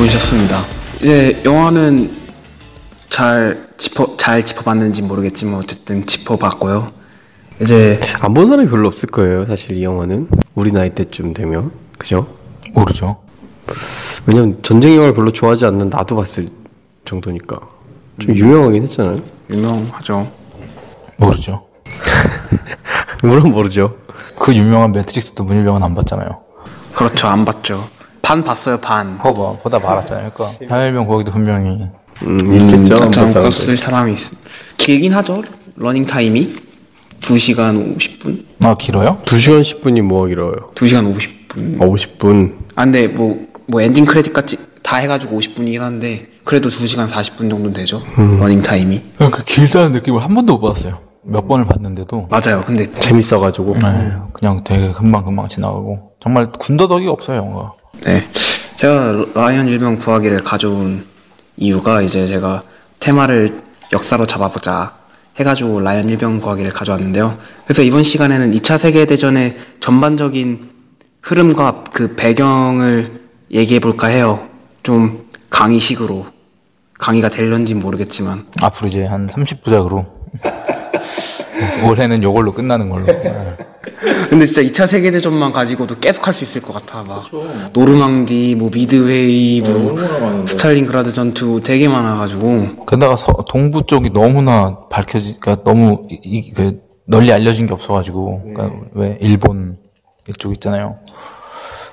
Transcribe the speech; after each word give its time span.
수고하셨습니다. 0.00 0.64
이제 1.02 1.40
영화는 1.44 2.16
잘 3.08 3.68
짚어 3.76 4.16
잘 4.16 4.42
짚어봤는지 4.44 5.02
모르겠지만 5.02 5.56
어쨌든 5.60 6.06
짚어봤고요. 6.06 6.86
이제 7.60 8.00
안 8.20 8.32
본 8.32 8.46
사람이 8.46 8.68
별로 8.70 8.88
없을 8.88 9.08
거예요. 9.08 9.44
사실 9.44 9.76
이 9.76 9.82
영화는 9.84 10.28
우리 10.54 10.72
나이 10.72 10.94
때쯤 10.94 11.34
되면 11.34 11.72
그죠? 11.98 12.26
모르죠. 12.74 13.18
왜냐면 14.26 14.58
전쟁 14.62 14.94
영화를 14.94 15.14
별로 15.14 15.32
좋아하지 15.32 15.66
않는 15.66 15.90
나도 15.90 16.16
봤을 16.16 16.46
정도니까 17.04 17.58
좀 18.20 18.34
유명하긴 18.36 18.82
했잖아요. 18.84 19.20
유명하죠. 19.50 20.30
모르죠. 21.18 21.66
물론 23.22 23.50
모르죠. 23.50 23.96
그 24.38 24.54
유명한 24.54 24.92
매트릭스도 24.92 25.44
문일병은 25.44 25.82
안 25.82 25.94
봤잖아요. 25.94 26.40
그렇죠. 26.94 27.28
안 27.28 27.44
봤죠. 27.44 27.88
반 28.22 28.44
봤어요. 28.44 28.78
반. 28.78 29.18
봐봐, 29.18 29.56
보다 29.62 29.78
말았잖아요. 29.78 30.30
그러니까 30.32 30.74
한일병 30.74 31.06
거기도 31.06 31.32
분명히 31.32 31.88
음, 32.22 32.38
있겠죠. 32.62 32.96
음, 32.96 33.12
사람들. 33.12 33.76
사람이 33.76 34.12
있... 34.12 34.18
길긴 34.76 35.14
하죠. 35.14 35.42
러닝 35.76 36.04
타임이 36.06 36.54
2시간 37.20 37.96
50분? 37.96 38.44
아 38.60 38.76
길어요? 38.76 39.18
2시간 39.24 39.62
10분이 39.62 40.02
뭐가 40.02 40.28
길어요? 40.28 40.70
2시간 40.74 41.14
50분. 41.14 41.80
아, 41.80 41.86
50분. 41.86 42.54
아 42.76 42.84
근데 42.84 43.06
뭐, 43.06 43.46
뭐 43.66 43.80
엔딩 43.80 44.04
크레딧까지 44.04 44.58
다 44.82 44.96
해가지고 44.96 45.38
50분이긴 45.38 45.78
한데 45.80 46.26
그래도 46.44 46.68
2시간 46.68 47.08
40분 47.08 47.50
정도 47.50 47.72
되죠. 47.72 48.02
러닝 48.16 48.62
타임이. 48.62 49.02
그 49.18 49.44
길다는 49.44 49.92
느낌을 49.92 50.22
한 50.22 50.34
번도 50.34 50.54
못 50.58 50.60
받았어요. 50.68 50.98
몇 51.22 51.46
번을 51.46 51.66
봤는데도 51.66 52.28
맞아요. 52.30 52.62
근데 52.66 52.84
재밌어가지고. 53.00 53.74
네, 53.74 54.12
그냥 54.32 54.62
되게 54.64 54.90
금방금방 54.92 55.48
지나가고 55.48 56.09
정말 56.20 56.46
군더더기 56.46 57.06
없어요 57.06 57.38
영화가. 57.38 57.72
네. 58.04 58.22
제가 58.76 59.26
라이언 59.34 59.68
일병 59.68 59.98
구하기를 59.98 60.38
가져온 60.38 61.06
이유가 61.56 62.02
이제 62.02 62.26
제가 62.26 62.62
테마를 62.98 63.60
역사로 63.92 64.26
잡아보자 64.26 64.94
해가지고 65.36 65.80
라이언 65.80 66.08
일병 66.10 66.40
구하기를 66.40 66.70
가져왔는데요. 66.72 67.38
그래서 67.64 67.82
이번 67.82 68.02
시간에는 68.02 68.52
2차 68.54 68.78
세계 68.78 69.06
대전의 69.06 69.56
전반적인 69.80 70.70
흐름과 71.22 71.84
그 71.92 72.14
배경을 72.14 73.20
얘기해 73.52 73.80
볼까 73.80 74.08
해요. 74.08 74.46
좀 74.82 75.26
강의식으로. 75.50 76.26
강의가 76.98 77.30
될런지 77.30 77.74
모르겠지만. 77.74 78.44
앞으로 78.62 78.88
이제 78.88 79.06
한 79.06 79.26
30부작으로 79.26 80.04
올해는 81.88 82.22
요걸로 82.22 82.52
끝나는 82.52 82.90
걸로. 82.90 83.06
네. 83.82 84.26
근데 84.28 84.44
진짜 84.46 84.62
2차 84.62 84.86
세계대전만 84.86 85.52
가지고도 85.52 85.98
계속 85.98 86.26
할 86.26 86.34
수 86.34 86.44
있을 86.44 86.60
것 86.62 86.72
같아. 86.74 87.02
막 87.02 87.24
노르망디, 87.72 88.54
뭐 88.58 88.70
미드웨이, 88.72 89.62
뭐 89.62 89.96
스탈린그라드 90.46 91.12
전투 91.12 91.60
되게 91.64 91.88
많아가지고 91.88 92.84
게다가 92.86 93.16
서- 93.16 93.44
동부 93.48 93.86
쪽이 93.86 94.10
너무나 94.12 94.76
밝혀지, 94.90 95.36
그러니까 95.40 95.64
너무 95.64 96.02
이, 96.10 96.18
이- 96.22 96.50
그 96.52 96.80
널리 97.06 97.32
알려진 97.32 97.66
게 97.66 97.72
없어가지고, 97.72 98.42
그러니까 98.54 98.70
왜 98.92 99.18
일본 99.20 99.76
이쪽 100.28 100.52
있잖아요. 100.52 100.98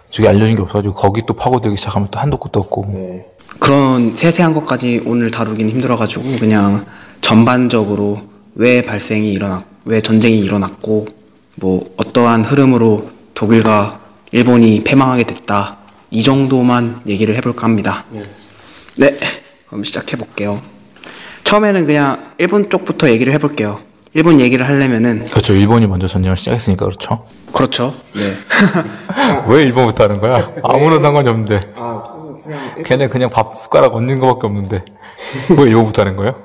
저기 0.10 0.28
알려진 0.28 0.56
게 0.56 0.62
없어가지고 0.62 0.94
거기 0.94 1.24
또 1.26 1.34
파고들기 1.34 1.76
시작하면 1.78 2.10
또 2.12 2.20
한도 2.20 2.38
끝도 2.38 2.60
없고. 2.60 3.26
그런 3.60 4.16
세세한 4.16 4.54
것까지 4.54 5.02
오늘 5.06 5.32
다루기는 5.32 5.72
힘들어가지고 5.72 6.38
그냥 6.40 6.86
전반적으로 7.22 8.20
왜 8.56 8.82
발생이 8.84 9.32
일어났, 9.32 9.64
왜 9.86 10.02
전쟁이 10.02 10.38
일어났고 10.40 11.08
뭐 11.60 11.84
어떠한 11.98 12.44
흐름으로 12.46 13.10
독일과 13.34 14.00
일본이 14.32 14.84
패망하게 14.84 15.24
됐다 15.24 15.78
이 16.12 16.24
정도만 16.24 17.02
얘기를 17.08 17.36
해볼까 17.38 17.64
합니다. 17.66 18.06
네, 18.98 19.18
그럼 19.68 19.84
시작해 19.84 20.18
볼게요. 20.18 20.60
처음에는 21.44 21.86
그냥 21.86 22.32
일본 22.38 22.70
쪽부터 22.70 23.10
얘기를 23.10 23.34
해볼게요. 23.34 23.80
일본 24.14 24.40
얘기를 24.40 24.68
하려면은 24.68 25.26
그렇죠. 25.26 25.54
일본이 25.54 25.86
먼저 25.88 26.08
전쟁을 26.08 26.38
시작했으니까 26.38 26.86
그렇죠. 26.86 27.26
그렇죠. 27.52 27.94
네. 28.16 28.34
왜 29.48 29.64
일본부터 29.64 30.06
하는 30.06 30.20
거야? 30.20 30.52
아무런 30.64 31.02
상관이 31.02 31.30
없는데. 31.30 31.60
걔네 32.86 33.08
그냥 33.10 33.30
밥 33.30 33.56
숟가락 33.58 33.96
얹는 33.96 34.20
거밖에 34.20 34.48
없는데. 34.48 34.84
왜 35.58 35.64
일본부터 35.64 36.02
하는 36.04 36.16
거예요? 36.16 36.36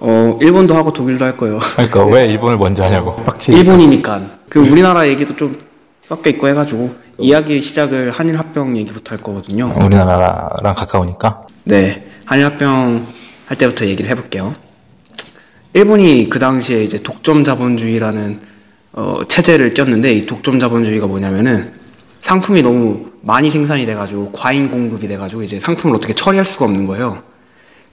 어 0.00 0.38
일본도 0.40 0.74
하고 0.74 0.92
독일도 0.92 1.24
할 1.24 1.36
거예요. 1.36 1.58
그러니까 1.76 2.04
왜 2.06 2.26
일본을 2.28 2.56
먼저 2.58 2.82
하냐고. 2.82 3.14
빡친. 3.24 3.54
일본이니까 3.54 4.22
그 4.48 4.60
우리나라 4.60 5.06
얘기도 5.06 5.36
좀 5.36 5.54
섞여 6.00 6.30
있고 6.30 6.48
해가지고 6.48 6.94
이야기 7.18 7.60
시작을 7.60 8.10
한일 8.10 8.38
합병 8.38 8.76
얘기부터 8.76 9.12
할 9.12 9.18
거거든요. 9.18 9.72
우리나라랑 9.76 10.74
가까우니까. 10.74 11.42
네, 11.64 12.06
한일 12.24 12.46
합병 12.46 13.06
할 13.46 13.58
때부터 13.58 13.84
얘기를 13.86 14.10
해볼게요. 14.10 14.54
일본이 15.74 16.28
그 16.30 16.38
당시에 16.38 16.82
이제 16.84 16.98
독점 17.02 17.44
자본주의라는 17.44 18.40
어, 18.94 19.20
체제를 19.28 19.74
띄었는데 19.74 20.12
이 20.14 20.26
독점 20.26 20.58
자본주의가 20.58 21.06
뭐냐면은 21.06 21.72
상품이 22.22 22.62
너무 22.62 23.06
많이 23.22 23.50
생산이 23.50 23.84
돼가지고 23.86 24.32
과잉 24.32 24.68
공급이 24.68 25.06
돼가지고 25.08 25.42
이제 25.42 25.58
상품을 25.60 25.96
어떻게 25.96 26.14
처리할 26.14 26.44
수가 26.46 26.64
없는 26.66 26.86
거예요. 26.86 27.22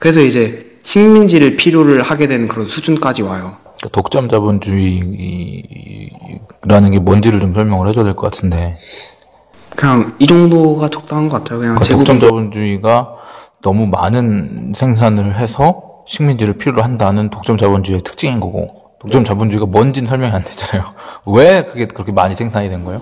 그래서 0.00 0.20
이제 0.20 0.78
식민지를 0.82 1.56
필요를 1.56 2.02
하게 2.02 2.26
되는 2.26 2.48
그런 2.48 2.66
수준까지 2.66 3.22
와요. 3.22 3.56
독점 3.92 4.28
자본주의라는 4.28 6.90
게 6.90 6.98
뭔지를 6.98 7.40
좀 7.40 7.54
설명을 7.54 7.88
해줘야 7.88 8.04
될 8.04 8.14
것 8.14 8.30
같은데. 8.32 8.76
그냥 9.76 10.14
이 10.18 10.26
정도가 10.26 10.88
적당한 10.90 11.28
것 11.28 11.38
같아요. 11.38 11.60
그냥 11.60 11.74
그러니까 11.76 11.96
독점 11.96 12.20
자본주의가 12.20 13.08
너무 13.62 13.86
많은 13.86 14.72
생산을 14.74 15.38
해서 15.38 15.82
식민지를 16.06 16.54
필요로 16.54 16.82
한다는 16.82 17.30
독점 17.30 17.56
자본주의의 17.58 18.02
특징인 18.02 18.40
거고. 18.40 18.68
독점 19.00 19.24
자본주의가 19.24 19.66
뭔지는 19.66 20.06
설명이 20.06 20.32
안 20.32 20.42
되잖아요. 20.42 20.92
왜 21.34 21.64
그게 21.64 21.86
그렇게 21.86 22.12
많이 22.12 22.34
생산이 22.34 22.68
된 22.68 22.84
거예요? 22.84 23.00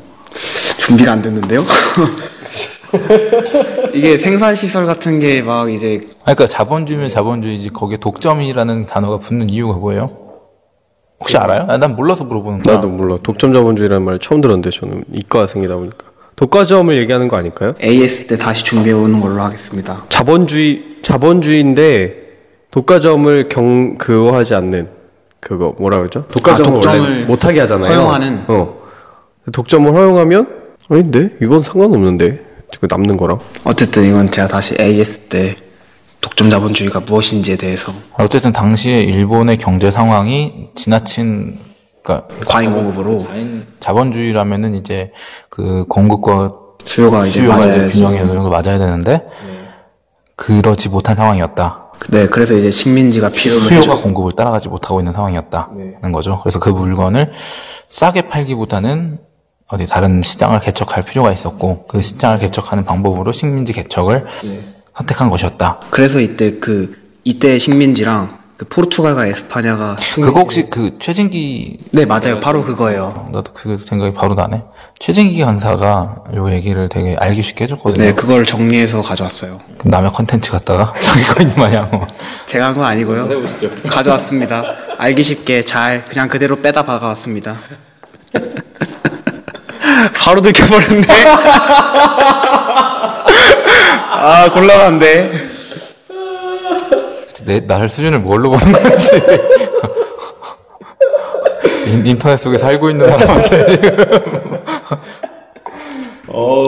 준비가 0.78 1.12
안 1.12 1.22
됐는데요. 1.22 1.64
이게 3.94 4.19
생산 4.19 4.54
시설 4.54 4.87
같은 4.87 5.21
게 5.21 5.43
막 5.43 5.71
이제 5.71 6.00
그러니까 6.22 6.47
자본주의면 6.47 7.09
자본주의지 7.09 7.71
거기에 7.71 7.97
독점이라는 7.99 8.87
단어가 8.87 9.19
붙는 9.19 9.50
이유가 9.50 9.75
뭐예요? 9.78 10.10
혹시 11.21 11.37
알아요? 11.37 11.66
아, 11.69 11.76
난 11.78 11.97
몰라서 11.97 12.25
물어보는 12.25 12.62
거야. 12.62 12.76
나도 12.76 12.88
몰라. 12.88 13.19
독점 13.22 13.53
자본주의라는 13.53 14.04
말 14.04 14.19
처음 14.21 14.41
들었는데 14.41 14.71
저는 14.71 15.04
이과생이다 15.12 15.75
보니까. 15.75 16.06
독과점을 16.37 16.97
얘기하는 16.99 17.26
거 17.26 17.37
아닐까요? 17.37 17.75
AS 17.82 18.28
때 18.28 18.37
다시 18.37 18.65
준비해 18.65 18.94
오는 18.94 19.19
걸로 19.20 19.43
하겠습니다. 19.43 20.05
자본주의 20.09 20.97
자본주의인데 21.03 22.15
독과점을 22.70 23.49
경 23.49 23.99
그거 23.99 24.37
하지 24.37 24.55
않는 24.55 24.88
그거 25.41 25.75
뭐라 25.78 25.99
그러죠? 25.99 26.25
독과점을, 26.28 26.70
아, 26.70 26.75
독점을 26.75 27.00
원래 27.00 27.25
못하게 27.25 27.60
하잖아요. 27.60 27.93
허용하는? 27.93 28.44
어. 28.47 28.78
독점을 29.53 29.93
허용하면 29.93 30.47
아닌데 30.91 31.31
이건 31.43 31.62
상관없는데 31.62 32.44
그 32.80 32.86
남는 32.88 33.16
거랑 33.16 33.38
어쨌든 33.64 34.04
이건 34.04 34.30
제가 34.30 34.48
다시 34.48 34.76
AS 34.78 35.20
때 35.28 35.56
독점 36.20 36.50
자본주의가 36.50 37.00
무엇인지에 37.00 37.56
대해서 37.56 37.92
어쨌든 38.18 38.52
당시에 38.52 39.00
일본의 39.00 39.56
경제 39.56 39.90
상황이 39.90 40.68
지나친 40.74 41.58
그러니까 42.02 42.28
과잉 42.46 42.72
공급으로 42.72 43.26
자본주의라면은 43.80 44.74
이제 44.74 45.12
그 45.48 45.84
공급과 45.88 46.52
수요가 46.84 47.26
이제 47.26 47.40
수요가 47.40 47.58
이제. 47.58 47.86
균형이 47.86 48.18
어느 48.18 48.32
정도 48.32 48.50
맞아야 48.50 48.78
되는데 48.78 49.22
그러지 50.36 50.88
못한 50.88 51.16
상황이었다. 51.16 51.86
네, 52.08 52.26
그래서 52.26 52.54
이제 52.54 52.70
식민지가 52.70 53.28
필요로 53.30 53.60
수요가 53.60 53.92
해줘. 53.92 54.02
공급을 54.02 54.32
따라가지 54.32 54.68
못하고 54.68 55.00
있는 55.00 55.12
상황이었다는 55.12 56.12
거죠. 56.12 56.40
그래서 56.43 56.58
그 56.60 56.70
물건을 56.70 57.32
싸게 57.88 58.28
팔기보다는 58.28 59.19
어디 59.69 59.87
다른 59.87 60.23
시장을 60.23 60.61
개척할 60.61 61.03
필요가 61.05 61.31
있었고 61.31 61.87
그 61.87 62.00
시장을 62.00 62.38
개척하는 62.38 62.85
방법으로 62.85 63.32
식민지 63.32 63.73
개척을 63.75 64.26
선택한 64.97 65.31
것이었다. 65.31 65.81
그래서 65.91 66.20
이때 66.20 66.59
그 66.59 66.97
이때 67.25 67.59
식민지랑 67.59 68.38
그 68.56 68.65
포르투갈과 68.65 69.26
에스파냐가 69.26 69.97
그거 70.15 70.41
혹시 70.41 70.69
그 70.70 70.97
최진기 70.99 71.79
네 71.93 72.06
맞아요 72.06 72.41
바로 72.41 72.65
그거예요. 72.65 73.29
나도 73.32 73.53
그 73.53 73.76
생각이 73.79 74.15
바로 74.15 74.35
나네. 74.35 74.65
최진기 74.99 75.41
강사가 75.43 76.25
요 76.35 76.50
얘기를 76.50 76.88
되게 76.88 77.15
알기 77.20 77.43
쉽게 77.43 77.65
해줬거든요. 77.65 78.03
네 78.05 78.15
그걸 78.15 78.44
정리해서 78.47 79.03
가져왔어요. 79.03 79.61
그럼 79.79 79.91
남의 79.91 80.12
컨텐츠 80.12 80.50
갖다가 80.50 80.93
자기 80.99 81.23
거 81.25 81.43
있는 81.43 81.55
마냥 81.56 82.06
제가 82.47 82.69
한 82.69 82.75
건 82.75 82.85
아니고요. 82.87 83.29
가져왔습니다. 83.87 84.65
알기 84.97 85.23
쉽게 85.23 85.62
잘 85.62 86.05
그냥 86.06 86.29
그대로 86.29 86.56
빼다 86.61 86.85
박아왔습니다. 86.85 87.56
바로 90.24 90.40
들켜버렸네. 90.40 91.02
아 94.10 94.48
곤란한데. 94.52 95.48
내, 97.44 97.60
나를 97.60 97.88
수준을 97.88 98.18
뭘로 98.20 98.50
보는 98.50 98.72
건지. 98.72 99.22
인, 101.86 102.06
인터넷 102.06 102.36
속에 102.36 102.58
살고 102.58 102.90
있는 102.90 103.08
사람한테 103.08 103.66
지금. 103.66 104.48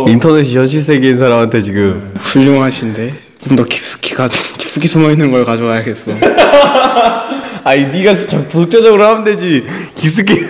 인터넷이 0.08 0.54
현실 0.56 0.82
세계인 0.82 1.18
사람한테 1.18 1.60
지금 1.60 2.14
훌륭하신데. 2.18 3.14
좀 3.48 3.56
더 3.56 3.64
깊숙이 3.64 4.14
가 4.14 4.28
깊숙이 4.28 4.86
숨어 4.86 5.10
있는 5.10 5.30
걸 5.30 5.44
가져와야겠어. 5.46 6.12
아니 7.64 7.86
네가 7.86 8.14
저- 8.26 8.46
독자적으로 8.48 9.02
하면 9.06 9.24
되지 9.24 9.64
깊숙이 9.94 10.46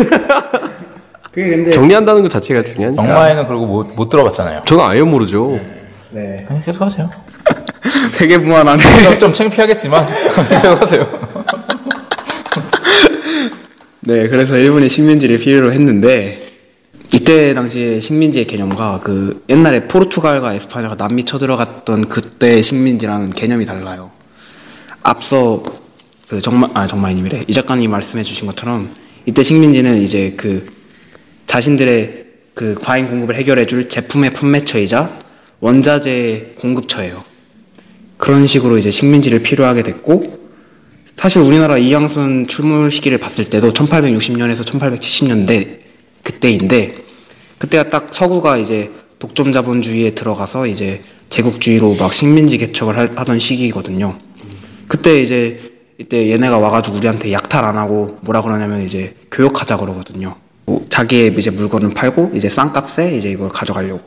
그게 1.33 1.49
근데 1.49 1.71
정리한다는 1.71 2.23
것 2.23 2.31
자체가 2.31 2.65
중요하니까 2.65 3.03
정마에는 3.03 3.47
그리고 3.47 3.67
못, 3.67 3.95
못 3.95 4.09
들어봤잖아요. 4.09 4.63
저는 4.65 4.85
아예 4.85 5.03
모르죠 5.03 5.61
네. 6.11 6.45
그냥 6.47 6.63
계속 6.63 6.83
하세요. 6.83 7.09
되게 8.19 8.37
무한하네. 8.37 8.83
좀, 9.05 9.19
좀 9.19 9.33
창피하겠지만 9.33 10.07
계속 10.51 10.83
하세요. 10.83 11.07
네, 14.01 14.29
그래서 14.29 14.57
일본이 14.57 14.89
식민지를 14.89 15.39
필요로 15.39 15.73
했는데 15.73 16.41
이때 17.15 17.55
당시에 17.55 18.01
식민지의 18.01 18.47
개념과 18.47 19.01
그 19.05 19.43
옛날에 19.49 19.87
포르투갈과 19.87 20.55
에스파냐가 20.55 20.97
남미 20.97 21.25
쳐들어갔던 21.25 22.09
그때의 22.09 22.63
식민지랑은 22.63 23.31
개념이 23.31 23.67
달라요. 23.67 24.11
앞서 25.03 25.63
그 26.29 26.41
정말 26.41 26.71
아 26.75 26.87
정마이님이래 26.87 27.45
이 27.47 27.53
작가님이 27.53 27.89
말씀해주신 27.89 28.47
것처럼 28.47 28.95
이때 29.27 29.43
식민지는 29.43 29.99
이제 30.03 30.35
그 30.37 30.80
자신들의 31.55 32.27
그 32.55 32.77
과잉 32.81 33.09
공급을 33.09 33.35
해결해 33.35 33.67
줄 33.67 33.89
제품의 33.89 34.35
판매처이자 34.35 35.11
원자재 35.59 36.53
공급처예요. 36.59 37.25
그런 38.19 38.47
식으로 38.47 38.79
이제 38.79 38.93
식민지를 38.93 39.43
필요하게 39.43 39.83
됐고 39.83 40.39
사실 41.15 41.43
우리나라 41.43 41.77
이양순 41.77 42.47
출몰 42.47 42.93
시기를 42.93 43.19
봤을 43.19 43.47
때도 43.47 43.73
1860년에서 43.73 44.65
1870년대 44.65 45.79
그때인데 46.23 46.95
그때가 47.59 47.91
딱 47.91 48.11
서구가 48.13 48.59
이제 48.59 48.93
독점 49.19 49.53
자본주의에 49.53 50.13
들어가서 50.13 50.69
이제 50.69 51.03
제국주의로 51.31 51.97
막 51.99 52.13
식민지 52.13 52.59
개척을 52.59 52.97
할- 52.97 53.11
하던 53.17 53.41
시기거든요. 53.41 54.17
그때 54.87 55.21
이제 55.21 55.61
이때 55.99 56.31
얘네가 56.31 56.59
와가지고 56.59 56.99
우리한테 56.99 57.33
약탈 57.33 57.65
안 57.65 57.77
하고 57.77 58.19
뭐라 58.21 58.41
그러냐면 58.41 58.83
이제 58.83 59.15
교역하자 59.33 59.79
그러거든요. 59.79 60.37
뭐 60.71 60.85
자기의 60.89 61.35
이제 61.37 61.51
물건을 61.51 61.91
팔고 61.91 62.31
이제 62.33 62.49
싼 62.49 62.73
값에 62.73 63.17
이제 63.17 63.29
이걸 63.29 63.49
가져가려고. 63.49 64.01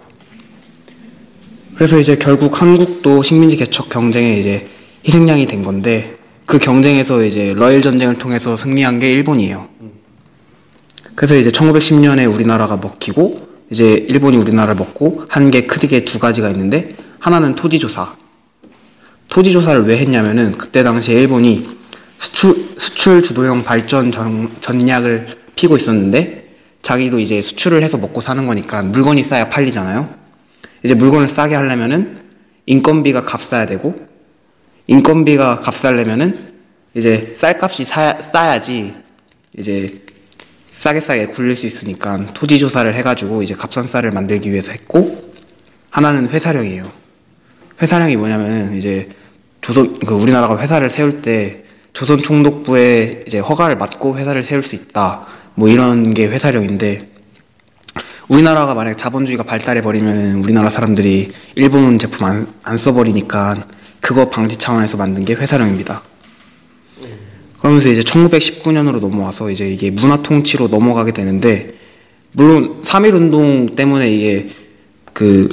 그래서 1.75 1.99
이제 1.99 2.15
결국 2.15 2.61
한국도 2.61 3.21
식민지 3.21 3.57
개척 3.57 3.89
경쟁에 3.89 4.39
이제 4.39 4.69
희생양이 5.05 5.45
된 5.45 5.61
건데 5.61 6.15
그 6.45 6.59
경쟁에서 6.59 7.21
이제 7.23 7.53
러일 7.57 7.81
전쟁을 7.81 8.15
통해서 8.15 8.55
승리한 8.55 8.99
게 8.99 9.11
일본이에요. 9.11 9.67
그래서 11.15 11.35
이제 11.35 11.49
1910년에 11.49 12.33
우리나라가 12.33 12.77
먹히고 12.77 13.45
이제 13.69 13.91
일본이 14.07 14.37
우리나라를 14.37 14.75
먹고 14.75 15.25
한 15.27 15.51
게 15.51 15.65
크게 15.65 16.05
두 16.05 16.17
가지가 16.17 16.49
있는데 16.51 16.95
하나는 17.19 17.55
토지 17.55 17.77
조사. 17.77 18.15
토지 19.27 19.51
조사를 19.51 19.85
왜 19.85 19.97
했냐면은 19.97 20.53
그때 20.57 20.81
당시에 20.81 21.19
일본이 21.19 21.67
수출 22.17 22.55
수출 22.77 23.21
주도형 23.21 23.63
발전 23.63 24.11
전, 24.11 24.49
전략을 24.61 25.27
피고 25.55 25.75
있었는데 25.75 26.42
자기도 26.83 27.19
이제 27.19 27.41
수출을 27.41 27.81
해서 27.81 27.97
먹고 27.97 28.21
사는 28.21 28.45
거니까 28.45 28.83
물건이 28.83 29.23
싸야 29.23 29.49
팔리잖아요. 29.49 30.13
이제 30.83 30.93
물건을 30.93 31.27
싸게 31.27 31.55
하려면은 31.55 32.21
인건비가 32.65 33.23
값싸야 33.23 33.65
되고 33.65 33.95
인건비가 34.87 35.61
값싸려면은 35.61 36.53
이제 36.93 37.33
쌀값이 37.37 37.85
사, 37.85 38.21
싸야지 38.21 38.93
이제 39.57 40.03
싸게 40.71 40.99
싸게 40.99 41.27
굴릴 41.27 41.55
수 41.55 41.65
있으니까 41.65 42.25
토지 42.33 42.59
조사를 42.59 42.93
해가지고 42.93 43.43
이제 43.43 43.55
값싼 43.55 43.87
쌀을 43.87 44.11
만들기 44.11 44.51
위해서 44.51 44.71
했고 44.71 45.33
하나는 45.89 46.29
회사령이에요. 46.29 46.91
회사령이 47.81 48.17
뭐냐면 48.17 48.75
이제 48.75 49.07
조선 49.61 49.99
그 49.99 50.13
우리나라가 50.15 50.59
회사를 50.59 50.89
세울 50.89 51.21
때 51.21 51.63
조선 51.93 52.17
총독부의 52.21 53.23
이제 53.25 53.39
허가를 53.39 53.77
받고 53.77 54.17
회사를 54.17 54.43
세울 54.43 54.63
수 54.63 54.75
있다. 54.75 55.25
뭐 55.55 55.69
이런 55.69 56.13
게 56.13 56.25
회사령인데 56.27 57.09
우리나라가 58.29 58.73
만약 58.73 58.97
자본주의가 58.97 59.43
발달해 59.43 59.81
버리면 59.81 60.35
우리나라 60.43 60.69
사람들이 60.69 61.29
일본 61.55 61.99
제품 61.99 62.25
안, 62.25 62.47
안 62.63 62.77
써버리니까 62.77 63.67
그거 64.01 64.29
방지 64.29 64.57
차원에서 64.57 64.97
만든 64.97 65.25
게 65.25 65.33
회사령입니다. 65.33 66.01
그러면서 67.59 67.89
이제 67.89 68.01
1919년으로 68.01 68.99
넘어와서 68.99 69.49
이제 69.49 69.69
이게 69.69 69.89
문화 69.91 70.21
통치로 70.21 70.67
넘어가게 70.67 71.11
되는데 71.13 71.73
물론 72.33 72.81
3.1 72.81 73.13
운동 73.13 73.75
때문에 73.75 74.11
이게 74.11 74.49
그 75.13 75.47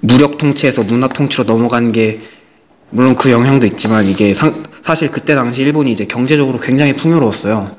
무력 0.00 0.38
통치에서 0.38 0.82
문화 0.82 1.08
통치로 1.08 1.44
넘어간 1.44 1.90
게 1.92 2.20
물론 2.90 3.16
그 3.16 3.30
영향도 3.30 3.66
있지만 3.66 4.04
이게 4.06 4.34
상- 4.34 4.62
사실 4.84 5.10
그때 5.10 5.34
당시 5.34 5.62
일본이 5.62 5.90
이제 5.90 6.04
경제적으로 6.04 6.60
굉장히 6.60 6.92
풍요로웠어요. 6.92 7.76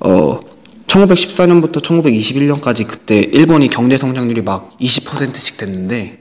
어 0.00 0.40
1914년부터 0.86 1.82
1921년까지 1.82 2.86
그때 2.86 3.18
일본이 3.18 3.68
경제 3.68 3.96
성장률이 3.96 4.42
막 4.42 4.70
20%씩 4.80 5.56
됐는데 5.56 6.18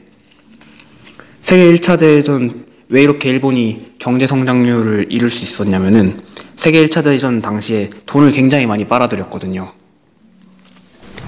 세계 1.42 1.74
1차 1.74 1.98
대전 1.98 2.66
왜 2.90 3.04
이렇게 3.04 3.30
일본이 3.30 3.94
경제 4.00 4.28
성장률을 4.28 5.08
이룰 5.10 5.30
수 5.30 5.44
있었냐면은 5.44 6.22
세계 6.56 6.86
1차 6.86 7.04
대전 7.04 7.42
당시에 7.42 7.90
돈을 8.06 8.32
굉장히 8.32 8.66
많이 8.66 8.86
빨아들였거든요. 8.86 9.72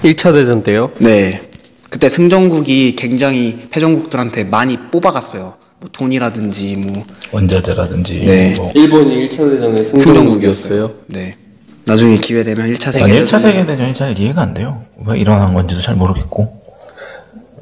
1차 0.04 0.32
대전 0.32 0.62
때요 0.62 0.92
네. 0.98 1.50
그때 1.88 2.08
승전국이 2.08 2.96
굉장히 2.96 3.58
패전국들한테 3.70 4.44
많이 4.44 4.76
뽑아갔어요. 4.90 5.54
뭐 5.80 5.90
돈이라든지 5.92 6.76
뭐 6.76 7.04
원자재라든지 7.32 8.24
네. 8.24 8.54
뭐. 8.56 8.70
일본이 8.74 9.28
1차 9.28 9.38
대전의 9.50 9.84
승전국이었어요. 9.86 10.94
네. 11.08 11.36
나중에 11.84 12.16
기회 12.18 12.42
되면 12.42 12.72
1차 12.72 12.84
난 12.84 12.92
세계 12.92 13.24
1차 13.24 13.40
세계대전이 13.40 13.94
잘 13.94 14.18
이해가 14.18 14.42
안 14.42 14.54
돼요. 14.54 14.82
왜 15.04 15.18
일어난 15.18 15.54
건지도 15.54 15.80
잘 15.80 15.96
모르겠고. 15.96 16.62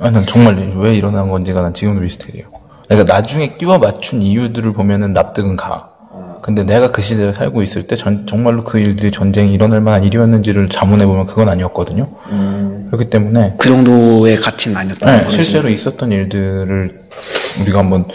아니, 0.00 0.14
난 0.14 0.26
정말 0.26 0.56
왜 0.76 0.94
일어난 0.94 1.28
건지가 1.28 1.62
난 1.62 1.74
지금도 1.74 2.00
미스테리예요. 2.00 2.48
그러니까 2.88 3.12
나중에 3.14 3.56
끼워 3.56 3.78
맞춘 3.78 4.20
이유들을 4.22 4.72
보면은 4.72 5.12
납득은 5.12 5.56
가. 5.56 5.90
근데 6.42 6.64
내가 6.64 6.90
그 6.90 7.02
시대에 7.02 7.32
살고 7.34 7.62
있을 7.62 7.82
때 7.86 7.96
전, 7.96 8.26
정말로 8.26 8.64
그 8.64 8.78
일들이 8.78 9.10
전쟁이 9.10 9.52
일어날 9.52 9.80
만한 9.80 10.04
일이었는지를 10.04 10.68
자문해보면 10.68 11.26
그건 11.26 11.48
아니었거든요. 11.50 12.08
그렇기 12.86 13.10
때문에 13.10 13.54
그 13.58 13.68
정도의 13.68 14.40
가치는 14.40 14.76
아니었다는 14.76 15.18
네, 15.18 15.24
거지. 15.24 15.42
실제로 15.42 15.68
있었던 15.68 16.10
일들을 16.10 17.02
우리가 17.60 17.78
한번 17.80 18.06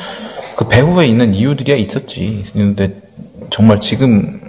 그 0.58 0.68
배후에 0.68 1.06
있는 1.06 1.34
이유들이야 1.36 1.76
있었지. 1.78 2.44
근데 2.54 3.00
정말 3.52 3.80
지금 3.80 4.42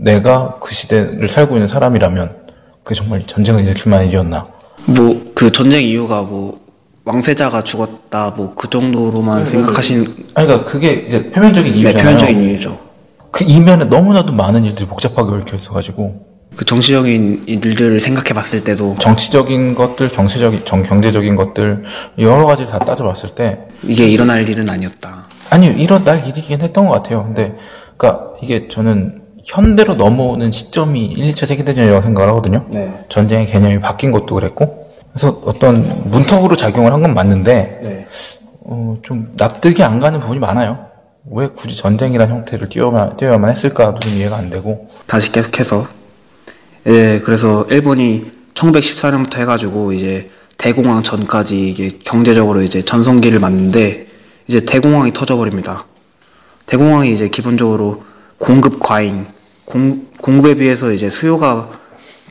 내가 0.00 0.56
그 0.60 0.74
시대를 0.74 1.28
살고 1.28 1.56
있는 1.56 1.68
사람이라면 1.68 2.36
그게 2.82 2.94
정말 2.94 3.22
전쟁을 3.22 3.62
일으킬 3.64 3.90
만한 3.90 4.06
일이었나? 4.06 4.46
뭐 4.86 5.20
그 5.34 5.50
전쟁 5.50 5.84
이유가 5.86 6.22
뭐 6.22 6.58
왕세자가 7.04 7.64
죽었다 7.64 8.30
뭐 8.36 8.54
그 8.54 8.68
정도로만 8.68 9.44
생각하신 9.44 10.00
아니 10.34 10.46
그러니까 10.46 10.64
그게 10.70 10.92
이제 10.92 11.30
표면적인 11.30 11.72
네, 11.72 11.78
이유잖아요. 11.78 12.02
표현적인 12.04 12.40
이유죠. 12.40 12.78
그 13.30 13.44
이면에 13.44 13.84
너무나도 13.86 14.32
많은 14.32 14.64
일들이 14.64 14.86
복잡하게 14.86 15.30
얽혀 15.32 15.56
있어가지고 15.56 16.26
그 16.56 16.64
정치적인 16.64 17.44
일들을 17.46 18.00
생각해 18.00 18.34
봤을 18.34 18.64
때도 18.64 18.96
정치적인 18.98 19.74
것들, 19.76 20.10
정치적인, 20.10 20.64
정 20.64 20.82
경제적인 20.82 21.36
것들 21.36 21.84
여러 22.18 22.44
가지를 22.44 22.70
다 22.70 22.78
따져봤을 22.80 23.30
때 23.34 23.60
이게 23.82 24.08
일어날 24.08 24.46
일은 24.48 24.68
아니었다. 24.68 25.26
아니 25.50 25.68
이런 25.68 26.04
날 26.04 26.26
일이긴 26.26 26.60
했던 26.60 26.86
것 26.86 26.92
같아요. 26.92 27.24
근데 27.24 27.56
그러니까 27.96 28.32
이게 28.42 28.68
저는 28.68 29.19
현대로 29.54 29.94
넘어오는 29.94 30.52
시점이 30.52 31.06
1, 31.06 31.30
2차 31.32 31.46
세계대전이라고 31.46 32.02
생각을 32.02 32.28
하거든요. 32.30 32.64
네. 32.68 33.04
전쟁의 33.08 33.46
개념이 33.46 33.80
바뀐 33.80 34.12
것도 34.12 34.34
그랬고 34.36 34.88
그래서 35.12 35.40
어떤 35.44 36.08
문턱으로 36.10 36.54
작용을 36.56 36.92
한 36.92 37.00
건 37.00 37.14
맞는데 37.14 37.80
네. 37.82 38.06
어, 38.64 38.96
좀 39.02 39.32
납득이 39.36 39.82
안 39.82 39.98
가는 39.98 40.20
부분이 40.20 40.38
많아요. 40.38 40.86
왜 41.30 41.48
굳이 41.48 41.76
전쟁이라는 41.76 42.32
형태를 42.34 42.68
띄워야만, 42.68 43.16
띄워야만 43.16 43.50
했을까도 43.50 44.00
좀 44.00 44.12
이해가 44.12 44.36
안 44.36 44.50
되고 44.50 44.88
다시 45.06 45.32
계속해서 45.32 45.86
예 46.86 47.20
그래서 47.24 47.66
일본이 47.70 48.30
1914년부터 48.54 49.38
해가지고 49.38 49.92
이제 49.92 50.30
대공황 50.58 51.02
전까지 51.02 51.68
이게 51.70 51.88
경제적으로 52.04 52.62
이제 52.62 52.82
전성기를 52.82 53.38
맞는데 53.40 54.06
이제 54.46 54.64
대공황이 54.64 55.12
터져버립니다. 55.12 55.86
대공황이 56.66 57.12
이제 57.12 57.28
기본적으로 57.28 58.02
공급 58.38 58.78
과잉 58.80 59.26
공, 59.70 60.08
공급에 60.20 60.54
비해서 60.54 60.90
이제 60.90 61.08
수요가 61.08 61.70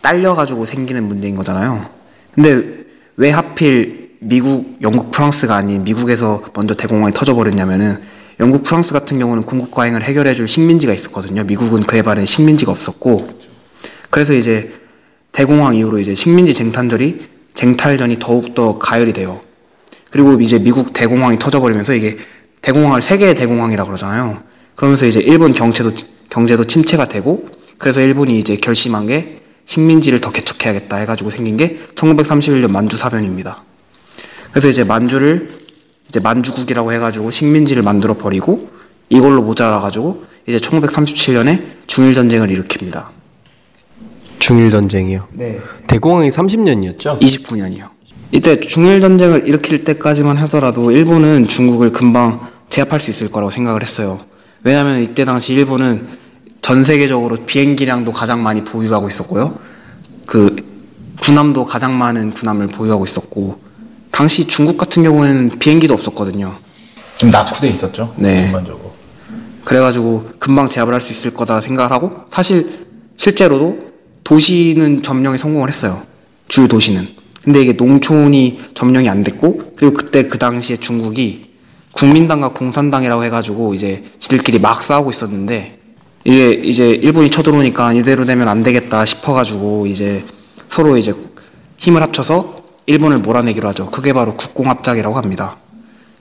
딸려가지고 0.02 0.66
생기는 0.66 1.08
문제인 1.08 1.38
거잖아요. 1.38 1.90
근데 2.36 2.86
왜 3.16 3.32
하필 3.32 4.18
미국, 4.20 4.78
영국, 4.82 5.12
프랑스가 5.12 5.56
아닌 5.56 5.86
미국에서 5.86 6.44
먼저 6.54 6.74
대공황이 6.74 7.14
터져버렸냐면은 7.14 8.02
영국, 8.42 8.64
프랑스 8.64 8.92
같은 8.92 9.20
경우는 9.20 9.44
공급 9.44 9.72
과잉을 9.72 10.04
해결해줄 10.04 10.50
식민지가 10.50 10.94
있었거든요. 10.94 11.46
미국은 11.46 11.84
그에 11.84 12.02
반해 12.02 12.26
식민지가 12.26 12.74
없었고 12.74 13.18
그래서 14.10 14.34
이제 14.34 14.74
대공황 15.32 15.76
이후로 15.76 16.00
이제 16.00 16.14
식민지 16.14 16.54
쟁탈전이 16.54 17.20
쟁탈전이 17.54 18.18
더욱 18.20 18.54
더 18.54 18.78
가열이 18.78 19.14
돼요. 19.14 19.40
그리고 20.12 20.34
이제 20.42 20.60
미국 20.60 20.92
대공황이 20.92 21.40
터져버리면서 21.40 21.94
이게 21.94 22.18
대공황을 22.62 23.02
세계의 23.02 23.36
대공황이라 23.36 23.86
그러잖아요. 23.86 24.44
그러면서 24.76 25.06
이제 25.06 25.22
일본 25.22 25.54
경제도 25.54 25.94
경제도 26.30 26.64
침체가 26.64 27.08
되고 27.08 27.50
그래서 27.78 28.02
일본이 28.02 28.40
이제 28.40 28.56
결심한 28.56 29.08
게 29.08 29.42
식민지를 29.66 30.22
더 30.22 30.32
개척해야겠다 30.32 30.98
해가지고 30.98 31.30
생긴 31.30 31.58
게 31.58 31.80
1931년 31.96 32.72
만주 32.72 32.98
사변입니다. 32.98 33.64
그래서 34.52 34.68
이제 34.68 34.84
만주를 34.84 35.60
이제 36.08 36.20
만주국이라고 36.20 36.92
해가지고 36.94 37.30
식민지를 37.30 37.84
만들어 37.84 38.18
버리고 38.18 38.70
이걸로 39.10 39.42
모자라 39.42 39.80
가지고 39.80 40.24
이제 40.48 40.58
1937년에 40.58 41.64
중일 41.88 42.14
전쟁을 42.14 42.48
일으킵니다. 42.48 43.08
중일 44.40 44.72
전쟁이요. 44.72 45.28
네. 45.34 45.60
대공황이 45.88 46.30
30년이었죠? 46.30 47.20
29년이요. 47.20 47.90
이때 48.32 48.60
중일 48.60 49.02
전쟁을 49.02 49.48
일으킬 49.48 49.84
때까지만 49.84 50.38
하더라도 50.38 50.92
일본은 50.92 51.48
중국을 51.48 51.92
금방 51.92 52.48
제압할 52.70 53.00
수 53.00 53.12
있을 53.12 53.32
거라고 53.32 53.52
생각을 53.52 53.84
했어요. 53.84 54.20
왜냐하면 54.64 55.02
이때 55.02 55.26
당시 55.26 55.54
일본은 55.54 56.19
전 56.62 56.84
세계적으로 56.84 57.38
비행기량도 57.46 58.12
가장 58.12 58.44
많이 58.44 58.64
보유하고 58.64 59.08
있었고요. 59.08 59.58
그 60.26 60.56
군함도 61.22 61.66
가장 61.66 61.98
많은 61.98 62.32
군함을 62.32 62.68
보유하고 62.68 63.06
있었고 63.06 63.60
당시 64.12 64.48
중국 64.48 64.78
같은 64.78 65.04
경우에는 65.04 65.60
비행기도 65.60 65.94
없었거든요. 65.94 66.56
좀 67.16 67.30
낙후돼 67.30 67.68
있었죠. 67.70 68.14
네. 68.18 68.44
전반적으로. 68.44 68.94
그래가지고 69.66 70.30
금방 70.40 70.70
제압을 70.70 70.94
할 70.94 71.02
수 71.02 71.12
있을 71.12 71.34
거다 71.34 71.62
생각을 71.62 71.92
하고 71.92 72.12
사실 72.30 72.86
실제로도 73.18 73.90
도시는 74.24 75.04
점령에 75.04 75.38
성공을 75.38 75.68
했어요. 75.68 76.02
주요 76.48 76.68
도시는. 76.68 77.08
근데 77.44 77.62
이게 77.62 77.74
농촌이 77.74 78.60
점령이 78.74 79.10
안 79.10 79.24
됐고 79.24 79.74
그리고 79.76 79.94
그때 79.96 80.28
그 80.28 80.38
당시에 80.38 80.78
중국이 80.78 81.50
국민당과 81.94 82.50
공산당이라고 82.50 83.24
해가지고 83.26 83.74
이제 83.74 84.04
지들끼리 84.20 84.60
막 84.60 84.82
싸우고 84.84 85.10
있었는데 85.10 85.79
이게 86.24 86.52
이제 86.52 86.90
일본이 86.90 87.30
쳐들어오니까 87.30 87.94
이대로 87.94 88.26
되면 88.26 88.48
안 88.48 88.64
되겠다 88.64 89.06
싶어가지고 89.06 89.88
이제 89.88 90.24
서로 90.70 90.98
이제 90.98 91.14
힘을 91.78 92.02
합쳐서 92.02 92.58
일본을 92.86 93.20
몰아내기로 93.20 93.68
하죠. 93.70 93.90
그게 93.90 94.14
바로 94.14 94.34
국공합작이라고 94.34 95.16
합니다. 95.16 95.58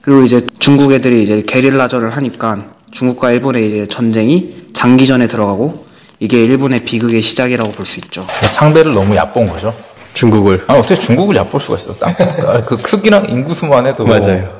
그리고 0.01 0.21
이제 0.23 0.45
중국 0.59 0.91
애들이 0.93 1.21
이제 1.23 1.41
게릴라전을 1.45 2.15
하니까 2.15 2.65
중국과 2.91 3.31
일본의 3.31 3.67
이제 3.67 3.85
전쟁이 3.87 4.67
장기전에 4.73 5.27
들어가고 5.27 5.85
이게 6.19 6.43
일본의 6.43 6.85
비극의 6.85 7.21
시작이라고 7.21 7.71
볼 7.71 7.85
수 7.85 7.99
있죠. 7.99 8.25
상대를 8.53 8.93
너무 8.93 9.15
얕본 9.15 9.47
거죠. 9.49 9.73
중국을. 10.13 10.63
아니, 10.67 10.79
어떻게 10.79 10.95
중국을 10.95 11.35
얕볼 11.35 11.59
수가 11.61 11.77
있어. 11.77 11.93
딱, 11.93 12.19
아, 12.19 12.61
그 12.63 12.77
크기랑 12.77 13.25
인구수만 13.29 13.85
해도. 13.85 14.05
맞아요. 14.05 14.59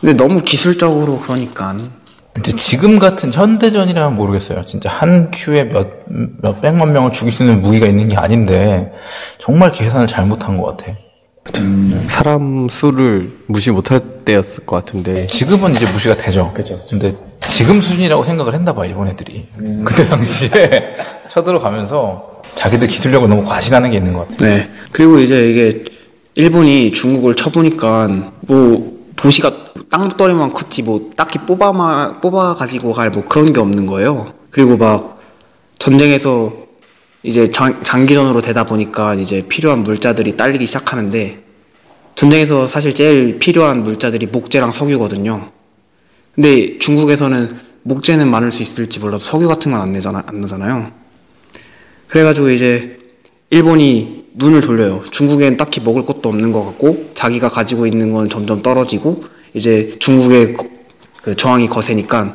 근데 0.00 0.14
너무 0.14 0.42
기술적으로 0.42 1.18
그러니까 1.18 1.76
이제 2.38 2.52
지금 2.56 2.98
같은 2.98 3.32
현대전이라면 3.32 4.14
모르겠어요. 4.14 4.64
진짜 4.64 4.88
한 4.88 5.30
큐에 5.32 5.64
몇, 5.64 5.88
몇 6.40 6.60
백만 6.60 6.92
명을 6.92 7.12
죽일 7.12 7.32
수 7.32 7.42
있는 7.42 7.60
무기가 7.60 7.86
있는 7.86 8.08
게 8.08 8.16
아닌데, 8.16 8.92
정말 9.38 9.72
계산을 9.72 10.06
잘못한 10.06 10.56
것 10.56 10.76
같아. 10.76 10.92
사람 12.08 12.68
수를 12.70 13.32
무시 13.48 13.70
못할 13.70 14.00
때였을 14.24 14.64
것 14.64 14.76
같은데. 14.76 15.26
지금은 15.26 15.72
이제 15.72 15.90
무시가 15.90 16.16
되죠. 16.16 16.52
그죠. 16.54 16.78
근데 16.88 17.14
지금 17.48 17.80
수준이라고 17.80 18.22
생각을 18.22 18.54
했나 18.54 18.72
봐, 18.72 18.86
일본 18.86 19.08
애들이. 19.08 19.46
그때 19.84 20.04
당시에 20.04 20.94
쳐들어가면서 21.28 22.42
자기들 22.54 22.86
기술력을 22.86 23.28
너무 23.28 23.44
과신하는 23.44 23.90
게 23.90 23.96
있는 23.96 24.12
것 24.12 24.28
같아. 24.28 24.44
네. 24.46 24.70
그리고 24.92 25.18
이제 25.18 25.50
이게 25.50 25.84
일본이 26.34 26.92
중국을 26.92 27.34
쳐보니까 27.34 28.32
뭐 28.42 29.00
도시가 29.16 29.52
땅덩어리만 29.90 30.52
컸지 30.52 30.82
뭐 30.82 31.10
딱히 31.16 31.38
뽑아마 31.40 32.20
뽑아 32.20 32.54
가지고 32.54 32.92
갈 32.92 33.10
뭐 33.10 33.24
그런 33.24 33.52
게 33.52 33.60
없는 33.60 33.86
거예요. 33.86 34.32
그리고 34.50 34.76
막 34.76 35.20
전쟁에서 35.78 36.52
이제 37.22 37.50
장, 37.50 37.82
장기전으로 37.82 38.40
되다 38.40 38.64
보니까 38.64 39.14
이제 39.14 39.44
필요한 39.48 39.82
물자들이 39.82 40.36
딸리기 40.36 40.64
시작하는데 40.66 41.42
전쟁에서 42.14 42.66
사실 42.66 42.94
제일 42.94 43.38
필요한 43.38 43.82
물자들이 43.82 44.26
목재랑 44.26 44.72
석유거든요. 44.72 45.48
근데 46.34 46.78
중국에서는 46.78 47.58
목재는 47.82 48.28
많을 48.30 48.50
수 48.50 48.62
있을지 48.62 49.00
몰라도 49.00 49.18
석유 49.18 49.48
같은 49.48 49.72
건 49.72 49.80
안 49.80 49.92
내잖아 49.92 50.22
안 50.26 50.40
나잖아요. 50.40 50.92
그래가지고 52.08 52.50
이제 52.50 52.98
일본이 53.50 54.26
눈을 54.34 54.60
돌려요. 54.60 55.02
중국엔 55.10 55.56
딱히 55.56 55.80
먹을 55.80 56.04
것도 56.04 56.28
없는 56.28 56.52
것 56.52 56.64
같고 56.64 57.08
자기가 57.14 57.48
가지고 57.48 57.86
있는 57.86 58.12
건 58.12 58.28
점점 58.28 58.60
떨어지고 58.62 59.24
이제 59.54 59.96
중국의 59.98 60.54
거- 60.54 60.68
그 61.22 61.34
저항이 61.36 61.68
거세니까 61.68 62.34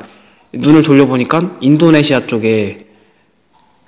눈을 0.52 0.82
돌려보니까 0.82 1.58
인도네시아 1.60 2.26
쪽에 2.26 2.86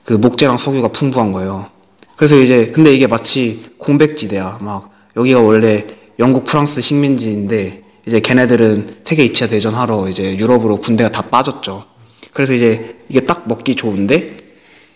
그 0.05 0.15
목재랑 0.15 0.59
석유가 0.59 0.89
풍부한 0.89 1.33
거예요. 1.33 1.69
그래서 2.17 2.39
이제 2.39 2.67
근데 2.75 2.93
이게 2.95 3.07
마치 3.07 3.63
공백지대야. 3.79 4.59
막 4.61 4.91
여기가 5.17 5.41
원래 5.41 5.87
영국, 6.19 6.45
프랑스 6.45 6.81
식민지인데 6.81 7.83
이제 8.07 8.21
걔네들은 8.21 8.97
세계 9.05 9.25
2차 9.27 9.49
대전 9.49 9.75
하러 9.75 10.09
이제 10.09 10.37
유럽으로 10.37 10.79
군대가 10.79 11.11
다 11.11 11.23
빠졌죠. 11.23 11.85
그래서 12.33 12.55
이제 12.55 12.97
이게 13.09 13.21
딱 13.21 13.47
먹기 13.47 13.75
좋은데 13.77 14.37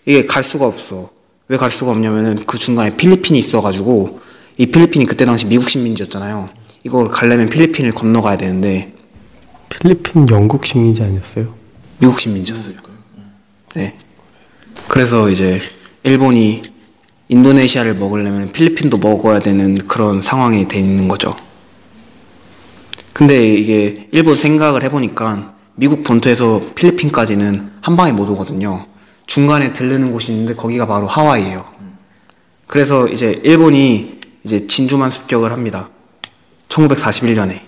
이게 0.06 0.26
갈 0.26 0.42
수가 0.42 0.66
없어. 0.66 1.10
왜 1.48 1.58
갈 1.58 1.70
수가 1.70 1.90
없냐면은 1.90 2.44
그 2.46 2.56
중간에 2.56 2.96
필리핀이 2.96 3.38
있어가지고 3.38 4.20
이 4.56 4.66
필리핀이 4.66 5.04
그때 5.06 5.26
당시 5.26 5.46
미국 5.46 5.68
식민지였잖아요. 5.68 6.48
이걸 6.84 7.08
가려면 7.08 7.46
필리핀을 7.46 7.92
건너가야 7.92 8.36
되는데 8.36 8.92
필리핀 9.68 10.28
영국 10.28 10.66
식민지 10.66 11.02
아니었어요? 11.02 11.54
미국 11.98 12.18
식민지였어요. 12.20 12.76
네. 13.74 13.96
그래서 14.88 15.30
이제 15.30 15.60
일본이 16.02 16.62
인도네시아를 17.28 17.94
먹으려면 17.94 18.52
필리핀도 18.52 18.98
먹어야 18.98 19.38
되는 19.38 19.76
그런 19.86 20.20
상황이 20.20 20.66
돼 20.68 20.78
있는 20.78 21.08
거죠. 21.08 21.34
근데 23.12 23.54
이게 23.54 24.08
일본 24.10 24.36
생각을 24.36 24.82
해보니까 24.82 25.54
미국 25.76 26.02
본토에서 26.02 26.60
필리핀까지는 26.74 27.72
한 27.80 27.96
방에 27.96 28.12
못 28.12 28.28
오거든요. 28.30 28.86
중간에 29.26 29.72
들르는 29.72 30.12
곳이 30.12 30.32
있는데 30.32 30.54
거기가 30.54 30.86
바로 30.86 31.06
하와이예요. 31.06 31.64
그래서 32.66 33.08
이제 33.08 33.40
일본이 33.44 34.20
이제 34.44 34.66
진주만 34.66 35.10
습격을 35.10 35.52
합니다. 35.52 35.90
1941년에. 36.72 37.60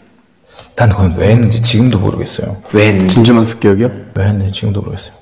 난 0.76 0.88
그건 0.88 1.14
왜 1.16 1.30
했는지 1.30 1.60
지금도 1.60 1.98
모르겠어요. 1.98 2.62
왜 2.72 2.88
했는지. 2.88 3.14
진주만 3.14 3.46
습격이요? 3.46 3.90
왜 4.14 4.24
했는지 4.24 4.52
지금도 4.52 4.80
모르겠어요. 4.82 5.14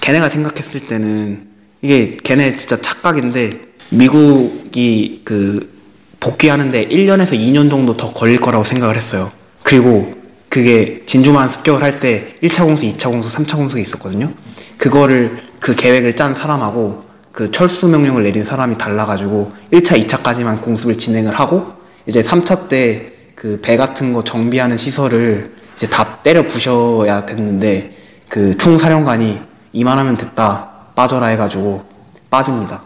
걔네가 0.00 0.28
생각했을 0.28 0.86
때는 0.86 1.48
이게 1.80 2.16
걔네 2.22 2.56
진짜 2.56 2.80
착각인데 2.80 3.50
미국이 3.90 5.22
그 5.24 5.72
복귀하는데 6.20 6.88
1년에서 6.88 7.38
2년 7.38 7.68
정도 7.70 7.96
더 7.96 8.12
걸릴 8.12 8.40
거라고 8.40 8.64
생각을 8.64 8.96
했어요. 8.96 9.30
그리고 9.62 10.14
그게 10.48 11.02
진주만 11.06 11.48
습격을 11.48 11.82
할 11.82 12.00
때 12.00 12.34
1차 12.42 12.64
공수, 12.64 12.84
2차 12.86 13.10
공수, 13.10 13.34
3차 13.36 13.56
공수가 13.56 13.80
있었거든요. 13.80 14.32
그거를 14.76 15.38
그 15.60 15.74
계획을 15.74 16.14
짠 16.16 16.34
사람하고 16.34 17.04
그 17.32 17.50
철수 17.50 17.88
명령을 17.88 18.24
내린 18.24 18.44
사람이 18.44 18.76
달라가지고 18.76 19.52
1차, 19.72 20.04
2차까지만 20.06 20.60
공습을 20.60 20.98
진행을 20.98 21.38
하고 21.38 21.72
이제 22.06 22.20
3차 22.20 22.68
때 22.68 23.11
그 23.42 23.58
배 23.60 23.76
같은 23.76 24.12
거 24.12 24.22
정비하는 24.22 24.76
시설을 24.76 25.52
이제 25.76 25.88
다 25.88 26.18
때려 26.22 26.46
부셔야 26.46 27.26
됐는데 27.26 27.90
그 28.28 28.56
총사령관이 28.56 29.40
이만하면 29.72 30.16
됐다 30.16 30.70
빠져라 30.94 31.26
해가지고 31.26 31.82
빠집니다. 32.30 32.82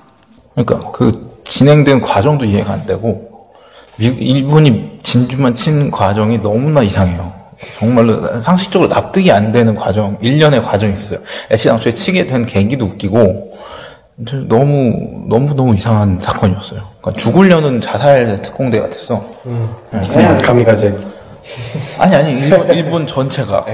그러니까 0.54 0.92
그 0.92 1.12
진행된 1.44 2.00
과정도 2.00 2.46
이해가 2.46 2.72
안 2.72 2.86
되고 2.86 3.50
미국 3.98 4.22
일본이 4.22 4.98
진주만 5.02 5.52
친 5.52 5.90
과정이 5.90 6.40
너무나 6.40 6.82
이상해요. 6.82 7.34
정말로 7.78 8.40
상식적으로 8.40 8.88
납득이 8.88 9.30
안 9.30 9.52
되는 9.52 9.74
과정, 9.74 10.16
일련의 10.22 10.62
과정이 10.62 10.94
있었어요. 10.94 11.20
애시 11.50 11.68
당초에 11.68 11.92
치게 11.92 12.26
된 12.26 12.46
계기도 12.46 12.86
웃기고 12.86 13.52
저 13.52 13.55
너무 14.18 15.26
너무 15.28 15.54
너무 15.54 15.74
이상한 15.74 16.18
사건이었어요. 16.20 16.80
그러니까 17.00 17.12
죽으려는 17.20 17.80
자살 17.82 18.40
특공대 18.40 18.80
같았어. 18.80 19.22
네, 19.92 20.08
그냥 20.08 20.36
가미가제. 20.36 20.96
아니 22.00 22.14
아니 22.16 22.32
일본 22.32 22.70
일본 22.74 23.06
전체가 23.06 23.66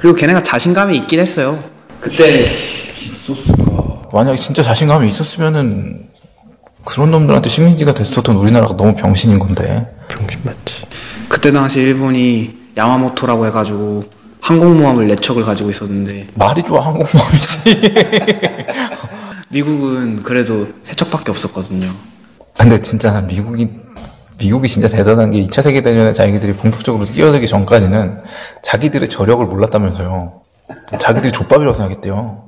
그리고 0.00 0.16
걔네가 0.16 0.42
자신감이 0.42 0.96
있긴 0.98 1.20
했어요. 1.20 1.62
그때 2.00 2.44
만약에 4.12 4.36
진짜 4.36 4.62
자신감이 4.62 5.06
있었으면은 5.08 6.06
그런 6.84 7.10
놈들한테 7.12 7.48
식민지가 7.48 7.94
됐었던 7.94 8.36
우리나라가 8.36 8.76
너무 8.76 8.94
병신인 8.94 9.38
건데. 9.38 9.86
병신 10.08 10.40
맞지. 10.42 10.86
그때 11.28 11.52
당시 11.52 11.80
일본이 11.80 12.54
야마모토라고 12.76 13.46
해가지고 13.46 14.04
항공모함을 14.40 15.08
네 15.08 15.16
척을 15.16 15.44
가지고 15.44 15.70
있었는데 15.70 16.28
말이 16.34 16.62
좋아 16.62 16.84
항공모함이지. 16.84 17.82
미국은 19.48 20.22
그래도 20.22 20.66
세 20.82 20.94
척밖에 20.94 21.30
없었거든요. 21.30 21.88
근데 22.58 22.80
진짜 22.80 23.12
난 23.12 23.26
미국이 23.26 23.68
미국이 24.38 24.68
진짜 24.68 24.88
대단한 24.88 25.30
게 25.30 25.42
2차 25.46 25.62
세계대전에 25.62 26.12
자기들이 26.12 26.54
본격적으로 26.54 27.04
끼어들기 27.04 27.46
전까지는 27.46 28.22
자기들의 28.62 29.08
저력을 29.08 29.46
몰랐다면서요. 29.46 30.42
자기들이 30.98 31.32
족밥이라고 31.32 31.72
생각했대요. 31.74 32.42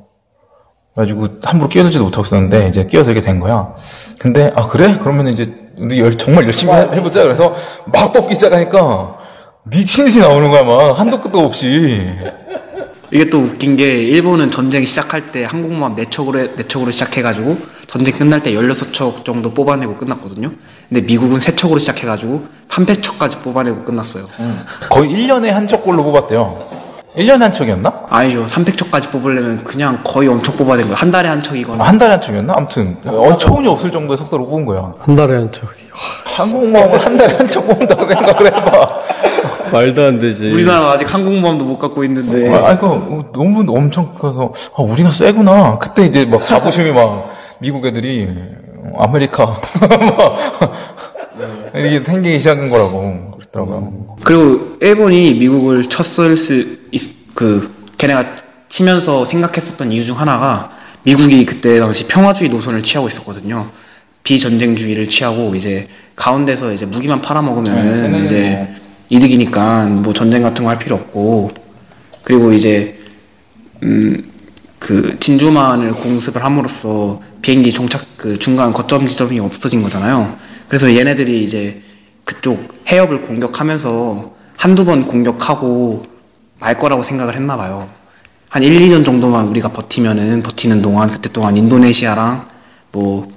그래가지고 0.95 1.29
함부로 1.45 1.69
끼어들지도 1.69 2.05
못하고 2.05 2.27
있었는데 2.27 2.67
이제 2.69 2.85
끼어들게 2.85 3.21
된 3.21 3.39
거야. 3.39 3.75
근데 4.19 4.53
아 4.57 4.63
그래? 4.63 4.97
그러면 5.01 5.29
이제 5.29 5.71
우리 5.79 6.01
열- 6.01 6.19
정말 6.19 6.45
열심히 6.45 6.73
해- 6.73 6.89
해보자. 6.93 7.23
그래서 7.23 7.55
막 7.87 8.13
뽑기 8.13 8.35
시작하니까 8.35 9.17
미친 9.65 10.07
듯이 10.07 10.19
나오는 10.21 10.51
거야 10.51 10.65
막 10.65 10.99
한도 10.99 11.21
끝도 11.21 11.39
없이. 11.41 12.07
이게 13.11 13.31
또 13.31 13.39
웃긴 13.39 13.77
게 13.77 14.03
일본은 14.03 14.51
전쟁 14.51 14.85
시작할 14.85 15.33
때 15.33 15.45
항공모함 15.45 15.97
4척으로 15.97 16.39
해- 16.39 16.49
4척으로 16.57 16.93
시작해가지고 16.93 17.57
전쟁 17.87 18.15
끝날 18.19 18.43
때 18.43 18.53
16척 18.53 19.25
정도 19.25 19.53
뽑아내고 19.55 19.97
끝났거든요. 19.97 20.51
근데 20.89 21.01
미국은 21.03 21.39
3척으로 21.39 21.79
시작해가지고 21.81 22.45
300척까지 22.69 23.41
뽑아내고 23.43 23.85
끝났어요. 23.85 24.25
거의 24.91 25.09
1년에 25.11 25.49
한 25.49 25.67
척꼴로 25.67 26.03
뽑았대요. 26.05 26.79
1년에 27.17 27.39
한 27.41 27.51
척이었나? 27.53 27.93
아니죠. 28.11 28.45
300척까지 28.45 29.11
뽑으려면 29.11 29.65
그냥 29.65 30.01
거의 30.05 30.29
엄청 30.29 30.55
뽑아낸 30.57 30.85
거예요. 30.85 30.95
한 30.95 31.11
달에 31.11 31.29
한 31.31 31.43
척이거나. 31.43 31.83
한 31.85 31.97
달에 31.97 32.11
한 32.13 32.21
척이었나? 32.21 32.53
아무튼 32.57 32.97
어처구니 33.07 33.67
없을 33.69 33.91
정도의 33.91 34.19
속도로 34.19 34.47
뽑은 34.47 34.67
거야. 34.67 34.93
한 34.99 35.17
달에 35.17 35.35
한 35.37 35.51
척이. 35.51 35.73
항공모함을 36.37 36.99
한 37.05 37.17
달에 37.17 37.35
한 37.35 37.49
척 37.49 37.67
뽑는다고 37.67 38.07
생각을 38.07 38.47
해봐. 38.47 38.99
말도 39.73 40.05
안 40.05 40.19
되지. 40.19 40.47
우리나라 40.47 40.93
아직 40.93 41.13
항공모함도 41.13 41.65
못 41.65 41.79
갖고 41.79 42.05
있는데. 42.05 42.55
아, 42.55 42.69
아니, 42.69 42.79
그, 42.79 43.31
너무 43.33 43.65
엄청 43.69 44.13
커서, 44.13 44.53
아, 44.77 44.83
우리가 44.83 45.11
쎄구나. 45.11 45.79
그때 45.79 46.05
이제 46.05 46.25
막 46.25 46.45
자부심이 46.45 46.93
막, 46.93 47.31
미국 47.61 47.87
애들이, 47.87 48.29
어, 48.77 49.03
아메리카, 49.05 49.47
막, 49.81 50.71
이게 51.77 52.03
생기기 52.03 52.39
시작한 52.39 52.69
거라고 52.69 53.39
그러더라고요. 53.39 54.17
그리고 54.25 54.77
일본이 54.81 55.35
미국을 55.35 55.85
쳤을 55.85 56.37
수, 56.37 56.79
있, 56.91 57.35
그, 57.35 57.73
걔네가 57.99 58.37
치면서 58.69 59.25
생각했었던 59.25 59.93
이유 59.93 60.05
중 60.05 60.19
하나가 60.19 60.71
미국이 61.03 61.47
그때 61.47 61.79
당시 61.81 62.07
평화주의 62.07 62.51
노선을 62.51 62.83
취하고 62.83 63.09
있었거든요. 63.09 63.71
비전쟁주의를 64.25 65.09
취하고 65.09 65.55
이제 65.55 65.89
가운데서 66.17 66.73
이제 66.73 66.85
무기만 66.85 67.23
팔아먹으면은 67.23 68.13
네, 68.13 68.25
이제 68.25 68.69
이득이니까 69.11 69.87
뭐 69.87 70.13
전쟁 70.13 70.43
같은 70.43 70.65
거 70.65 70.71
할 70.71 70.79
필요 70.79 70.97
없고 70.97 71.51
그리고 72.23 72.53
이제 72.53 72.99
음, 73.83 74.31
그 74.79 75.17
진주만을 75.19 75.93
공습을 75.93 76.45
함으로써 76.45 77.21
비행기 77.43 77.73
종착 77.73 78.05
그 78.17 78.39
중간 78.39 78.73
거점 78.73 79.07
지점이 79.07 79.39
없어진 79.41 79.83
거잖아요. 79.83 80.37
그래서 80.69 80.95
얘네들이 80.95 81.43
이제 81.43 81.81
그쪽 82.25 82.69
해협을 82.89 83.23
공격하면서 83.23 84.35
한두 84.57 84.85
번 84.85 85.07
공격하고 85.07 86.03
말 86.61 86.77
거라고 86.77 87.03
생각을 87.03 87.35
했나 87.35 87.57
봐요. 87.57 87.89
한 88.51 88.63
1, 88.63 88.79
2년 88.81 89.05
정도만 89.05 89.47
우리가 89.49 89.73
버티면은 89.73 90.43
버티는 90.43 90.83
동안 90.83 91.09
그때 91.09 91.31
동안 91.31 91.57
인도네시아랑 91.57 92.49
뭐 92.93 93.31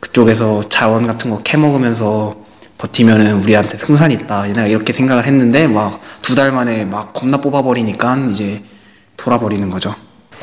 그쪽에서 0.00 0.62
자원 0.68 1.04
같은 1.06 1.30
거 1.30 1.38
캐먹으면서 1.38 2.36
버티면은 2.78 3.34
우리한테 3.42 3.76
승산이 3.76 4.14
있다. 4.14 4.48
얘네가 4.48 4.66
이렇게 4.66 4.92
생각을 4.92 5.26
했는데 5.26 5.66
막 5.66 6.00
두 6.22 6.34
달 6.34 6.52
만에 6.52 6.84
막 6.84 7.12
겁나 7.14 7.36
뽑아버리니까 7.38 8.26
이제 8.30 8.62
돌아버리는 9.16 9.68
거죠. 9.70 9.94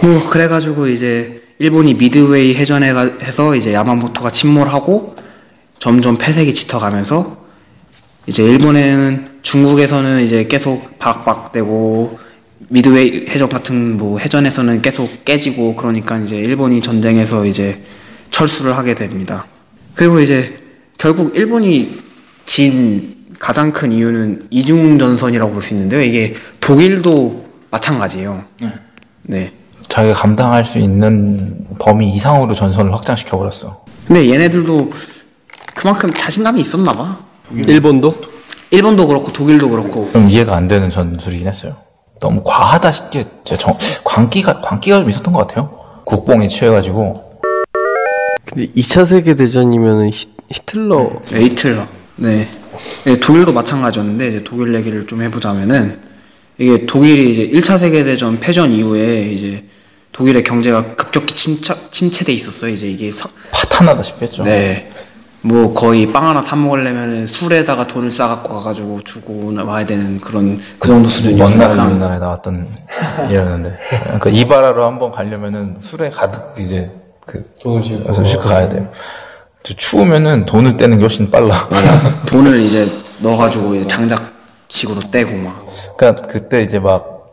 뭐 0.02 0.30
그래가지고 0.30 0.88
이제 0.88 1.42
일본이 1.60 1.94
미드웨이 1.94 2.56
해전에 2.56 2.94
가- 2.94 3.12
해서 3.22 3.54
이제 3.56 3.74
야마모토가 3.74 4.32
침몰하고 4.32 5.16
점점 5.78 6.18
패색이 6.18 6.54
짙어가면서 6.54 7.38
이제 8.28 8.44
일본에는 8.44 9.40
중국에서는 9.44 10.24
이제 10.24 10.46
계속 10.48 10.98
박박되고 11.00 12.18
미드웨이 12.70 13.26
해전 13.30 13.50
같은 13.50 13.98
뭐 13.98 14.18
해전에서는 14.18 14.82
계속 14.82 15.26
깨지고 15.26 15.76
그러니까 15.76 16.18
이제 16.20 16.38
일본이 16.38 16.82
전쟁에서 16.82 17.46
이제 17.46 17.84
철수를 18.32 18.78
하게 18.78 18.96
됩니다. 18.96 19.46
그리고 19.94 20.20
이제 20.22 20.58
결국 20.98 21.36
일본이 21.38 22.02
진 22.46 23.16
가장 23.40 23.72
큰 23.72 23.92
이유는 23.92 24.48
이중 24.50 24.98
전선이라고 25.00 25.52
볼 25.52 25.62
수 25.62 25.74
있는데요. 25.74 26.02
이게 26.02 26.36
독일도 26.60 27.46
마찬가지예요. 27.72 28.44
네. 29.24 29.52
자기가 29.88 30.14
감당할 30.14 30.66
수 30.66 30.78
있는 30.80 31.66
범위 31.80 32.10
이상으로 32.14 32.54
전선을 32.54 32.94
확장시켜 32.94 33.38
버렸어. 33.38 33.84
근데 34.08 34.30
얘네들도 34.32 34.92
그만큼 35.76 36.12
자신감이 36.14 36.62
있었나 36.62 36.92
봐. 36.94 37.20
일본도? 37.68 38.14
일본도 38.72 39.08
그렇고 39.08 39.32
독일도 39.32 39.70
그렇고 39.70 40.10
좀 40.12 40.30
이해가 40.30 40.56
안 40.56 40.68
되는 40.68 40.90
전술이긴 40.90 41.48
했어요. 41.48 41.76
너무 42.20 42.42
과하다 42.46 42.92
싶게, 42.92 43.26
제 43.44 43.58
정, 43.58 43.78
광기가, 44.06 44.62
광기가 44.62 45.00
좀 45.02 45.10
있었던 45.10 45.34
것 45.34 45.46
같아요. 45.48 45.70
국뽕에 46.06 46.48
취해가지고. 46.48 47.14
근데 48.46 48.68
2차 48.74 49.06
세계 49.06 49.36
대전이면은 49.36 50.10
히, 50.12 50.26
히틀러. 50.50 51.10
네, 51.32 51.42
히틀러. 51.42 51.86
네. 52.16 52.50
네, 53.06 53.20
독일도 53.20 53.54
마찬가지였는데 53.54 54.28
이제 54.28 54.44
독일 54.44 54.74
얘기를 54.74 55.08
좀 55.08 55.22
해보자면은 55.22 56.00
이게 56.58 56.86
독일이 56.86 57.32
이제 57.32 57.48
1차 57.50 57.80
세계대전 57.80 58.40
패전 58.40 58.72
이후에 58.72 59.24
이제 59.24 59.66
독일의 60.12 60.44
경제가 60.44 60.96
급격히 60.96 61.36
침체, 61.36 61.74
침체돼 61.90 62.32
있었어요. 62.34 62.72
이제 62.72 62.88
이게 62.88 63.12
서, 63.12 63.28
파탄나다시피 63.52 64.26
했죠. 64.26 64.44
네. 64.44 64.88
뭐 65.42 65.74
거의 65.74 66.08
빵 66.08 66.30
하나 66.30 66.42
사 66.42 66.56
먹으려면 66.56 67.28
술에다가 67.28 67.86
돈을 67.86 68.10
싸갖고 68.10 68.54
가가지고 68.54 69.02
주고 69.02 69.52
와야 69.66 69.86
되는 69.86 70.18
그런 70.22 70.58
그 70.80 70.88
정도 70.88 71.02
먼 71.02 71.10
수준이었으니까. 71.10 71.68
나라, 71.68 71.86
우리나라에 71.88 72.20
나왔던 72.20 72.70
일이었는데. 73.28 73.78
그러니까 73.90 74.30
이바라로 74.30 74.86
한번 74.86 75.12
가려면은 75.12 75.76
술에 75.78 76.12
가득 76.12 76.54
이제 76.60 76.92
그 77.26 77.44
돈을 77.62 77.84
싣고 77.84 78.24
싣고 78.24 78.44
가야 78.44 78.70
돼요. 78.70 78.90
저 79.64 79.74
추우면은 79.74 80.46
돈을 80.46 80.78
떼는 80.78 80.98
게 80.98 81.04
훨씬 81.04 81.32
빨라. 81.32 81.70
돈을 82.28 82.60
이제 82.62 82.92
넣어가지고 83.20 83.76
이제 83.76 83.88
장작식으로 83.88 85.02
떼고 85.12 85.36
막. 85.38 85.66
그러니까 85.98 86.28
그때 86.28 86.62
이제 86.62 86.80
막 86.80 87.32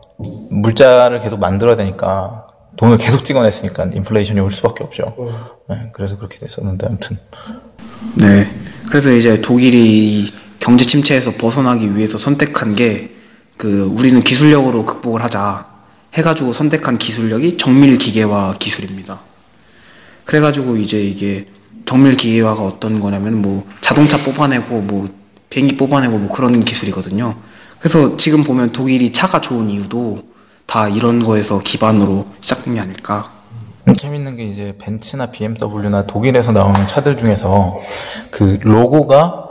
물자를 0.49 1.19
계속 1.19 1.39
만들어야 1.39 1.75
되니까 1.75 2.47
돈을 2.77 2.97
계속 2.97 3.25
찍어냈으니까 3.25 3.89
인플레이션이 3.93 4.39
올 4.39 4.49
수밖에 4.49 4.83
없죠. 4.83 5.15
네, 5.69 5.89
그래서 5.93 6.17
그렇게 6.17 6.37
됐었는데 6.37 6.87
아무튼 6.87 7.17
네. 8.15 8.49
그래서 8.87 9.11
이제 9.11 9.41
독일이 9.41 10.31
경제 10.59 10.85
침체에서 10.85 11.31
벗어나기 11.31 11.95
위해서 11.95 12.17
선택한 12.17 12.75
게 12.75 13.21
그 13.61 13.83
우리는 13.95 14.19
기술력으로 14.21 14.85
극복을 14.85 15.23
하자 15.23 15.67
해가지고 16.15 16.51
선택한 16.51 16.97
기술력이 16.97 17.57
정밀 17.57 17.99
기계화 17.99 18.55
기술입니다. 18.57 19.21
그래가지고 20.25 20.77
이제 20.77 20.99
이게 20.99 21.45
정밀 21.85 22.15
기계화가 22.15 22.63
어떤 22.63 22.99
거냐면 22.99 23.41
뭐 23.41 23.65
자동차 23.81 24.17
뽑아내고 24.17 24.81
뭐 24.81 25.09
비행기 25.49 25.77
뽑아내고 25.77 26.17
뭐 26.17 26.29
그런 26.29 26.53
기술이거든요. 26.63 27.35
그래서 27.79 28.15
지금 28.17 28.43
보면 28.43 28.71
독일이 28.71 29.11
차가 29.11 29.41
좋은 29.41 29.69
이유도 29.69 30.23
다 30.65 30.87
이런 30.87 31.23
거에서 31.23 31.59
기반으로 31.59 32.27
시작된 32.39 32.75
게 32.75 32.79
아닐까. 32.79 33.31
음, 33.87 33.93
재밌는 33.93 34.35
게 34.35 34.43
이제 34.45 34.75
벤츠나 34.79 35.27
BMW나 35.27 36.05
독일에서 36.07 36.51
나오는 36.51 36.87
차들 36.87 37.17
중에서 37.17 37.79
그 38.29 38.59
로고가 38.61 39.47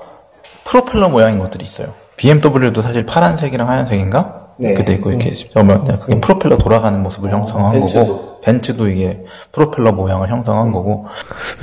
프로펠러 0.64 1.08
모양인 1.08 1.38
것들이 1.38 1.64
있어요. 1.64 1.92
BMW도 2.16 2.80
사실 2.82 3.04
파란색이랑 3.04 3.68
하얀색인가? 3.68 4.39
그렇게 4.60 4.84
돼 4.84 4.94
있고 4.94 5.10
이렇게 5.10 5.32
보면 5.54 5.84
그냥 5.84 5.98
그게 6.00 6.20
프로펠러 6.20 6.58
돌아가는 6.58 7.02
모습을 7.02 7.30
형성한 7.32 7.80
거고 7.80 8.40
벤츠도 8.42 8.88
이게 8.88 9.24
프로펠러 9.52 9.92
모양을 9.92 10.28
형성한 10.28 10.70
거고 10.72 11.06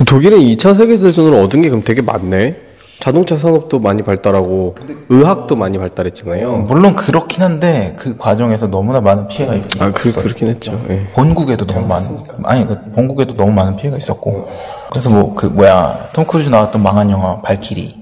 독일은 0.06 0.38
2차 0.40 0.74
세계대전으로 0.74 1.42
얻은 1.44 1.62
게 1.62 1.68
그럼 1.68 1.82
되게 1.84 2.02
많네. 2.02 2.56
자동차 3.00 3.36
산업도 3.36 3.78
많이 3.78 4.02
발달하고 4.02 4.74
의학도 5.08 5.54
많이 5.54 5.78
발달했잖아요. 5.78 6.52
물론 6.66 6.96
그렇긴 6.96 7.44
한데 7.44 7.94
그 7.96 8.16
과정에서 8.16 8.66
너무나 8.66 9.00
많은 9.00 9.28
피해가 9.28 9.54
있- 9.54 9.80
아, 9.80 9.92
그, 9.92 10.08
있었어요. 10.08 10.24
그렇긴 10.24 10.48
했죠. 10.48 10.80
예. 10.90 11.04
본국에도 11.12 11.64
너무 11.64 11.86
많은 11.86 12.06
아니 12.42 12.66
그 12.66 12.76
본국에도 12.90 13.34
너무 13.34 13.52
많은 13.52 13.76
피해가 13.76 13.96
있었고 13.96 14.48
그래서 14.90 15.10
뭐 15.10 15.32
그 15.36 15.46
뭐야 15.46 16.08
톰 16.12 16.24
크루즈 16.26 16.48
나왔던 16.48 16.82
망한 16.82 17.08
영화 17.12 17.40
발키리 17.40 17.94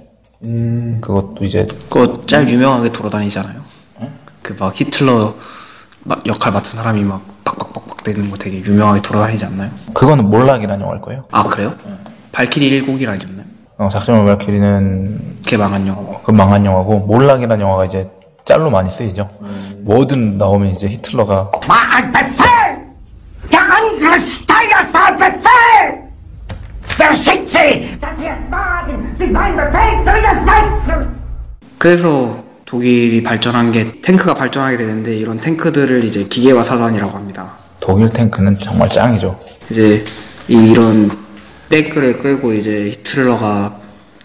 그것도 1.02 1.44
이제 1.44 1.66
그거 1.90 2.24
짤 2.26 2.48
유명하게 2.48 2.90
돌아다니잖아요. 2.90 3.65
그 4.46 4.54
막 4.58 4.72
히틀러 4.80 5.34
막 6.04 6.24
역할 6.26 6.52
맡은 6.52 6.76
사람이 6.76 7.02
막 7.02 7.22
빡빡빡빡 7.44 8.04
되는 8.04 8.30
거 8.30 8.36
되게 8.36 8.58
유명하게 8.62 9.02
돌아다니지 9.02 9.44
않나요? 9.46 9.70
그거는 9.92 10.30
몰락이라는 10.30 10.80
영화일 10.80 11.00
거예요. 11.00 11.24
아 11.32 11.42
그래요? 11.42 11.74
발키리 12.30 12.80
1곡이 12.82 13.08
아니었나요? 13.08 13.46
어, 13.78 13.88
작전의 13.88 14.24
발키리는 14.24 15.38
그게 15.44 15.56
망한 15.56 15.86
영화. 15.88 16.18
그 16.24 16.30
망한 16.30 16.64
영화고 16.64 17.00
몰락이라는 17.00 17.60
영화가 17.60 17.86
이제 17.86 18.08
짤로 18.44 18.70
많이 18.70 18.90
쓰이죠. 18.90 19.28
뭐든 19.80 20.38
나오면 20.38 20.68
이제 20.68 20.86
히틀러가! 20.88 21.50
그래서 31.78 32.44
독일이 32.66 33.22
발전한 33.22 33.70
게 33.70 33.92
탱크가 34.02 34.34
발전하게 34.34 34.76
되는데 34.76 35.16
이런 35.16 35.38
탱크들을 35.38 36.04
이제 36.04 36.24
기계화 36.24 36.62
사단이라고 36.64 37.16
합니다. 37.16 37.52
독일 37.80 38.08
탱크는 38.08 38.58
정말 38.58 38.88
짱이죠. 38.88 39.38
이제 39.70 40.02
이- 40.48 40.70
이런 40.72 41.10
탱크를 41.68 42.18
끌고 42.18 42.52
이제 42.52 42.90
히틀러가 42.92 43.78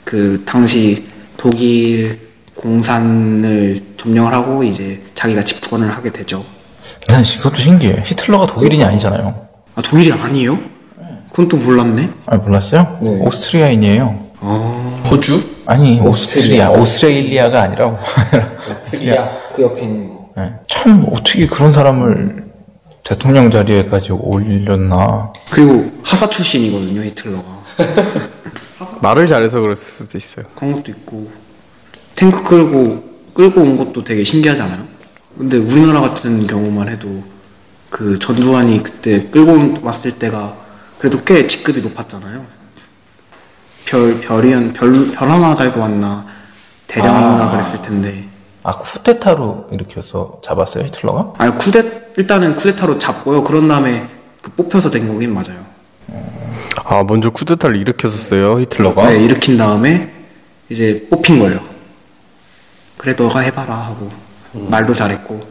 그 0.03 0.41
당시 0.45 1.05
독일 1.37 2.19
공산을 2.55 3.79
점령을 3.97 4.33
하고 4.33 4.63
이제 4.63 5.01
자기가 5.13 5.43
집권을 5.43 5.91
하게 5.91 6.11
되죠. 6.11 6.43
난 7.07 7.23
그것도 7.23 7.55
신기해. 7.57 8.03
히틀러가 8.05 8.47
독일인이 8.47 8.83
아니잖아요. 8.83 9.47
아 9.75 9.81
독일이 9.83 10.11
아니에요? 10.11 10.59
그건 11.29 11.47
또 11.47 11.57
몰랐네. 11.57 12.09
아 12.25 12.37
몰랐어요? 12.37 12.97
오스트리아인이에요. 13.01 14.19
호주? 15.09 15.60
아니 15.65 15.99
오스트리아, 15.99 16.71
오스트레일리아 16.71 17.49
가 17.49 17.61
아니라 17.63 17.87
오스트리아 18.59 19.29
그 19.55 19.61
옆에 19.61 19.81
있는 19.81 20.09
거. 20.09 20.29
네. 20.37 20.53
참 20.67 21.05
어떻게 21.11 21.45
그런 21.47 21.71
사람을 21.71 22.45
대통령 23.03 23.51
자리에까지 23.51 24.11
올렸나? 24.13 25.31
그리고 25.51 25.91
하사 26.03 26.29
출신이거든요 26.29 27.03
히틀러가. 27.03 27.61
말을 29.01 29.27
잘해서 29.27 29.59
그럴 29.59 29.75
수도 29.75 30.17
있어요. 30.17 30.45
그런 30.55 30.73
것도 30.73 30.91
있고 30.91 31.29
탱크 32.15 32.43
끌고 32.43 33.03
끌고 33.33 33.61
온 33.61 33.77
것도 33.77 34.03
되게 34.03 34.23
신기하잖아요. 34.23 34.85
근데 35.37 35.57
우리나라 35.57 36.01
같은 36.01 36.45
경우만 36.45 36.89
해도 36.89 37.23
그 37.89 38.19
전두환이 38.19 38.83
그때 38.83 39.27
끌고 39.29 39.85
왔을 39.85 40.17
때가 40.19 40.55
그래도 40.97 41.23
꽤 41.23 41.47
직급이 41.47 41.81
높았잖아요. 41.81 42.45
별 43.85 44.19
별이었 44.21 44.73
별, 44.73 45.11
별 45.11 45.29
하나 45.29 45.55
달고 45.55 45.79
왔나 45.79 46.25
대령인가 46.87 47.49
그랬을 47.49 47.81
텐데. 47.81 48.25
아 48.63 48.71
쿠데타로 48.73 49.67
일으켜서 49.71 50.39
잡았어요 50.43 50.83
히틀러가? 50.85 51.33
아니 51.39 51.55
쿠데 51.55 52.13
일단은 52.17 52.55
쿠데타로 52.55 52.97
잡고요. 52.99 53.43
그런 53.43 53.67
다음에 53.67 54.07
그 54.41 54.51
뽑혀서 54.51 54.89
된 54.91 55.07
거긴 55.07 55.33
맞아요. 55.33 55.65
아 56.83 57.03
먼저 57.03 57.29
쿠데타를 57.31 57.75
일으켰었어요 57.77 58.59
히틀러가. 58.61 59.09
네, 59.09 59.17
일으킨 59.23 59.57
다음에 59.57 60.13
이제 60.69 61.07
뽑힌 61.09 61.39
거예요. 61.39 61.59
그래 62.97 63.15
너가 63.17 63.39
해봐라 63.39 63.73
하고 63.75 64.11
말도 64.53 64.93
잘했고 64.93 65.43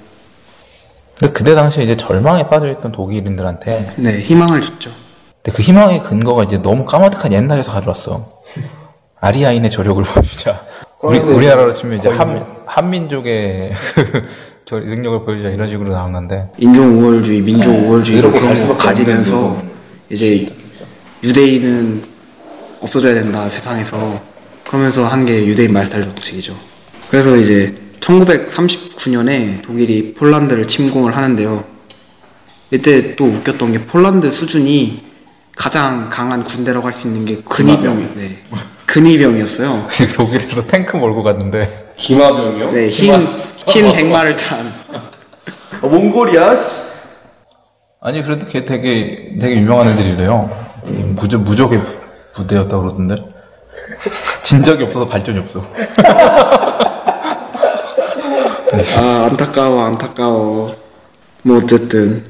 근데 1.19 1.33
그때 1.33 1.55
당시에 1.55 1.83
이제 1.85 1.97
절망에 1.97 2.49
빠져있던 2.49 2.93
독일인들한테 2.93 3.95
네 3.97 4.21
희망을 4.21 4.61
줬죠. 4.61 4.93
근데 5.43 5.57
그 5.57 5.63
희망의 5.63 6.03
근거가 6.03 6.43
이제 6.45 6.61
너무 6.61 6.85
까마득한 6.85 7.33
옛날에서 7.33 7.73
가져왔어. 7.73 8.29
아리아인의 9.21 9.71
저력을 9.71 10.03
보여주자. 10.03 10.61
우리, 11.03 11.19
우리나라로 11.19 11.73
치면 11.73 11.99
이제 11.99 12.09
한, 12.11 12.45
한민족의 12.67 13.73
저 14.67 14.79
능력을 14.79 15.23
보여주자 15.23 15.49
이런 15.49 15.69
식으로 15.69 15.91
나온 15.91 16.13
건데. 16.13 16.47
인종 16.59 17.01
우월주의, 17.03 17.41
민족 17.41 17.71
우월주의 17.71 18.19
이렇게 18.19 18.39
그런 18.39 18.55
갈거 18.55 18.77
가지면서 18.77 19.63
이제 20.11 20.47
유대인은 21.23 22.05
없어져야 22.81 23.15
된다 23.15 23.49
세상에서 23.49 24.21
그러면서 24.67 25.07
한 25.07 25.25
게 25.27 25.47
유대인 25.47 25.73
말살 25.73 26.03
정책이죠. 26.03 26.55
그래서 27.11 27.37
이제 27.37 27.75
1939년에 28.01 29.63
독일이 29.63 30.15
폴란드를 30.15 30.67
침공을 30.67 31.17
하는데요. 31.17 31.65
이때 32.71 33.17
또 33.17 33.25
웃겼던 33.25 33.73
게 33.73 33.85
폴란드 33.85 34.31
수준이 34.31 35.10
가장 35.65 36.09
강한 36.09 36.43
군대라고 36.43 36.87
할 36.87 36.95
수 36.95 37.07
있는 37.07 37.27
게 37.27 37.37
근위병, 37.43 38.15
네, 38.17 38.43
근위병이었어요. 38.87 39.87
독일에서 40.17 40.67
탱크 40.67 40.97
몰고 40.97 41.23
갔는데. 41.23 41.69
기마병이요? 41.99 42.71
네, 42.71 42.89
흰, 42.89 43.29
흰 43.67 43.93
백마를 43.93 44.35
탄. 44.37 44.59
어, 45.83 45.87
몽골이야. 45.87 46.57
씨. 46.57 46.63
아니, 48.01 48.23
그래도 48.23 48.47
걔 48.47 48.65
되게, 48.65 49.35
되게 49.39 49.57
유명한 49.57 49.87
애들이래요. 49.87 50.49
이 50.87 50.93
무적, 50.93 51.43
무적의 51.43 51.79
부- 51.85 51.99
부대였다고 52.37 52.81
그러던데. 52.81 53.17
진 54.41 54.65
적이 54.65 54.85
없어서 54.85 55.07
발전이 55.07 55.39
없어. 55.41 55.63
아 58.97 59.27
안타까워 59.29 59.85
안타까워 59.85 60.75
뭐 61.43 61.59
어쨌든 61.59 62.25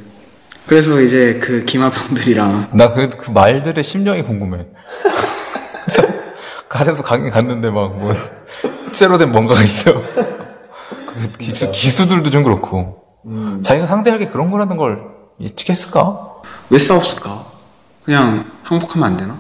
그래서 0.67 1.01
이제 1.01 1.39
그 1.43 1.65
기마병들이랑 1.65 2.69
나 2.73 2.89
그, 2.89 3.09
그 3.11 3.31
말들의 3.31 3.83
심정이 3.83 4.23
궁금해. 4.23 4.67
가려서 6.69 7.03
가긴 7.03 7.31
갔는데 7.31 7.71
막 7.71 7.99
뭐, 7.99 8.13
쇠로 8.93 9.19
된 9.19 9.33
뭔가가 9.33 9.63
있어. 9.63 9.93
그 9.93 11.33
기수, 11.39 11.71
기수들도 11.71 12.31
좀 12.31 12.45
그렇고. 12.45 13.01
자기가 13.63 13.87
상대하게 13.87 14.29
그런 14.29 14.51
거라는 14.51 14.77
걸 14.77 15.03
예측했을까? 15.41 16.19
왜 16.71 16.79
싸웠을까 16.79 17.45
그냥 18.05 18.51
항복하면 18.63 19.07
안 19.07 19.17
되나 19.17 19.37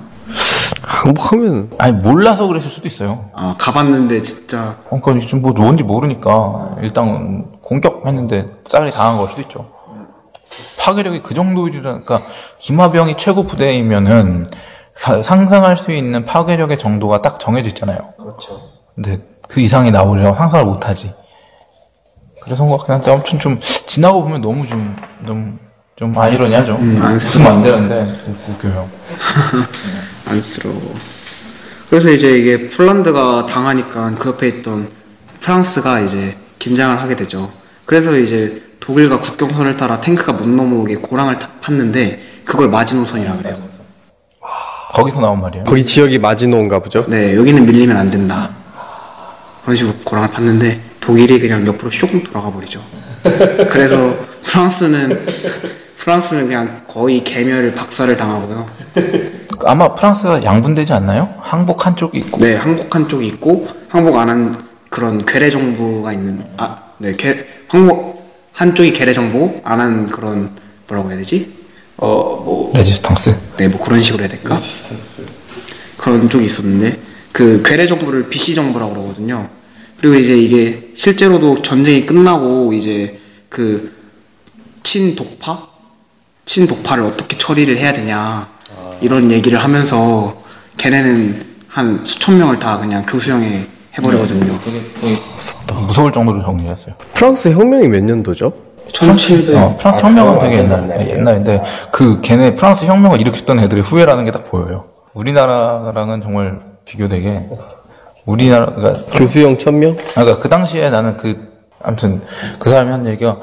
항복하면 0.82 1.70
아니, 1.78 1.92
몰라서 1.92 2.46
그랬을 2.46 2.70
수도 2.70 2.88
있어요. 2.88 3.30
아 3.34 3.54
가봤는데 3.58 4.18
진짜 4.18 4.76
그러니까 4.88 5.18
지금 5.20 5.42
뭐 5.42 5.52
뭔지 5.52 5.84
모르니까 5.84 6.76
일단 6.82 7.44
공격했는데 7.62 8.48
쌀이 8.66 8.90
당한 8.90 9.18
걸 9.18 9.28
수도 9.28 9.42
있죠. 9.42 9.70
파괴력이 10.90 11.22
그 11.22 11.34
정도이라, 11.34 11.82
그러니까 11.82 12.20
기마병이 12.58 13.14
최고 13.16 13.44
부대이면은 13.46 14.50
사- 14.94 15.22
상상할 15.22 15.76
수 15.76 15.92
있는 15.92 16.24
파괴력의 16.24 16.78
정도가 16.78 17.22
딱 17.22 17.38
정해져 17.38 17.68
있잖아요. 17.68 17.98
그렇죠. 18.18 18.60
근데 18.94 19.18
그 19.48 19.60
이상이 19.60 19.90
나오려면 19.92 20.34
상상을 20.34 20.64
못하지. 20.64 21.12
그래서 22.42 22.64
것 22.66 22.78
같긴 22.78 22.94
한데 22.94 23.12
아무튼 23.12 23.38
좀 23.38 23.60
지나고 23.60 24.24
보면 24.24 24.40
너무 24.40 24.66
좀, 24.66 24.96
좀, 25.26 25.58
좀 25.96 26.18
아이러니하죠. 26.18 26.72
웃으면 26.80 27.52
안 27.52 27.62
되는데 27.62 28.20
웃- 28.26 28.48
웃겨요. 28.54 28.88
안쓰러워 30.26 30.94
그래서 31.88 32.08
이제 32.10 32.36
이게 32.38 32.68
폴란드가 32.70 33.46
당하니까 33.46 34.14
그 34.18 34.28
옆에 34.30 34.48
있던 34.48 34.88
프랑스가 35.40 36.00
이제 36.00 36.36
긴장을 36.60 37.00
하게 37.00 37.16
되죠 37.16 37.50
그래서 37.84 38.16
이제 38.16 38.62
독일과 38.80 39.20
국경선을 39.20 39.76
따라 39.76 40.00
탱크가 40.00 40.32
못 40.32 40.48
넘어오게 40.48 40.96
고랑을 40.96 41.38
타- 41.38 41.48
팠는데 41.60 42.18
그걸 42.44 42.68
마지노선이라 42.68 43.36
그래요 43.36 43.56
거기서 44.92 45.20
나온 45.20 45.40
말이에요. 45.40 45.64
거기 45.64 45.84
지역이 45.86 46.18
마지노인가 46.18 46.80
보죠. 46.80 47.04
네, 47.08 47.36
여기는 47.36 47.64
밀리면 47.64 47.96
안 47.96 48.10
된다. 48.10 48.50
그런 49.62 49.76
식으로 49.76 49.94
고랑을 50.04 50.28
팠는데 50.30 50.78
독일이 51.00 51.38
그냥 51.38 51.64
옆으로 51.64 51.90
슉 51.90 52.24
돌아가 52.24 52.50
버리죠. 52.50 52.82
그래서 53.70 54.16
프랑스는 54.42 55.26
프랑스는 55.96 56.46
그냥 56.48 56.80
거의 56.88 57.22
개멸 57.22 57.72
박살을 57.74 58.16
당하고요. 58.16 58.66
아마 59.64 59.94
프랑스가 59.94 60.42
양분되지 60.42 60.92
않나요? 60.94 61.32
항복 61.40 61.86
한쪽이 61.86 62.18
있고. 62.18 62.40
네, 62.40 62.56
항복 62.56 62.92
한 62.94 63.06
쪽이 63.08 63.26
있고 63.28 63.68
항복 63.88 64.16
안 64.16 64.28
한 64.28 64.56
그런 64.88 65.24
괴뢰 65.24 65.50
정부가 65.50 66.12
있는 66.12 66.44
아, 66.56 66.78
네, 66.98 67.12
괴, 67.12 67.46
항복 67.68 68.19
한쪽이 68.52 68.92
괴뢰 68.92 69.12
정부 69.12 69.60
안한 69.64 70.06
그런 70.06 70.50
뭐라고 70.86 71.10
해야 71.10 71.18
되지? 71.18 71.52
어뭐 71.96 72.72
레지스탕스. 72.74 73.36
네, 73.58 73.68
뭐 73.68 73.80
그런 73.80 74.02
식으로 74.02 74.22
해야 74.22 74.28
될까? 74.28 74.58
그런 75.96 76.28
쪽이 76.28 76.44
있었는데 76.44 77.00
그 77.32 77.62
괴뢰 77.64 77.86
정부를 77.86 78.28
BC 78.28 78.54
정부라고 78.54 78.92
그러거든요. 78.92 79.48
그리고 79.98 80.14
이제 80.14 80.36
이게 80.36 80.90
실제로도 80.96 81.62
전쟁이 81.62 82.06
끝나고 82.06 82.72
이제 82.72 83.20
그 83.50 83.94
친독파, 84.82 85.68
친독파를 86.46 87.04
어떻게 87.04 87.36
처리를 87.36 87.76
해야 87.76 87.92
되냐 87.92 88.48
이런 89.02 89.30
얘기를 89.30 89.62
하면서 89.62 90.42
걔네는 90.78 91.44
한 91.68 92.04
수천 92.04 92.38
명을 92.38 92.58
다 92.58 92.78
그냥 92.78 93.02
교수형에 93.02 93.68
해버리거든요. 94.00 94.58
무서울 95.86 96.12
정도로 96.12 96.42
정리했어요. 96.42 96.94
프랑스 97.14 97.48
혁명이 97.50 97.88
몇 97.88 98.02
년도죠? 98.02 98.52
1700. 98.92 99.56
어, 99.56 99.76
프랑스 99.78 100.04
혁명은 100.04 100.38
되게 100.40 100.58
옛날, 100.58 101.08
옛날인데, 101.08 101.62
그, 101.92 102.20
걔네 102.20 102.54
프랑스 102.54 102.86
혁명을 102.86 103.20
일으켰던 103.20 103.60
애들의 103.60 103.84
후예라는 103.84 104.24
게 104.24 104.30
딱 104.32 104.44
보여요. 104.44 104.86
우리나라랑은 105.14 106.20
정말 106.20 106.60
비교되게, 106.84 107.48
우리나라가, 108.26 108.92
교수형 109.12 109.58
천명? 109.58 109.96
그러니까 110.14 110.38
그 110.38 110.48
당시에 110.48 110.90
나는 110.90 111.16
그, 111.16 111.50
아무튼, 111.82 112.20
그 112.58 112.68
사람이 112.70 112.90
한 112.90 113.06
얘기가, 113.06 113.36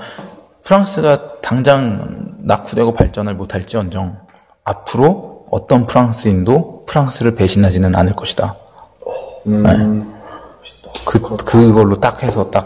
프랑스가 0.64 1.40
당장 1.42 2.34
낙후되고 2.40 2.94
발전을 2.94 3.36
못할지언정, 3.36 4.18
앞으로 4.66 5.46
어떤 5.50 5.86
프랑스인도 5.86 6.84
프랑스를 6.88 7.36
배신하지는 7.36 7.96
않을 7.96 8.14
것이다. 8.14 8.56
네. 9.46 9.70
그, 11.06 11.38
그걸로 11.38 11.96
딱 11.96 12.24
해서 12.24 12.50
딱 12.52 12.66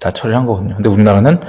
다 0.00 0.12
처리한 0.12 0.46
거거든요. 0.46 0.76
근데 0.76 0.88
우리나라는, 0.88 1.40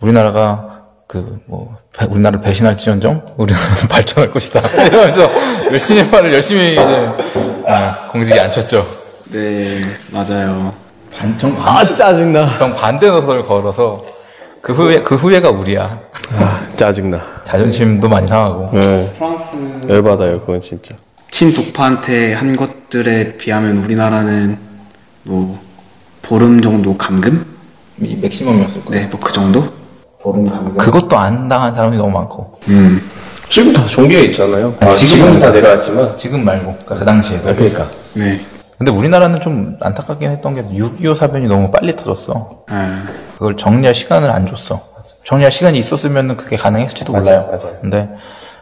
우리나라가 0.00 0.84
그, 1.06 1.38
뭐, 1.44 1.76
배- 1.94 2.06
우리나라를 2.06 2.40
배신할지언정, 2.40 3.34
우리나라는 3.36 3.76
발전할 3.92 4.30
것이다. 4.30 4.60
이러면서 4.88 5.28
열심히 5.70 6.04
말을 6.04 6.32
열심히 6.32 6.72
이제 6.72 6.82
네, 7.66 7.92
공직에 8.10 8.40
앉혔죠. 8.40 8.86
네, 9.32 9.82
맞아요. 10.10 10.72
반정 11.14 11.54
아 11.60 11.92
짜증나. 11.92 12.56
정 12.58 12.72
반대 12.72 13.06
노선을 13.08 13.42
걸어서 13.42 14.02
그 14.62 14.72
후에 14.72 15.02
그 15.02 15.14
후회가 15.14 15.50
우리야. 15.50 16.00
아 16.38 16.66
짜증나. 16.76 17.20
자존심도 17.44 18.08
많이 18.08 18.26
상하고. 18.26 18.70
네. 18.80 19.12
프랑스 19.18 19.44
열받아요 19.90 20.40
그건 20.40 20.58
진짜. 20.62 20.94
친독파한테 21.30 22.32
한 22.32 22.54
것들에 22.54 23.36
비하면 23.36 23.76
우리나라는 23.84 24.69
뭐 25.30 25.60
보름 26.22 26.60
정도 26.60 26.96
감금? 26.98 27.46
이 28.00 28.16
맥시멈이었을 28.16 28.84
거예요. 28.84 29.02
네, 29.04 29.08
뭐 29.08 29.20
그 29.20 29.32
정도? 29.32 29.64
그것도 30.76 31.16
안 31.16 31.48
당한 31.48 31.72
사람이 31.74 31.96
너무 31.96 32.10
많고. 32.10 32.58
음, 32.68 33.00
지금 33.48 33.72
다 33.72 33.86
종교에 33.86 34.24
있잖아요. 34.26 34.74
아, 34.80 34.88
지금 34.90 35.06
지금은 35.14 35.40
다 35.40 35.50
내려왔지만. 35.50 36.16
지금 36.16 36.44
말고 36.44 36.64
그러니까 36.72 36.94
그 36.96 37.04
당시에도. 37.04 37.48
아, 37.48 37.54
그러니까. 37.54 37.88
네. 38.14 38.40
근데 38.76 38.90
우리나라는 38.90 39.40
좀 39.40 39.76
안타깝긴 39.80 40.30
했던 40.30 40.54
게 40.54 40.62
6.25 40.64 41.14
사변이 41.14 41.46
너무 41.46 41.70
빨리 41.70 41.94
터졌어. 41.94 42.64
아, 42.68 43.04
그걸 43.34 43.56
정리할 43.56 43.94
시간을 43.94 44.30
안 44.30 44.46
줬어. 44.46 44.88
정리할 45.24 45.52
시간이 45.52 45.78
있었으면 45.78 46.36
그게 46.36 46.56
가능했을지도 46.56 47.12
몰라요. 47.12 47.46
맞아요. 47.46 47.76
근데 47.80 48.08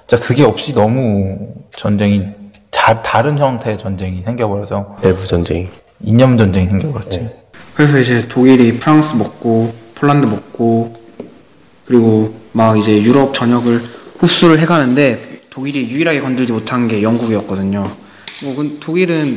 진짜 0.07 0.22
그게 0.24 0.44
없이 0.44 0.74
너무 0.74 1.38
전쟁이 1.70 2.22
자, 2.70 3.02
다른 3.02 3.38
형태의 3.38 3.78
전쟁이 3.78 4.22
생겨버려서 4.24 4.96
내부 5.02 5.26
전쟁이. 5.26 5.68
이념 6.03 6.39
전쟁이 6.39 6.69
생겨버렸지. 6.69 7.29
그래서 7.75 7.99
이제 7.99 8.27
독일이 8.29 8.79
프랑스 8.79 9.17
먹고 9.17 9.73
폴란드 9.95 10.27
먹고 10.27 10.93
그리고 11.85 12.35
막 12.53 12.77
이제 12.79 13.01
유럽 13.03 13.35
전역을 13.35 13.83
흡수를 14.19 14.59
해가는데 14.59 15.39
독일이 15.51 15.89
유일하게 15.89 16.21
건들지 16.21 16.53
못한 16.53 16.87
게 16.89 17.03
영국이었거든요. 17.03 17.91
뭐 18.45 18.55
그- 18.57 18.77
독일은 18.81 19.37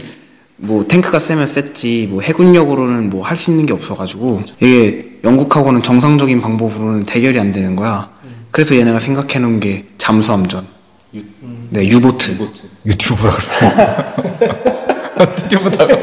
뭐 0.57 0.85
탱크가 0.87 1.17
세면 1.19 1.47
셌지 1.47 2.07
뭐 2.11 2.21
해군력으로는 2.21 3.09
뭐 3.09 3.23
할 3.25 3.35
수 3.37 3.49
있는 3.51 3.65
게 3.65 3.73
없어가지고 3.73 4.43
이게 4.59 5.17
영국하고는 5.23 5.81
정상적인 5.81 6.41
방법으로는 6.41 7.03
대결이 7.03 7.39
안 7.39 7.51
되는 7.51 7.75
거야. 7.75 8.11
그래서 8.51 8.75
얘네가 8.75 8.99
생각해 8.99 9.39
놓은 9.39 9.59
게 9.59 9.85
잠수함전. 9.97 10.65
네, 11.69 11.87
유보트. 11.87 12.37
유튜브라 12.85 13.31
그래. 13.31 14.85
유튜브다고. 15.23 15.93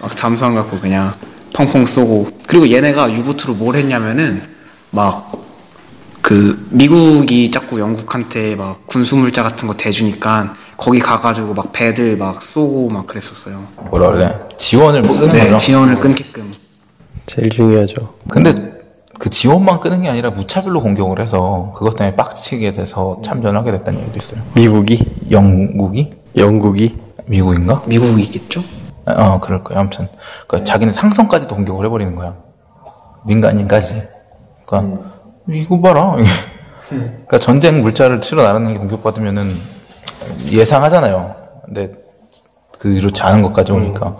막 0.00 0.16
잠수함 0.16 0.54
갖고 0.54 0.78
그냥 0.80 1.14
펑펑 1.54 1.84
쏘고 1.84 2.28
그리고 2.46 2.70
얘네가 2.70 3.12
유보트로 3.12 3.54
뭘 3.54 3.76
했냐면은 3.76 4.42
막 4.90 5.44
그 6.24 6.66
미국이 6.70 7.50
자꾸 7.50 7.78
영국한테 7.78 8.56
막 8.56 8.86
군수물자 8.86 9.42
같은 9.42 9.68
거 9.68 9.74
대주니까 9.74 10.54
거기 10.78 10.98
가가지고 10.98 11.52
막 11.52 11.70
배들 11.70 12.16
막 12.16 12.42
쏘고 12.42 12.88
막 12.88 13.06
그랬었어요. 13.06 13.62
뭐라 13.90 14.10
그래? 14.12 14.34
지원을 14.56 15.02
못 15.02 15.18
끄는 15.18 15.28
네, 15.28 15.44
거죠. 15.44 15.56
지원을 15.58 16.00
끊게끔. 16.00 16.50
제일 17.26 17.50
중요하죠. 17.50 18.14
근데 18.30 18.54
그 19.18 19.28
지원만 19.28 19.80
끄는 19.80 20.00
게 20.00 20.08
아니라 20.08 20.30
무차별로 20.30 20.80
공격을 20.80 21.20
해서 21.20 21.74
그것 21.76 21.94
때문에 21.94 22.16
빡치게 22.16 22.72
돼서 22.72 23.20
참전을 23.22 23.60
하게 23.60 23.72
됐다는 23.72 24.00
얘기도 24.00 24.16
있어요. 24.18 24.40
미국이, 24.54 25.04
영국이? 25.30 26.10
영국이. 26.38 26.96
미국인가? 27.26 27.82
미국이겠죠? 27.86 28.62
어, 29.06 29.38
그럴 29.40 29.62
거야. 29.62 29.80
아무튼. 29.80 30.08
그러니까 30.46 30.64
자기는 30.64 30.92
상성까지도 30.92 31.54
공격을 31.54 31.84
해버리는 31.86 32.14
거야. 32.14 32.34
민간인까지. 33.26 34.02
그러니까, 34.66 35.02
이거 35.48 35.80
봐라. 35.80 36.16
그러니까 36.88 37.38
전쟁 37.38 37.80
물자를 37.80 38.20
치러 38.20 38.42
나르는 38.42 38.72
게 38.72 38.78
공격받으면은 38.78 39.48
예상하잖아요. 40.52 41.34
근데 41.64 41.92
그렇지 42.78 43.22
않은 43.22 43.42
것까지 43.42 43.72
오니까. 43.72 44.16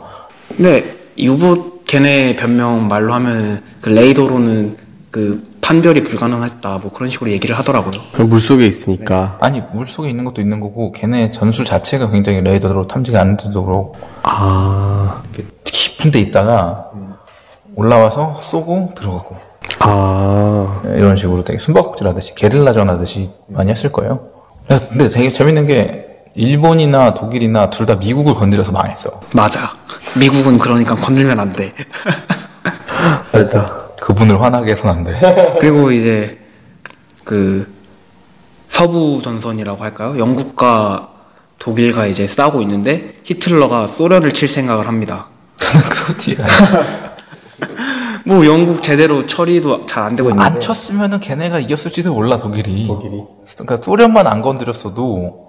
근데 0.49 0.97
유보 1.19 1.85
걔네 1.85 2.37
변명 2.37 2.89
말로 2.89 3.13
하면 3.15 3.63
그 3.83 3.91
레이더로는 3.91 4.77
그 5.11 5.43
판별이 5.65 6.05
불가능했다 6.05 6.79
뭐 6.83 6.93
그런 6.93 7.11
식으로 7.11 7.31
얘기를 7.31 7.57
하더라고요. 7.59 7.93
물 8.27 8.39
속에 8.39 8.67
있으니까. 8.67 9.39
아니, 9.41 9.63
물 9.73 9.87
속에 9.87 10.11
있는 10.11 10.27
것도 10.27 10.43
있는 10.43 10.61
거고, 10.61 10.93
걔네 10.93 11.31
전술 11.31 11.65
자체가 11.65 12.11
굉장히 12.11 12.43
레이더로 12.43 12.87
탐지가 12.87 13.19
안 13.19 13.39
되도록 13.39 13.97
아, 14.23 15.23
깊은 15.65 16.11
데 16.11 16.21
있다가 16.21 16.91
올라와서 17.77 18.41
쏘고 18.43 18.91
들어가고. 18.95 19.37
아, 19.79 20.83
이런 20.85 21.17
식으로 21.17 21.43
되게 21.45 21.59
숨바꼭질 21.59 22.07
하듯이 22.07 22.35
게릴라전 22.35 22.91
하듯이 22.91 23.31
많이 23.49 23.71
했을 23.71 23.91
거예요. 23.91 24.21
야, 24.71 24.79
근데 24.91 25.09
되게 25.09 25.31
재밌는 25.31 25.67
게 25.67 26.07
일본이나 26.35 27.15
독일이나 27.15 27.71
둘 27.71 27.87
다 27.87 27.95
미국을 27.95 28.35
건드려서 28.35 28.73
망했어. 28.73 29.19
맞아. 29.33 29.61
미국은 30.19 30.59
그러니까 30.59 30.95
건들면 30.95 31.41
안 31.41 31.53
돼. 31.55 31.73
알다. 33.33 33.84
그분을 34.05 34.43
화나게 34.43 34.73
해서는 34.73 34.97
안 34.97 35.05
돼. 35.05 35.19
그리고 35.61 35.91
이제 35.91 36.39
그 37.25 37.73
서부 38.69 39.19
전선이라고 39.23 39.83
할까요? 39.83 40.19
영국과 40.19 41.09
독일과 41.59 42.07
이제 42.07 42.27
싸우고 42.27 42.61
있는데 42.63 43.15
히틀러가 43.25 43.87
소련을 43.87 44.33
칠 44.33 44.47
생각을 44.47 44.89
합니다. 44.89 45.29
뒤에 46.19 46.37
뭐 48.27 48.45
영국 48.45 48.83
제대로 48.83 49.27
처리도 49.27 49.87
잘 49.87 50.03
안 50.05 50.17
되고 50.17 50.29
있는데 50.29 50.45
안 50.45 50.61
쳤으면은 50.61 51.21
걔네가 51.21 51.59
이겼을지도 51.61 52.13
몰라 52.13 52.37
독일이. 52.37 52.87
그러니까 53.57 53.79
소련만 53.83 54.27
안 54.27 54.43
건드렸어도 54.43 55.49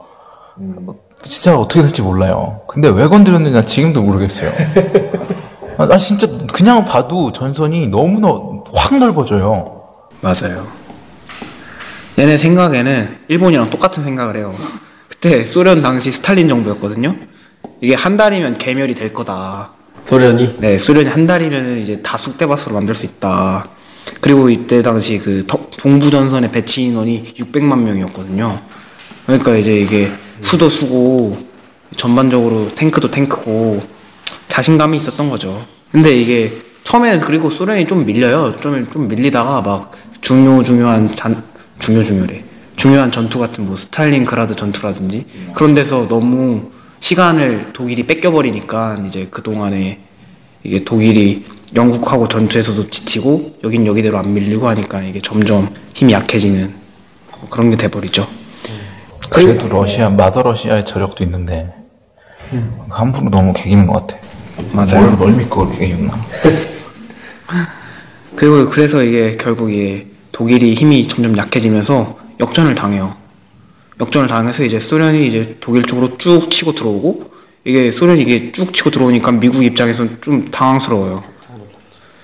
진짜 1.23 1.57
어떻게 1.59 1.81
될지 1.81 2.01
몰라요. 2.01 2.61
근데 2.67 2.87
왜 2.87 3.07
건드렸는지 3.07 3.53
난 3.53 3.65
지금도 3.65 4.01
모르겠어요. 4.01 4.49
아, 5.77 5.85
나 5.87 5.97
진짜 5.97 6.25
그냥 6.55 6.85
봐도 6.85 7.33
전선이 7.33 7.89
너무나 7.89 8.29
확 8.73 8.97
넓어져요. 8.97 9.81
맞아요. 10.21 10.65
얘네 12.17 12.37
생각에는 12.37 13.17
일본이랑 13.27 13.69
똑같은 13.69 14.01
생각을 14.01 14.37
해요. 14.37 14.55
그때 15.09 15.43
소련 15.43 15.81
당시 15.81 16.11
스탈린 16.11 16.47
정부였거든요. 16.47 17.13
이게 17.81 17.93
한 17.93 18.15
달이면 18.15 18.57
개멸이 18.57 18.95
될 18.95 19.11
거다. 19.11 19.73
소련이. 20.05 20.55
네, 20.59 20.77
소련이 20.77 21.09
한 21.09 21.25
달이면 21.27 21.79
이제 21.79 22.01
다 22.01 22.15
쑥대밭으로 22.15 22.73
만들 22.73 22.95
수 22.95 23.05
있다. 23.05 23.65
그리고 24.21 24.49
이때 24.49 24.81
당시 24.81 25.17
그 25.17 25.43
더- 25.45 25.59
동부 25.77 26.09
전선의 26.09 26.53
배치 26.53 26.83
인원이 26.83 27.33
600만 27.37 27.79
명이었거든요. 27.79 28.61
그러니까 29.25 29.55
이제 29.57 29.75
이게 29.77 30.09
수도 30.39 30.69
수고 30.69 31.37
전반적으로 31.97 32.73
탱크도 32.75 33.11
탱크고 33.11 33.83
자신감이 34.47 34.95
있었던 34.95 35.29
거죠. 35.29 35.59
근데 35.95 36.13
이게 36.13 36.51
처음에는 36.83 37.21
그리고 37.21 37.49
소련이 37.49 37.87
좀 37.87 38.03
밀려요. 38.03 38.57
좀, 38.57 38.91
좀 38.91 39.07
밀리다가 39.07 39.61
막 39.61 39.93
중요 40.19 40.61
중요한 40.61 41.07
잔, 41.07 41.41
중요 41.79 42.03
중요래. 42.03 42.43
중요한 42.75 43.09
전투 43.11 43.39
같은 43.39 43.65
뭐 43.65 43.77
스탈린그라드 43.77 44.55
전투라든지 44.55 45.25
그런 45.55 45.73
데서 45.73 46.09
너무 46.09 46.69
시간을 46.99 47.71
독일이 47.71 48.05
뺏겨버리니까 48.05 49.03
이제 49.05 49.29
그 49.31 49.41
동안에 49.41 50.01
이게 50.65 50.83
독일이 50.83 51.45
영국하고 51.73 52.27
전투에서도 52.27 52.89
지치고 52.89 53.59
여긴 53.63 53.87
여기대로 53.87 54.17
안 54.17 54.33
밀리고 54.33 54.67
하니까 54.67 55.01
이게 55.01 55.21
점점 55.21 55.73
힘이 55.93 56.11
약해지는 56.11 56.73
뭐 57.39 57.49
그런 57.49 57.69
게 57.69 57.77
돼버리죠. 57.77 58.27
그래도 59.29 59.69
러시아 59.69 60.09
Mother 60.09 60.43
Russia의 60.43 60.83
저력도 60.83 61.23
있는데 61.23 61.73
함부로 62.89 63.29
너무 63.29 63.53
개기는 63.53 63.87
것 63.87 64.05
같아. 64.05 64.24
맞아요. 64.71 65.01
뭘, 65.01 65.17
뭘 65.17 65.33
믿고 65.33 65.65
그렇게 65.65 65.87
개겼나? 65.87 66.13
그리고 68.35 68.69
그래서 68.69 69.03
이게 69.03 69.37
결국 69.37 69.71
이게 69.71 70.07
독일이 70.31 70.73
힘이 70.73 71.07
점점 71.07 71.37
약해지면서 71.37 72.17
역전을 72.39 72.75
당해요. 72.75 73.15
역전을 73.99 74.27
당해서 74.27 74.65
이제 74.65 74.79
소련이 74.79 75.27
이제 75.27 75.57
독일 75.61 75.83
쪽으로 75.83 76.17
쭉 76.17 76.49
치고 76.51 76.73
들어오고 76.73 77.31
이게 77.63 77.91
소련이 77.91 78.21
이게 78.21 78.51
쭉 78.51 78.73
치고 78.73 78.91
들어오니까 78.91 79.31
미국 79.31 79.63
입장에서는 79.63 80.17
좀 80.21 80.51
당황스러워요. 80.51 81.23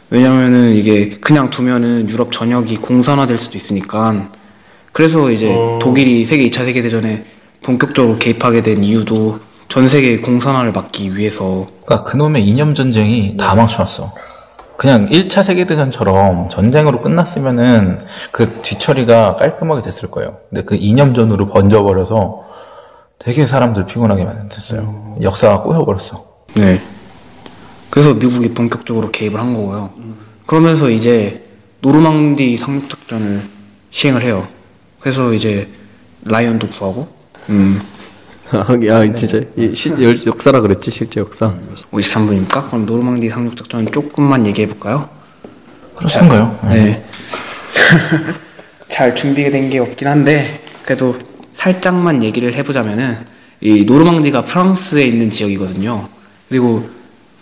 왜냐면은 0.10 0.76
이게 0.76 1.12
그냥 1.22 1.50
두면은 1.50 2.10
유럽 2.10 2.34
전역이 2.34 2.78
공산화될 2.78 3.38
수도 3.38 3.58
있으니까 3.58 4.30
그래서 4.92 5.32
이제 5.32 5.56
독일이 5.80 6.26
세계 6.26 6.46
2차 6.48 6.66
세계대전에 6.66 7.24
본격적으로 7.64 8.18
개입하게 8.18 8.62
된 8.62 8.84
이유도 8.84 9.40
전 9.72 9.88
세계 9.88 10.20
공산화를 10.20 10.74
막기 10.74 11.16
위해서 11.16 11.66
그러니까 11.86 12.04
그놈의 12.04 12.46
이념 12.46 12.76
전쟁이 12.76 13.38
다 13.38 13.56
망쳐놨어. 13.56 14.14
그냥 14.76 15.08
1차 15.08 15.46
세계대전처럼 15.46 16.50
전쟁으로 16.50 17.00
끝났으면은 17.00 18.02
그 18.34 18.60
뒤처리가 18.62 19.38
깔끔하게 19.38 19.82
됐을 19.82 20.12
거예요. 20.12 20.40
근데 20.50 20.64
그 20.64 20.76
이념전으로 20.76 21.46
번져버려서 21.46 22.42
되게 23.18 23.48
사람들 23.48 23.86
피곤하게 23.86 24.26
만들었어요. 24.26 25.16
역사가 25.22 25.62
꼬여버렸어. 25.62 26.22
네. 26.56 26.82
그래서 27.90 28.14
미국이 28.14 28.54
본격적으로 28.54 29.10
개입을 29.10 29.40
한 29.40 29.54
거고요. 29.54 29.92
그러면서 30.48 30.90
이제 30.90 31.48
노르망디 31.80 32.58
상륙작전을 32.58 33.50
시행을 33.90 34.24
해요. 34.24 34.46
그래서 35.00 35.32
이제 35.32 35.72
라이언도 36.26 36.72
구하고, 36.72 37.08
음, 37.48 37.80
야 38.88 39.14
진짜 39.16 39.40
이 39.56 39.74
시, 39.74 39.90
열- 39.90 40.26
역사라 40.26 40.60
그랬지 40.62 40.92
실제 40.92 41.20
역사. 41.20 41.54
53분입니까? 41.92 42.68
그럼 42.68 42.86
노르망디 42.86 43.30
상륙 43.30 43.56
작전 43.56 43.90
조금만 43.92 44.46
얘기해 44.48 44.68
볼까요? 44.68 45.10
그렇신가요? 45.96 46.60
네. 46.64 46.70
네. 46.76 47.04
잘 48.90 49.16
준비된 49.16 49.70
게 49.70 49.80
없긴 49.80 50.08
한데 50.08 50.60
그래도 50.84 51.18
살짝만 51.54 52.24
얘기를 52.24 52.54
해보자면은 52.56 53.18
이 53.62 53.86
노르망디가 53.86 54.44
프랑스에 54.44 55.06
있는 55.06 55.30
지역이거든요. 55.30 56.10
그리고 56.50 56.90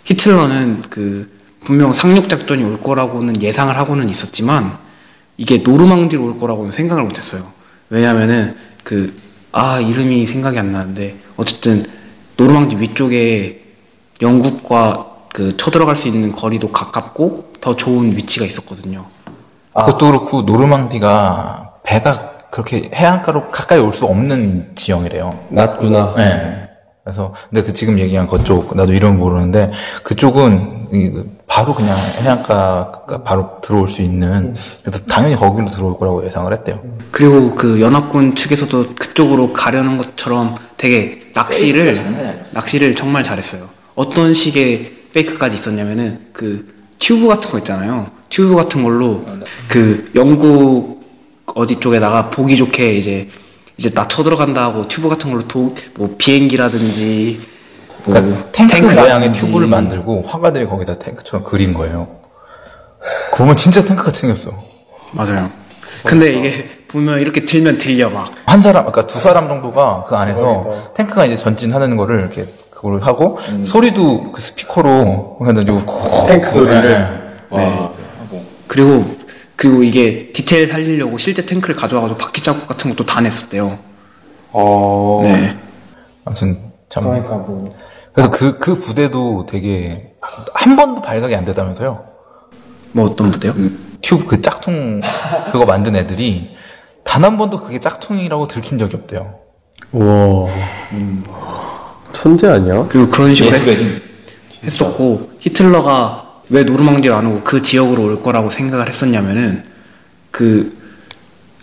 히틀러는 0.04 0.82
그 0.90 1.30
분명 1.64 1.92
상륙 1.92 2.28
작전이 2.28 2.62
올 2.62 2.80
거라고는 2.80 3.42
예상을 3.42 3.76
하고는 3.76 4.08
있었지만 4.08 4.76
이게 5.36 5.58
노르망디로 5.58 6.22
올 6.24 6.38
거라고는 6.38 6.72
생각을 6.72 7.02
못했어요. 7.04 7.50
왜냐면은 7.88 8.54
그 8.84 9.12
아 9.52 9.80
이름이 9.80 10.26
생각이 10.26 10.58
안 10.58 10.72
나는데 10.72 11.16
어쨌든 11.36 11.84
노르망디 12.36 12.76
위쪽에 12.76 13.62
영국과 14.22 15.06
그 15.32 15.56
쳐들어갈 15.56 15.96
수 15.96 16.08
있는 16.08 16.32
거리도 16.32 16.72
가깝고 16.72 17.52
더 17.60 17.76
좋은 17.76 18.12
위치가 18.16 18.44
있었거든요. 18.44 19.06
그것도 19.74 20.06
그렇고 20.06 20.42
노르망디가 20.42 21.74
배가 21.84 22.30
그렇게 22.50 22.90
해안가로 22.94 23.50
가까이 23.50 23.78
올 23.78 23.92
수 23.92 24.06
없는 24.06 24.74
지형이래요. 24.74 25.46
낮구나. 25.50 26.14
네. 26.16 26.68
그래서 27.04 27.32
근데 27.48 27.62
그 27.62 27.72
지금 27.72 27.98
얘기한 27.98 28.26
그쪽 28.28 28.76
나도 28.76 28.92
이름 28.92 29.18
모르는데 29.18 29.72
그쪽은 30.02 30.88
이 30.92 31.24
바로 31.50 31.74
그냥 31.74 31.96
해안가 32.22 32.92
바로 33.24 33.58
들어올 33.60 33.88
수 33.88 34.02
있는 34.02 34.54
그래서 34.84 35.04
당연히 35.06 35.34
거기로 35.34 35.66
들어올 35.66 35.98
거라고 35.98 36.24
예상을 36.24 36.50
했대요. 36.52 36.80
그리고 37.10 37.56
그 37.56 37.80
연합군 37.80 38.36
측에서도 38.36 38.94
그쪽으로 38.94 39.52
가려는 39.52 39.96
것처럼 39.96 40.54
되게 40.76 41.18
낚시를 41.34 42.46
낚시를 42.52 42.94
정말 42.94 43.24
잘했어요. 43.24 43.68
어떤 43.96 44.32
식의 44.32 44.92
페이크까지 45.12 45.56
있었냐면은 45.56 46.28
그 46.32 46.72
튜브 47.00 47.26
같은 47.26 47.50
거 47.50 47.58
있잖아요. 47.58 48.12
튜브 48.28 48.54
같은 48.54 48.84
걸로 48.84 49.26
그 49.68 50.08
영국 50.14 51.02
어디 51.46 51.80
쪽에다가 51.80 52.30
보기 52.30 52.56
좋게 52.56 52.94
이제 52.94 53.28
이제 53.76 53.90
나 53.90 54.06
쳐들어간다 54.06 54.62
하고 54.62 54.86
튜브 54.86 55.08
같은 55.08 55.32
걸로 55.32 55.48
도, 55.48 55.74
뭐 55.94 56.14
비행기라든지 56.16 57.40
뭐 57.40 57.59
그러니까 58.04 58.50
탱크 58.52 58.74
탱크라든지 58.74 59.00
모양의 59.00 59.32
튜브를 59.32 59.66
만들고 59.66 60.22
화가들이 60.26 60.66
거기다 60.66 60.98
탱크처럼 60.98 61.44
그린 61.44 61.74
거예요. 61.74 62.08
그러면 63.32 63.56
진짜 63.56 63.82
탱크 63.82 64.04
같이 64.04 64.22
생겼어. 64.22 64.52
맞아요. 65.12 65.50
근데 66.04 66.32
이게 66.32 66.68
보면 66.88 67.20
이렇게 67.20 67.44
들면 67.44 67.78
들려 67.78 68.08
막 68.10 68.30
한 68.46 68.60
사람, 68.62 68.86
아까 68.86 69.06
두 69.06 69.18
사람 69.18 69.48
정도가 69.48 70.04
그 70.08 70.16
안에서 70.16 70.92
탱크가 70.94 71.24
이제 71.26 71.36
전진하는 71.36 71.96
거를 71.96 72.20
이렇게 72.20 72.44
그걸 72.70 73.00
하고 73.02 73.38
소리도 73.62 74.32
그 74.32 74.40
스피커로 74.40 75.38
해가지고 75.46 75.78
탱크 76.26 76.50
소리를. 76.50 77.34
네. 77.52 77.88
그리고 78.66 79.04
그리고 79.56 79.82
이게 79.82 80.32
디테일 80.32 80.68
살리려고 80.68 81.18
실제 81.18 81.44
탱크를 81.44 81.76
가져와가지고 81.76 82.18
바퀴 82.18 82.40
자국 82.42 82.66
같은 82.66 82.90
것도 82.90 83.04
다 83.04 83.20
냈었대요. 83.20 83.78
어. 84.52 85.20
네. 85.24 85.56
아무튼 86.24 86.58
참 86.88 87.04
그러니까 87.04 87.34
뭐. 87.34 87.74
그래서 88.20 88.30
그 88.30 88.58
그 88.58 88.74
부대도 88.74 89.46
되게 89.48 90.12
한 90.54 90.76
번도 90.76 91.00
발각이 91.00 91.34
안 91.34 91.44
됐다면서요. 91.44 92.04
뭐 92.92 93.06
어떤 93.06 93.30
부대요? 93.30 93.54
튜브 94.02 94.26
그 94.26 94.40
짝퉁 94.42 95.00
그거 95.52 95.64
만든 95.64 95.96
애들이 95.96 96.54
단 97.04 97.24
한 97.24 97.38
번도 97.38 97.58
그게 97.58 97.80
짝퉁이라고 97.80 98.46
들킨 98.46 98.78
적이 98.78 98.96
없대요. 98.96 99.38
와. 99.92 100.46
천재 102.12 102.46
아니야? 102.48 102.86
그리고 102.88 103.08
그런 103.08 103.34
식으로 103.34 103.54
했, 103.56 104.02
했었고 104.64 105.30
히틀러가 105.38 106.42
왜 106.50 106.64
노르망디로 106.64 107.14
안 107.14 107.26
오고 107.26 107.40
그 107.44 107.62
지역으로 107.62 108.02
올 108.04 108.20
거라고 108.20 108.50
생각을 108.50 108.88
했었냐면은 108.88 109.64
그 110.30 110.76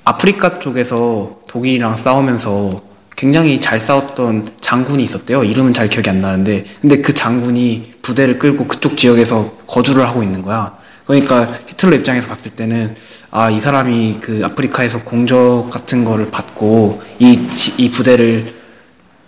아프리카 0.05 0.59
쪽에서 0.59 1.39
독일이랑 1.47 1.95
싸우면서 1.97 2.69
굉장히 3.21 3.59
잘 3.59 3.81
싸웠던 3.81 4.51
장군이 4.61 5.03
있었대요. 5.03 5.43
이름은 5.43 5.73
잘 5.73 5.89
기억이 5.89 6.07
안 6.09 6.21
나는데 6.21 6.63
근데 6.79 7.01
그 7.01 7.13
장군이 7.13 7.95
부대를 8.03 8.37
끌고 8.37 8.67
그쪽 8.67 8.95
지역에서 8.95 9.53
거주를 9.65 10.07
하고 10.07 10.21
있는 10.23 10.41
거야. 10.43 10.77
그러니까 11.07 11.47
히틀러 11.67 11.95
입장에서 11.97 12.27
봤을 12.27 12.51
때는 12.51 12.95
아 13.31 13.49
이 13.49 13.59
사람이 13.59 14.19
그 14.21 14.41
아프리카에서 14.45 15.03
공적 15.03 15.69
같은 15.71 16.03
거를 16.05 16.29
받고 16.29 17.01
이, 17.19 17.49
지- 17.49 17.73
이 17.77 17.89
부대를 17.89 18.53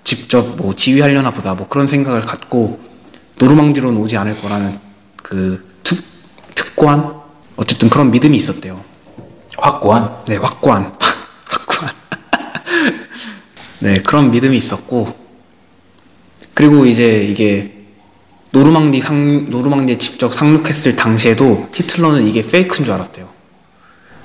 직접 0.03 0.55
뭐 0.57 0.75
지휘하려나 0.75 1.31
보다 1.31 1.55
뭐 1.55 1.67
그런 1.67 1.87
생각을 1.87 2.21
갖고 2.21 2.79
노르망디로는 3.39 3.99
오지 3.99 4.17
않을 4.17 4.39
거라는 4.39 4.77
그 5.23 5.67
특, 5.83 6.03
특관 6.53 7.15
어쨌든 7.55 7.89
그런 7.89 8.11
믿음이 8.11 8.37
있었대요. 8.37 8.79
확고한 9.57 10.23
네, 10.27 10.37
확고한 10.37 10.93
네 13.79 13.95
그런 14.05 14.31
믿음이 14.31 14.57
있었고 14.57 15.07
그리고 16.53 16.85
이제 16.85 17.23
이게 17.23 17.73
노르망디 18.51 18.99
상 18.99 19.45
노르망디에 19.49 19.97
직접 19.97 20.33
상륙했을 20.33 20.95
당시에도 20.95 21.67
히틀러는 21.73 22.25
이게 22.25 22.41
페이크인 22.41 22.83
줄 22.85 22.93
알았대요. 22.93 23.27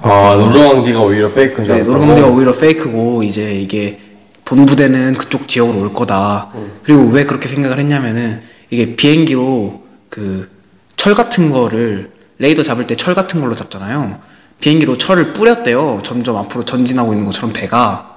아 0.01 0.35
노르망디가 0.35 1.01
오히려 1.01 1.33
페이크인 1.33 1.65
줄 1.65 1.67
네, 1.69 1.73
알았다고? 1.75 1.93
노르망디가 1.93 2.27
오히려 2.29 2.53
페이크고 2.53 3.23
이제 3.23 3.55
이게 3.55 3.99
본부대는 4.45 5.15
그쪽 5.15 5.47
지역으로 5.49 5.81
올 5.81 5.93
거다. 5.93 6.51
그리고 6.83 7.07
왜 7.09 7.25
그렇게 7.25 7.49
생각을 7.49 7.79
했냐면은 7.79 8.43
이게 8.71 8.97
비행기로 8.97 9.83
그 10.09 10.55
철 10.97 11.13
같은 11.13 11.51
거를 11.51 12.13
레이더 12.39 12.63
잡을 12.63 12.87
때 12.87 12.95
철 12.95 13.15
같은 13.15 13.41
걸로 13.43 13.55
잡잖아요. 13.55 14.21
비행기로 14.61 14.97
철을 14.97 15.35
뿌렸대요. 15.35 16.01
점점 16.03 16.37
앞으로 16.39 16.65
전진하고 16.65 17.13
있는 17.13 17.27
것처럼 17.27 17.53
배가. 17.53 18.14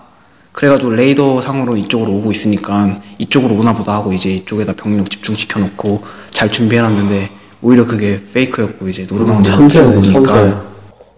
그래가지고 0.58 0.94
레이더 0.94 1.40
상으로 1.40 1.78
이쪽으로 1.78 2.14
오고 2.14 2.32
있으니까 2.32 3.00
이쪽으로 3.20 3.54
오나 3.54 3.76
보다 3.76 3.94
하고 3.94 4.12
이제 4.12 4.34
이쪽에다 4.34 4.74
병력 4.74 5.08
집중시켜 5.08 5.60
놓고 5.60 6.04
잘 6.32 6.52
준비해 6.52 6.82
놨는데 6.82 7.30
오히려 7.62 7.86
그게 7.86 8.20
페이크였고 8.34 8.88
이제 8.88 9.06
노르망디로 9.08 9.56
천재네 9.56 10.02
들어오니까 10.02 10.34
천재. 10.34 10.58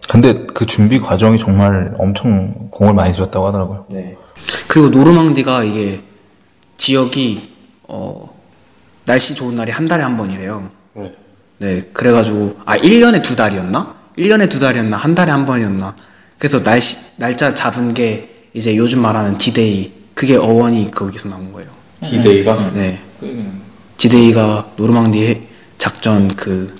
근데 0.09 0.45
그 0.53 0.65
준비 0.65 0.99
과정이 0.99 1.39
정말 1.39 1.95
엄청 1.97 2.53
공을 2.69 2.93
많이 2.93 3.13
들였다고 3.13 3.47
하더라고요. 3.47 3.85
그리고 4.67 4.89
노르망디가 4.89 5.63
이게 5.63 6.01
지역이 6.75 7.53
어 7.83 8.35
날씨 9.05 9.35
좋은 9.35 9.55
날이 9.55 9.71
한 9.71 9.87
달에 9.87 10.03
한 10.03 10.17
번이래요. 10.17 10.69
네. 10.95 11.15
네, 11.59 11.81
그래가지고 11.93 12.57
아 12.65 12.77
1년에 12.77 13.23
두 13.23 13.37
달이었나? 13.37 13.95
1년에 14.17 14.49
두 14.49 14.59
달이었나? 14.59 14.97
한 14.97 15.15
달에 15.15 15.31
한 15.31 15.45
번이었나? 15.45 15.95
그래서 16.37 16.61
날씨 16.61 17.15
날짜 17.15 17.53
잡은 17.53 17.93
게 17.93 18.38
이제 18.53 18.75
요즘 18.77 19.01
말하는 19.01 19.37
디데이 19.37 19.91
그게 20.13 20.35
어원이 20.35 20.91
거기서 20.91 21.29
나온 21.29 21.51
거예요. 21.53 21.69
디데이가? 22.01 22.71
네, 22.73 22.99
디데이가 23.97 24.71
노르망디 24.77 25.27
해- 25.27 25.41
작전 25.77 26.27
그 26.35 26.75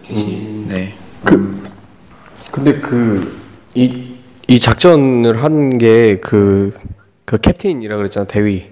네. 0.68 0.94
그 1.24 1.64
근데 2.52 2.80
그 2.80 3.40
이 3.76 4.10
이 4.48 4.60
작전을 4.60 5.44
한 5.44 5.78
게 5.78 6.20
그 6.22 6.74
그 7.26 7.38
캡틴이라 7.38 7.98
그랬잖아 7.98 8.26
대위. 8.26 8.66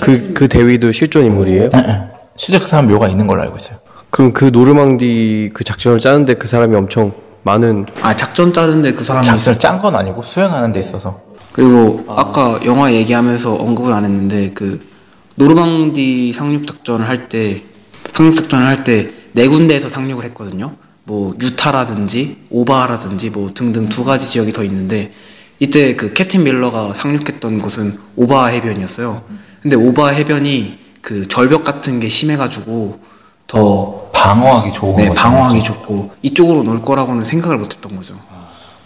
그그 0.00 0.48
대위도 0.48 0.90
실존 0.90 1.24
인물이에요? 1.26 1.70
네, 1.70 1.82
네. 1.82 2.08
실제 2.36 2.58
그 2.58 2.66
사람 2.66 2.88
묘가 2.88 3.06
있는 3.08 3.26
걸로 3.28 3.42
알고 3.42 3.54
있어요. 3.56 3.78
그럼 4.10 4.32
그 4.32 4.46
노르망디 4.46 5.50
그 5.54 5.62
작전을 5.62 6.00
짜는데 6.00 6.34
그 6.34 6.48
사람이 6.48 6.74
엄청 6.74 7.12
많은 7.44 7.86
아 8.02 8.16
작전 8.16 8.52
짜는데 8.52 8.92
그 8.94 9.04
사람이 9.04 9.24
작전을 9.24 9.58
짠 9.60 9.80
건 9.80 9.94
아니고 9.94 10.20
수행하는 10.22 10.72
데 10.72 10.80
있어서 10.80 11.20
그리고 11.52 12.04
아 12.08 12.30
까 12.30 12.60
영화 12.64 12.92
얘기하면서 12.92 13.54
언급을 13.54 13.92
안 13.92 14.04
했는데 14.04 14.50
그 14.54 14.88
노르망디 15.34 16.32
상륙 16.32 16.66
작전을 16.66 17.08
할 17.08 17.28
때 17.28 17.64
상륙 18.12 18.34
작전을 18.36 18.66
할 18.66 18.84
때 18.84 19.10
네 19.32 19.46
군데에서 19.48 19.88
상륙을 19.88 20.24
했거든요. 20.24 20.74
뭐 21.04 21.34
유타라든지 21.40 22.38
오바라든지 22.50 23.30
뭐 23.30 23.50
등등 23.54 23.88
두 23.88 24.04
가지 24.04 24.28
지역이 24.28 24.52
더 24.52 24.64
있는데 24.64 25.12
이때 25.60 25.94
그 25.96 26.12
캡틴 26.12 26.44
밀러가 26.44 26.94
상륙했던 26.94 27.58
곳은 27.60 27.98
오바 28.16 28.46
해변이었어요. 28.46 29.22
근데 29.62 29.76
오바 29.76 30.08
해변이 30.08 30.78
그 31.00 31.26
절벽 31.28 31.62
같은 31.62 32.00
게 32.00 32.08
심해가지고 32.08 32.98
더 33.46 34.10
방어하기 34.12 34.72
좋은 34.72 34.96
네. 34.96 35.14
방어하기 35.14 35.62
좋고 35.62 36.10
이쪽으로 36.22 36.62
놀 36.62 36.82
거라고는 36.82 37.24
생각을 37.24 37.58
못했던 37.58 37.94
거죠. 37.96 38.14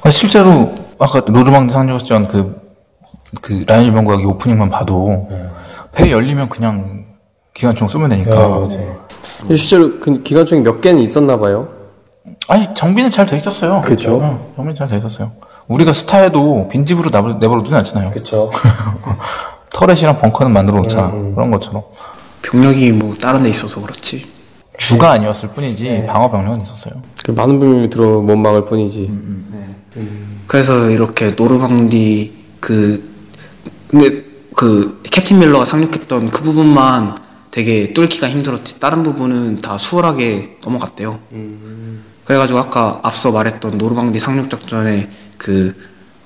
아, 0.03 0.11
실제로 0.11 0.75
아까 0.99 1.21
노르망디 1.21 1.73
상륙전 1.73 2.25
그, 2.25 2.61
그 3.41 3.65
라이언 3.67 3.87
일병과의 3.87 4.25
오프닝만 4.25 4.71
봐도 4.71 5.29
배 5.93 6.11
열리면 6.11 6.49
그냥 6.49 7.05
기관총 7.55 7.89
쏘면 7.89 8.11
되니까 8.11 8.69
실제로 9.57 10.01
그 10.01 10.23
기관총이 10.23 10.63
몇 10.63 10.81
개는 10.81 11.01
있었나 11.03 11.39
봐요. 11.39 11.69
아니 12.49 12.67
정비는 12.75 13.11
잘 13.11 13.27
돼 13.27 13.37
있었어요. 13.37 13.81
그쵸. 13.83 14.21
응, 14.23 14.39
정비는 14.57 14.75
잘 14.75 14.89
돼 14.89 14.97
있었어요. 14.99 15.31
우리가 15.69 15.93
스타에도 15.93 16.69
빈집으로 16.69 17.11
내버려, 17.39 17.59
두진 17.63 17.77
않잖아요. 17.77 18.11
그렇죠. 18.11 18.51
터렛이랑 19.73 20.19
벙커는 20.19 20.53
만들어 20.53 20.79
놓잖아. 20.79 21.11
그런 21.11 21.51
것처럼. 21.51 21.83
병력이 22.43 22.93
뭐 22.93 23.15
다른 23.21 23.43
데 23.43 23.49
있어서 23.49 23.81
그렇지. 23.83 24.27
주가 24.77 25.13
아니었을 25.13 25.51
뿐이지 25.51 26.05
방어 26.07 26.31
병력은 26.31 26.61
있었어요. 26.63 26.95
그 27.25 27.31
많은 27.31 27.59
병력이 27.59 27.91
들어 27.91 28.21
못 28.21 28.37
막을 28.37 28.65
뿐이지. 28.67 29.11
그래서 30.47 30.91
이렇게 30.91 31.31
노르망디 31.31 32.33
그 32.61 33.13
근데 33.89 34.25
그 34.55 35.01
캡틴 35.11 35.39
밀러가 35.41 35.65
상륙했던 35.65 36.31
그 36.31 36.43
부분만 36.43 37.17
되게 37.51 37.93
뚫기가 37.93 38.29
힘들었지 38.29 38.81
다른 38.81 39.03
부분은 39.03 39.61
다 39.61 39.79
수월하게 39.79 40.59
넘어갔대요. 40.65 41.21
그래가지고 42.25 42.59
아까 42.59 43.01
앞서 43.03 43.31
말했던 43.31 43.79
노르망디 43.79 44.19
상륙 44.19 44.51
작전의 44.51 45.09
그 45.39 45.75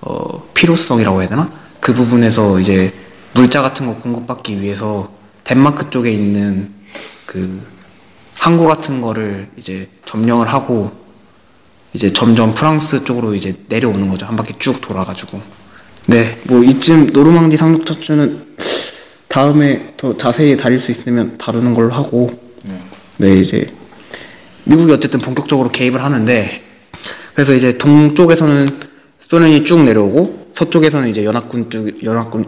어, 0.01 0.49
필요성이라고 0.55 1.21
해야 1.21 1.29
되나? 1.29 1.51
그 1.81 1.93
부분에서 1.93 2.61
이제 2.61 2.95
물자 3.35 3.63
같은 3.63 3.87
거 3.87 3.95
공급받기 3.97 4.63
위해서 4.63 5.11
덴마크 5.45 5.91
쪽에 5.91 6.11
있는 6.11 6.73
그 7.27 7.61
항구 8.35 8.67
같은 8.67 9.01
거를 9.01 9.51
이제 9.57 9.89
점령을 10.05 10.49
하고 10.49 10.93
이제 11.93 12.11
점점 12.13 12.51
프랑스 12.51 13.05
쪽으로 13.05 13.35
이제 13.35 13.55
내려오는 13.69 14.09
거죠. 14.09 14.27
한 14.27 14.37
바퀴 14.37 14.55
쭉 14.59 14.81
돌아가지고. 14.81 15.41
네, 16.07 16.39
뭐 16.45 16.63
이쯤 16.63 17.09
노르망디 17.13 17.57
상륙 17.57 17.87
작전은 17.87 18.57
다음에 19.29 19.95
더 19.97 20.17
자세히 20.17 20.57
다룰 20.57 20.79
수 20.79 20.91
있으면 20.91 21.39
다루는 21.39 21.75
걸로 21.75 21.93
하고. 21.93 22.31
네, 23.19 23.41
이제 23.41 23.73
미국이 24.65 24.93
어쨌든 24.93 25.21
본격적으로 25.21 25.71
개입을 25.71 26.03
하는데 26.03 26.63
그래서 27.35 27.55
이제 27.55 27.79
동쪽에서는 27.79 28.69
소련이 29.21 29.65
쭉 29.65 29.83
내려오고 29.85 30.51
서쪽에서는 30.55 31.09
이제 31.09 31.25
연합군 31.25 31.71
쭉 31.71 32.03
연합군 32.05 32.45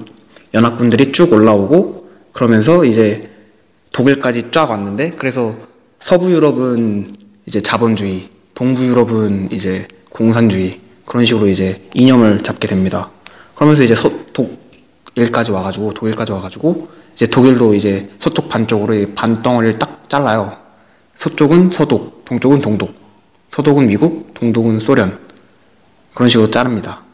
연합군들이 0.53 1.13
쭉 1.13 1.33
올라오고 1.33 2.11
그러면서 2.33 2.85
이제 2.85 3.31
독일까지 3.93 4.51
쫙 4.51 4.71
왔는데 4.71 5.13
그래서 5.13 5.57
서부 6.01 6.33
유럽은 6.33 7.15
이제 7.47 7.61
자본주의, 7.61 8.29
동부 8.55 8.85
유럽은 8.87 9.51
이제 9.53 9.87
공산주의 10.11 10.81
그런 11.05 11.25
식으로 11.25 11.49
이제 11.49 11.83
이념을 11.95 12.43
잡게 12.43 12.69
됩니다. 12.69 13.11
그러면서 13.55 13.83
이제 13.83 13.95
서, 13.95 14.11
독일까지 14.33 15.51
와가지고 15.53 15.95
독일까지 15.95 16.33
와가지고 16.33 16.89
이제 17.15 17.27
독일도 17.27 17.75
이제 17.75 18.09
서쪽 18.19 18.49
반쪽으로 18.49 18.95
이 18.95 19.07
반덩어리를 19.15 19.79
딱 19.79 20.09
잘라요. 20.09 20.57
서쪽은 21.15 21.71
서독, 21.71 22.25
동쪽은 22.25 22.61
동독, 22.61 22.95
서독은 23.51 23.87
미국, 23.87 24.33
동독은 24.35 24.81
소련 24.81 25.19
그런 26.15 26.29
식으로 26.29 26.51
자릅니다. 26.51 27.05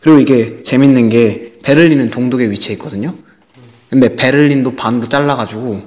그리고 0.00 0.18
이게 0.18 0.62
재밌는 0.62 1.10
게 1.10 1.58
베를린은 1.62 2.08
동독에 2.08 2.50
위치해 2.50 2.74
있거든요. 2.74 3.14
근데 3.90 4.16
베를린도 4.16 4.76
반으로 4.76 5.08
잘라가지고 5.08 5.82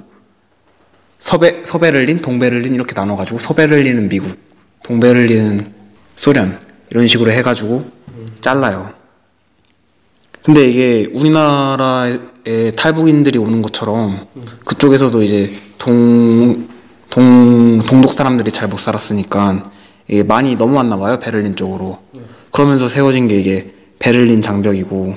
서베 1.18 1.64
서베를린, 1.64 2.18
동베를린 2.18 2.74
이렇게 2.74 2.94
나눠가지고 2.94 3.38
서베를린은 3.38 4.08
미국, 4.08 4.36
동베를린은 4.84 5.72
소련 6.14 6.60
이런 6.90 7.08
식으로 7.08 7.32
해가지고 7.32 7.90
잘라요. 8.40 8.92
근데 10.42 10.68
이게 10.68 11.10
우리나라에 11.12 12.70
탈북인들이 12.76 13.38
오는 13.38 13.62
것처럼 13.62 14.28
그쪽에서도 14.64 15.22
이제 15.22 15.50
동, 15.78 16.68
동, 17.10 17.80
동독 17.80 18.10
사람들이 18.10 18.52
잘 18.52 18.68
못 18.68 18.78
살았으니까 18.78 19.70
이게 20.06 20.22
많이 20.22 20.54
넘어왔나 20.54 20.98
봐요, 20.98 21.18
베를린 21.18 21.56
쪽으로. 21.56 21.98
그러면서 22.50 22.88
세워진 22.88 23.26
게 23.26 23.38
이게 23.38 23.74
베를린 23.98 24.42
장벽이고, 24.42 25.16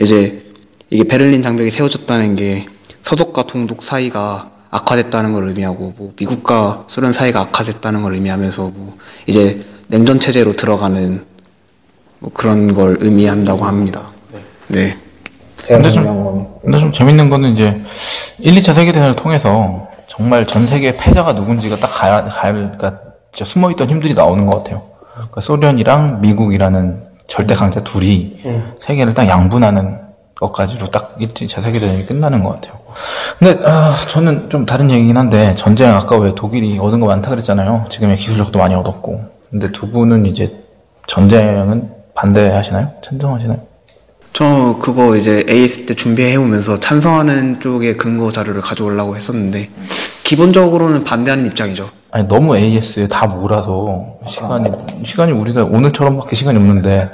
이제 0.00 0.46
이게 0.88 1.04
베를린 1.04 1.42
장벽이 1.42 1.70
세워졌다는 1.70 2.36
게 2.36 2.66
서독과 3.04 3.42
동독 3.42 3.82
사이가 3.82 4.52
악화됐다는 4.70 5.32
걸 5.32 5.48
의미하고, 5.48 5.94
뭐 5.96 6.12
미국과 6.18 6.84
소련 6.88 7.12
사이가 7.12 7.40
악화됐다는 7.40 8.02
걸 8.02 8.14
의미하면서, 8.14 8.62
뭐 8.74 8.96
이제 9.26 9.64
냉전 9.88 10.18
체제로 10.20 10.54
들어가는 10.54 11.24
뭐 12.18 12.30
그런 12.32 12.74
걸 12.74 12.98
의미한다고 13.00 13.64
합니다. 13.64 14.10
네. 14.68 14.96
근데 15.66 15.90
좀, 15.90 16.58
근데 16.62 16.78
좀 16.78 16.92
재밌는 16.92 17.28
거는 17.30 17.52
이제 17.52 17.82
1, 18.38 18.54
2차 18.54 18.74
세계대전을 18.74 19.16
통해서 19.16 19.88
정말 20.06 20.46
전 20.46 20.66
세계 20.66 20.96
패자가 20.96 21.32
누군지가 21.32 21.76
딱 21.76 21.88
갈, 21.88 22.28
갈, 22.28 22.52
그러니까 22.52 23.00
진짜 23.32 23.44
숨어있던 23.50 23.90
힘들이 23.90 24.14
나오는 24.14 24.46
것 24.46 24.58
같아요. 24.58 24.82
그러니까 25.12 25.40
소련이랑 25.40 26.20
미국이라는 26.20 27.04
절대 27.26 27.54
강자 27.54 27.80
둘이 27.80 28.36
세계를 28.80 29.14
딱 29.14 29.26
양분하는 29.26 29.98
것까지로 30.36 30.88
딱 30.88 31.16
1, 31.18 31.34
2차 31.34 31.62
세계대전이 31.62 32.06
끝나는 32.06 32.42
것 32.42 32.60
같아요. 32.60 32.78
근데, 33.38 33.60
아, 33.64 33.94
저는 34.08 34.48
좀 34.50 34.66
다른 34.66 34.90
얘기긴 34.90 35.16
한데, 35.16 35.54
전쟁 35.54 35.94
아까 35.94 36.16
왜 36.16 36.34
독일이 36.34 36.78
얻은 36.78 37.00
거 37.00 37.06
많다 37.06 37.30
그랬잖아요. 37.30 37.86
지금의 37.90 38.16
기술력도 38.16 38.58
많이 38.58 38.74
얻었고. 38.74 39.20
근데 39.50 39.70
두 39.72 39.90
분은 39.90 40.26
이제 40.26 40.54
전쟁은 41.06 41.90
반대하시나요? 42.14 42.92
찬성하시나요? 43.02 43.60
저 44.32 44.76
그거 44.82 45.16
이제 45.16 45.46
AS 45.48 45.86
때 45.86 45.94
준비해 45.94 46.36
오면서 46.36 46.78
찬성하는 46.78 47.60
쪽의 47.60 47.96
근거 47.96 48.30
자료를 48.32 48.60
가져오려고 48.60 49.16
했었는데 49.16 49.70
기본적으로는 50.24 51.04
반대하는 51.04 51.46
입장이죠. 51.46 51.88
아니 52.10 52.28
너무 52.28 52.54
AS에 52.54 53.08
다 53.08 53.26
몰아서 53.26 54.18
시간이 54.26 54.70
시간이 55.04 55.32
우리가 55.32 55.64
오늘처럼밖에 55.64 56.36
시간이 56.36 56.58
없는데 56.58 57.10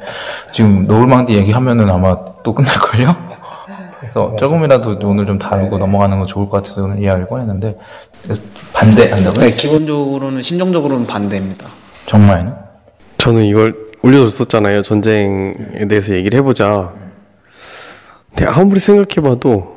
지금 0.52 0.86
노을망디 0.88 1.34
얘기하면은 1.34 1.90
아마 1.90 2.16
또 2.42 2.54
끝날 2.54 2.74
걸요. 2.78 3.14
그래서 4.12 4.36
조금이라도 4.36 4.98
오늘 5.04 5.26
좀 5.26 5.38
다루고 5.38 5.78
넘어가는 5.78 6.18
거 6.18 6.26
좋을 6.26 6.46
것 6.48 6.58
같아서 6.58 6.84
오늘 6.84 7.00
이야기를 7.00 7.28
꺼냈는데 7.28 7.78
반대한다고요? 8.74 9.40
네, 9.40 9.50
기본적으로는 9.50 10.42
심정적으로는 10.42 11.06
반대입니다. 11.06 11.66
정말요? 12.04 12.56
저는 13.18 13.44
이걸 13.44 13.74
올려줬었잖아요. 14.02 14.82
전쟁에 14.82 15.86
대해서 15.88 16.12
얘기를 16.14 16.38
해보자. 16.38 16.92
근데 18.30 18.46
아무리 18.46 18.80
생각해봐도 18.80 19.76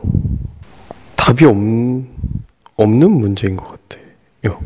답이 1.15 1.45
없, 1.45 1.55
없는 2.75 3.11
문제인 3.11 3.55
것 3.57 3.67
같아요. 3.67 4.59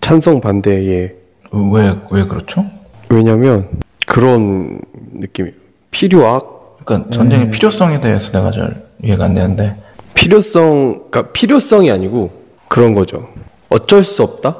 찬성 0.00 0.40
반대에 0.40 1.14
왜 1.52 1.94
왜 2.10 2.24
그렇죠? 2.24 2.64
왜냐면 3.08 3.68
그런 4.06 4.80
느낌이 5.14 5.50
필요악 5.90 6.76
그러니까 6.84 7.10
전쟁의 7.10 7.50
필요성에 7.50 8.00
대해서 8.00 8.30
내가 8.32 8.50
잘 8.50 8.85
이해가 9.02 9.24
안 9.26 9.34
되는데 9.34 9.76
필요성 10.14 11.08
그러니까 11.10 11.32
필요성이 11.32 11.90
아니고 11.90 12.30
그런 12.68 12.94
거죠. 12.94 13.28
어쩔 13.68 14.02
수 14.02 14.22
없다. 14.22 14.56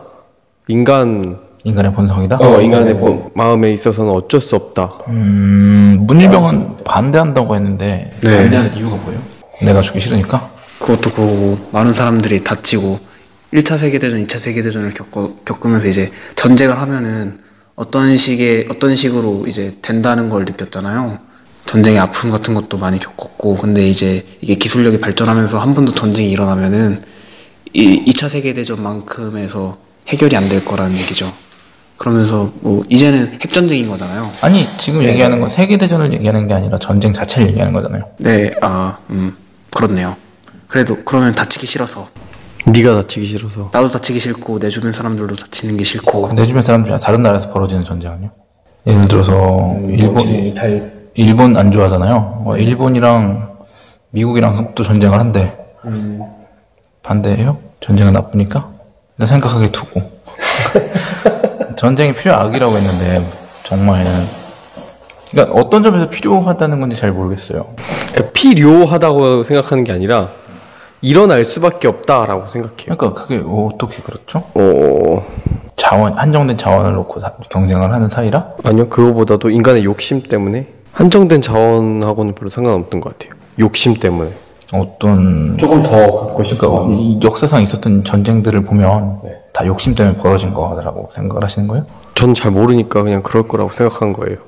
인간 0.69 1.39
인간의 1.65 1.93
본성이다. 1.93 2.39
어, 2.41 2.61
인간의 2.61 2.95
뭐- 2.95 3.31
마음에 3.35 3.73
있어서는 3.73 4.13
어쩔 4.13 4.41
수 4.41 4.55
없다. 4.55 4.99
음, 5.09 6.05
문일병은 6.07 6.77
반대한다고 6.85 7.55
했는데 7.57 8.13
네. 8.23 8.37
반대하는 8.43 8.77
이유가 8.77 8.97
뭐예요? 8.97 9.21
내가 9.63 9.81
죽기 9.81 9.99
싫으니까? 10.01 10.51
그것도 10.79 11.11
그거고 11.11 11.59
많은 11.73 11.93
사람들이 11.93 12.45
다치고 12.45 12.99
1차 13.53 13.79
세계대전, 13.79 14.25
2차 14.27 14.39
세계대전을 14.39 14.91
겪어, 14.91 15.33
겪으면서 15.45 15.89
이제 15.89 16.11
전쟁을 16.37 16.79
하면은 16.79 17.41
어떤 17.75 18.17
식의 18.17 18.69
어떤 18.71 18.95
식으로 18.95 19.45
이제 19.49 19.77
된다는 19.83 20.29
걸 20.29 20.45
느꼈잖아요. 20.45 21.19
전쟁의 21.67 21.99
아픔 21.99 22.31
같은 22.31 22.55
것도 22.55 22.79
많이 22.79 22.99
겪었고 22.99 23.57
근데 23.57 23.89
이제 23.89 24.25
이게 24.41 24.55
기술력이 24.55 25.01
발전하면서 25.01 25.59
한 25.59 25.75
번 25.75 25.85
더 25.85 25.93
전쟁이 25.93 26.31
일어나면은 26.31 27.03
이 27.73 28.05
2차 28.07 28.29
세계대전만큼에서 28.29 29.77
해결이 30.09 30.37
안 30.37 30.49
될 30.49 30.65
거라는 30.65 30.97
얘기죠. 30.97 31.33
그러면서 31.99 32.53
뭐 32.61 32.85
이제는 32.89 33.39
핵전쟁인 33.43 33.89
거잖아요. 33.89 34.31
아니 34.43 34.65
지금 34.79 35.03
얘기하는 35.03 35.41
건 35.41 35.49
세계대전을 35.49 36.13
얘기하는 36.13 36.47
게 36.47 36.55
아니라 36.55 36.79
전쟁 36.79 37.13
자체를 37.13 37.49
얘기하는 37.49 37.73
거잖아요. 37.73 38.05
네, 38.19 38.53
아, 38.61 38.99
음, 39.11 39.37
그렇네요. 39.71 40.17
그래도 40.69 40.97
그러면 41.05 41.33
다치기 41.33 41.67
싫어서 41.67 42.07
네가 42.67 42.95
다치기 43.03 43.27
싫어서. 43.27 43.71
나도 43.73 43.89
다치기 43.89 44.19
싫고 44.19 44.59
내 44.59 44.69
주변 44.69 44.93
사람들도 44.93 45.35
다치는 45.35 45.77
게 45.77 45.85
싫고 45.85 46.33
내 46.35 46.47
주변 46.47 46.63
사람들이 46.63 46.97
다른 47.01 47.23
나라에서 47.23 47.51
벌어지는 47.53 47.83
전쟁은요? 47.83 48.31
예를 48.87 49.09
들어서 49.09 49.77
일본 49.89 50.21
일본 51.19 51.57
안 51.57 51.71
좋아하잖아요. 51.71 52.43
어, 52.47 52.57
일본이랑 52.57 53.57
미국이랑 54.11 54.73
또 54.75 54.85
전쟁을 54.85 55.19
한대. 55.19 55.57
반대해요? 57.03 57.57
전쟁은 57.81 58.13
나쁘니까? 58.13 58.69
나 59.17 59.27
생각하게 59.27 59.71
두고. 59.71 60.03
전쟁이 61.77 62.13
필요악이라고 62.13 62.75
했는데 62.77 63.27
정말 63.65 64.05
그러니까 65.31 65.55
어떤 65.59 65.83
점에서 65.83 66.09
필요하다는 66.11 66.81
건지 66.81 66.97
잘 66.97 67.13
모르겠어요. 67.13 67.67
그러니까 68.13 68.33
필요하다고 68.33 69.43
생각하는 69.45 69.85
게 69.85 69.93
아니라 69.93 70.31
일어날 71.01 71.45
수밖에 71.45 71.89
없다라고 71.89 72.49
생각해요. 72.49 72.97
그러니까 72.97 73.13
그게 73.13 73.43
어떻게 73.47 74.03
그렇죠? 74.03 74.45
어, 74.55 75.25
자원 75.77 76.15
한정된 76.15 76.57
자원을 76.57 76.93
놓고 76.95 77.21
다- 77.21 77.35
경쟁을 77.51 77.93
하는 77.93 78.09
사이라? 78.09 78.55
아니요. 78.65 78.89
그거보다도 78.89 79.51
인간의 79.51 79.85
욕심 79.85 80.23
때문에 80.23 80.69
한정된 81.01 81.43
자원하고는 81.43 82.35
별로 82.35 82.49
상관없던 82.49 83.01
것 83.03 83.19
같아요. 83.19 83.39
욕심 83.59 83.93
때문에. 83.95 84.31
어떤 84.73 85.57
조금 85.59 85.83
더 85.83 85.91
갖고 86.27 86.43
싶고 86.43 86.71
그러니까 86.71 86.97
이 86.99 87.21
역사상 87.23 87.63
있었던 87.63 88.03
전쟁들을 88.03 88.63
보면 88.65 89.19
다 89.53 89.67
욕심 89.67 89.95
때문에 89.95 90.17
벌어진 90.17 90.55
거라고 90.55 91.11
생각을 91.15 91.45
하시는 91.45 91.69
거예요? 91.69 91.85
전 92.15 92.33
잘 92.35 92.51
모르니까 92.51 93.03
그냥 93.03 93.23
그럴 93.23 93.47
거라고 93.47 93.71
생각한 93.73 94.15
거예요. 94.15 94.39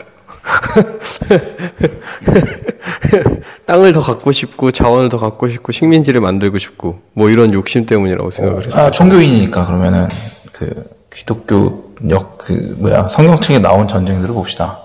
땅을 3.67 3.93
더 3.93 4.01
갖고 4.01 4.33
싶고 4.33 4.73
자원을 4.73 5.11
더 5.11 5.19
갖고 5.19 5.49
싶고 5.51 5.71
식민지를 5.73 6.23
만들고 6.23 6.57
싶고 6.57 7.01
뭐 7.13 7.29
이런 7.29 7.53
욕심 7.53 7.85
때문이라고 7.85 8.31
생각을 8.31 8.65
했어요. 8.65 8.87
아 8.87 8.91
종교인이니까 8.91 9.67
그러면은 9.67 10.09
그 10.55 10.85
기독교 11.13 11.93
역 12.09 12.39
그 12.39 12.77
뭐야 12.79 13.09
성경책에 13.09 13.59
나온 13.59 13.87
전쟁들을 13.87 14.33
봅시다. 14.35 14.79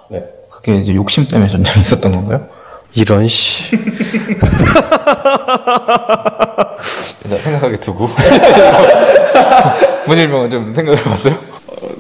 그게 0.64 0.78
이제 0.78 0.96
욕심 0.96 1.28
때문에 1.28 1.50
전쟁이 1.50 1.82
있었던 1.82 2.12
건가요? 2.12 2.48
이런 2.94 3.28
씨. 3.28 3.76
일단 7.26 7.42
생각하게 7.42 7.78
두고 7.80 8.10
문일병은 10.08 10.50
좀 10.50 10.74
생각을 10.74 10.98
해봤어요? 11.00 11.36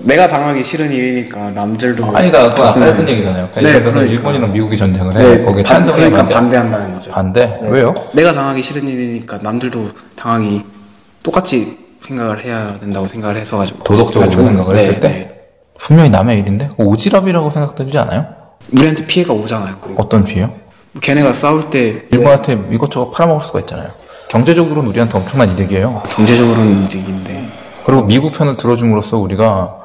내가 0.03 0.27
당하기 0.29 0.63
싫은 0.63 0.91
일이니까 0.91 1.51
남들도 1.51 2.05
아니 2.15 2.31
그러니까 2.31 2.55
그건 2.55 2.67
아까 2.67 2.85
했던 2.85 3.09
얘기잖아요. 3.09 3.49
그러니까 3.51 3.61
네, 3.61 3.67
예를 3.67 3.79
들어서 3.81 3.99
그러니까. 3.99 4.13
일본이랑 4.13 4.51
미국이 4.51 4.77
전쟁을 4.77 5.13
해. 5.17 5.23
네, 5.23 5.43
거기에 5.43 5.63
반, 5.63 5.85
찬성해야 5.85 6.09
그러니까 6.09 6.17
반대? 6.17 6.33
반대한다는 6.35 6.93
거죠. 6.93 7.11
반대? 7.11 7.59
왜요? 7.63 7.93
내가 8.13 8.31
당하기 8.33 8.61
싫은 8.61 8.87
일이니까 8.87 9.39
남들도 9.41 9.89
당하기 10.15 10.63
똑같이 11.21 11.77
생각을 11.99 12.45
해야 12.45 12.77
된다고 12.79 13.07
생각을 13.07 13.37
해서 13.37 13.57
가지고 13.57 13.83
도덕적으로 13.83 14.31
생각을 14.31 14.73
네, 14.75 14.79
했을 14.79 14.99
때 15.01 15.07
네. 15.09 15.27
분명히 15.77 16.09
남의 16.09 16.39
일인데 16.39 16.69
오지랖이라고 16.77 17.51
생각되지 17.51 17.97
않아요? 17.97 18.42
우리한테 18.71 19.05
피해가 19.05 19.33
오잖아요. 19.33 19.75
어떤 19.97 20.23
피해요? 20.23 20.53
걔네가 21.01 21.33
싸울 21.33 21.69
때 21.69 22.03
일본한테 22.11 22.67
이것저것 22.71 23.11
팔아먹을 23.11 23.41
수가 23.41 23.59
있잖아요. 23.61 23.89
경제적으로는 24.29 24.89
우리한테 24.89 25.17
엄청난 25.17 25.51
이득이에요. 25.51 26.03
경제적으로는 26.09 26.85
이득인데 26.85 27.47
그리고 27.85 28.03
미국 28.03 28.33
편을 28.33 28.57
들어줌으로써 28.57 29.17
우리가 29.17 29.79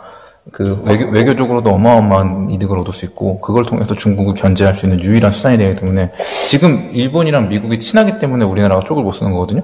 그 0.52 0.82
외교, 0.86 1.10
외교적으로도 1.10 1.70
어마어마한 1.70 2.48
이득을 2.50 2.78
얻을 2.78 2.92
수 2.92 3.04
있고 3.04 3.40
그걸 3.40 3.64
통해서 3.64 3.94
중국을 3.94 4.34
견제할 4.34 4.74
수 4.74 4.86
있는 4.86 5.02
유일한 5.02 5.30
수단이 5.30 5.58
되기 5.58 5.76
때문에 5.76 6.12
지금 6.46 6.90
일본이랑 6.92 7.48
미국이 7.48 7.78
친하기 7.78 8.18
때문에 8.18 8.44
우리나라가 8.46 8.82
쪽을 8.82 9.02
못 9.02 9.12
쓰는 9.12 9.32
거거든요. 9.32 9.62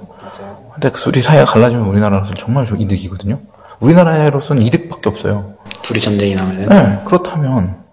근데 0.75 0.91
그 0.91 1.01
둘이 1.01 1.23
사이가 1.23 1.47
갈라지면 1.47 1.87
우리나라로서는 1.87 2.37
정말 2.37 2.67
저 2.67 2.75
이득이거든요. 2.75 3.39
우리나라로서는 3.81 4.63
이득밖에 4.63 5.09
없어요. 5.09 5.55
둘이 5.83 6.01
전쟁이 6.01 6.35
나면은 6.35 6.69
네, 6.69 7.01
그렇다면 7.05 7.84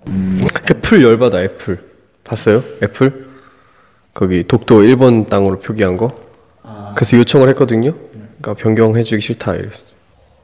애플 0.70 1.04
열받아 1.04 1.42
애플. 1.42 1.80
봤어요? 2.24 2.64
애플? 2.84 3.30
거기 4.14 4.46
독도 4.48 4.84
일본 4.84 5.26
땅으로 5.28 5.60
표기한 5.60 5.98
거. 5.98 6.12
그래서 6.96 7.18
요청을 7.18 7.50
했거든요. 7.50 7.94
그러니까 8.42 8.54
변경해주기 8.62 9.22
싫다 9.22 9.56
이랬어. 9.56 9.86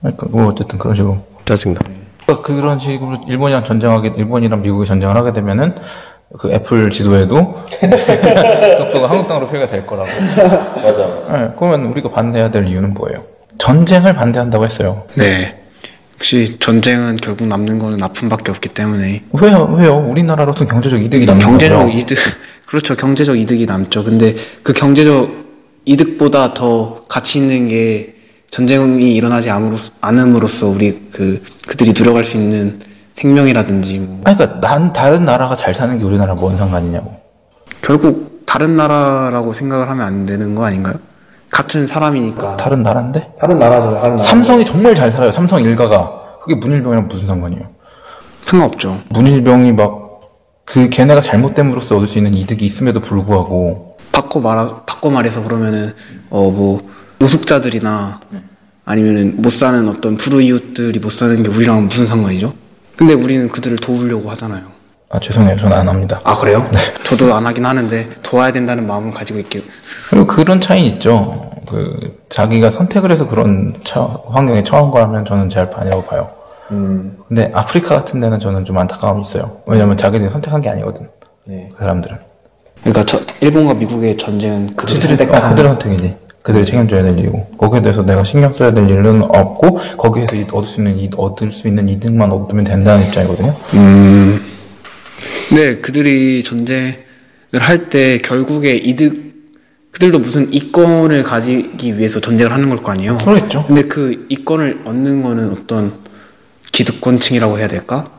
그러니까 0.02 0.28
뭐 0.30 0.46
어쨌든 0.48 0.78
그런 0.80 0.96
식으로 0.96 1.18
짜증나. 1.46 1.80
그러니까 2.26 2.46
그런 2.46 2.80
식으로 2.80 3.18
일본이랑 3.28 3.64
전쟁하게 3.64 4.14
일본이랑 4.16 4.62
미국이 4.62 4.86
전쟁을 4.86 5.16
하게 5.16 5.34
되면은 5.34 5.76
그 6.40 6.52
애플 6.52 6.90
지도에도 6.90 7.56
독도가 8.78 9.10
한국 9.10 9.28
땅으로 9.28 9.48
표기가 9.48 9.68
될 9.68 9.86
거라고. 9.86 10.10
맞아. 10.84 11.08
네, 11.40 11.54
그러면 11.58 11.86
우리가 11.86 12.10
반대해야 12.10 12.52
될 12.52 12.68
이유는 12.68 12.94
뭐예요? 12.94 13.22
전쟁을 13.58 14.14
반대한다고 14.14 14.66
했어요. 14.66 15.04
네 15.16 15.67
역시 16.20 16.58
전쟁은 16.60 17.18
결국 17.18 17.48
남는 17.48 17.80
거는 17.80 18.02
아픔밖에 18.02 18.52
없기 18.52 18.70
때문에 18.70 19.24
왜요? 19.34 19.76
왜요? 19.78 19.96
우리나라로서는 19.98 20.72
경제적 20.72 21.02
이득이 21.02 21.26
남는 21.26 21.46
경제적 21.46 21.86
거죠. 21.86 21.98
이득 21.98 22.18
그렇죠 22.66 22.96
경제적 22.96 23.38
이득이 23.38 23.66
남죠 23.66 24.04
근데 24.04 24.34
그 24.64 24.74
경제적 24.74 25.46
이득보다 25.86 26.54
더 26.54 27.06
가치 27.08 27.40
있는 27.40 27.68
게 27.70 28.16
전쟁이 28.50 29.14
일어나지 29.14 29.50
않음으로써, 29.50 29.94
않음으로써 30.02 30.68
우리 30.68 31.08
그 31.14 31.42
그들이 31.68 31.94
누려갈 31.94 32.24
수 32.24 32.38
있는 32.38 32.80
생명이라든지 33.14 34.00
뭐 34.00 34.22
아니, 34.26 34.38
그러니까 34.38 34.60
난 34.60 34.94
다른 34.94 35.26
나라가 35.26 35.56
잘 35.56 35.74
사는 35.74 35.98
게 35.98 36.04
우리나라 36.04 36.34
뭔 36.34 36.58
상관이냐고. 36.58 37.16
결국 37.82 38.44
다른 38.46 38.76
나라라고 38.76 39.54
생각을 39.54 39.90
하면 39.90 40.06
안 40.06 40.26
되는 40.26 40.56
거 40.56 40.66
아닌가요? 40.66 40.96
같은 41.50 41.86
사람이니까 41.88 42.58
다른 42.58 42.84
나라인데? 42.84 43.34
다른 43.40 43.58
나라죠 43.60 43.94
다른 43.96 44.02
나라 44.16 44.18
삼성이 44.18 44.64
정말 44.66 44.94
잘 44.96 45.12
살아요. 45.12 45.32
삼성 45.32 45.62
일가가. 45.62 46.24
그게 46.42 46.56
문일병이랑 46.56 47.08
무슨 47.08 47.28
상관이에요? 47.28 47.68
상관없죠 48.46 49.00
문일병이 49.10 49.72
막 49.74 50.08
그 50.66 50.90
걔네가 50.90 51.22
잘못됨으로써 51.22 51.96
얻을 51.96 52.08
수 52.08 52.18
있는 52.18 52.34
이득이 52.34 52.66
있음에도 52.66 53.00
불구하고 53.00 53.96
바꿔 54.12 54.42
말하 54.42 54.84
바꿔 54.86 55.10
말해서 55.10 55.42
그러면은 55.42 55.94
어 56.30 56.52
뭐 56.52 56.82
노숙자들이나 57.20 58.20
아니면은 58.84 59.42
못 59.42 59.54
사는 59.54 59.88
어떤 59.88 60.18
불우이웃들이 60.18 61.00
못 61.00 61.10
사는 61.14 61.42
게 61.42 61.50
우리랑 61.50 61.86
무슨 61.86 62.06
상관이죠? 62.06 62.54
근데 62.98 63.14
우리는 63.14 63.48
그들을 63.48 63.78
도우려고 63.78 64.30
하잖아요. 64.32 64.64
아 65.10 65.20
죄송해요. 65.20 65.56
저는 65.56 65.78
안 65.78 65.88
합니다. 65.88 66.20
아 66.24 66.34
그래요? 66.36 66.66
저도 67.06 67.34
안 67.34 67.46
하긴 67.46 67.66
하는데 67.66 68.10
도와야 68.24 68.52
된다는 68.52 68.86
마음을 68.86 69.12
가지고 69.14 69.40
있게 69.40 69.64
그리고 70.10 70.28
그런 70.28 70.60
차이는 70.60 70.90
있죠. 70.94 71.50
그 71.66 72.18
자기가 72.30 72.72
선택을 72.72 73.12
해서 73.12 73.28
그런 73.28 73.74
처, 73.84 74.24
환경에 74.30 74.64
처한 74.64 74.92
거라면 74.92 75.26
저는 75.26 75.50
제할바 75.50 75.82
아니라고 75.82 76.04
봐요. 76.06 76.30
근데 77.28 77.50
아프리카 77.54 77.96
같은 77.96 78.20
데는 78.20 78.40
저는 78.40 78.66
좀 78.66 78.78
안타까움이 78.78 79.22
있어요. 79.22 79.60
왜냐면 79.66 79.96
자기들이 79.96 80.30
선택한 80.30 80.62
게 80.62 80.70
아니거든. 80.70 81.08
그 81.46 81.68
사람들은. 81.80 82.18
그러니까 82.82 83.04
저, 83.06 83.20
일본과 83.42 83.74
미국의 83.76 84.18
전쟁은 84.18 84.76
그들이 84.76 85.00
선택한 85.02 85.50
그들의 85.50 85.70
선택이지. 85.72 86.16
그들이 86.44 86.66
책임져야 86.66 87.04
될 87.04 87.18
일이고 87.20 87.46
거기에 87.58 87.82
대해서 87.82 88.06
내가 88.06 88.24
신경 88.24 88.54
써야 88.54 88.72
될 88.74 88.90
일은 88.90 89.22
없고 89.24 89.80
거기에서 89.98 90.36
이- 90.38 90.46
얻을 90.54 90.64
수 90.68 90.80
있는 90.80 90.98
이, 90.98 91.10
얻을 91.18 91.52
수 91.52 91.68
있는 91.68 91.90
이득만 91.90 92.32
얻으면 92.32 92.64
된다는 92.64 93.04
입장이거든요. 93.06 93.54
네, 95.54 95.78
그들이 95.78 96.44
전쟁을 96.44 96.96
할 97.54 97.90
때 97.90 98.18
결국에 98.18 98.76
이득 98.76 99.28
그들도 99.92 100.20
무슨 100.20 100.52
이권을 100.54 101.24
가지기 101.24 101.98
위해서 101.98 102.20
전쟁을 102.20 102.52
하는 102.54 102.70
걸 102.70 102.78
거 102.80 102.92
아니에요. 102.92 103.18
그러겠죠. 103.18 103.66
근데 103.66 103.84
그 103.84 104.26
이권을 104.30 104.82
얻는 104.86 105.24
거는 105.24 105.52
어떤 105.52 105.94
기득권층이라고 106.72 107.58
해야 107.58 107.68
될까? 107.68 108.12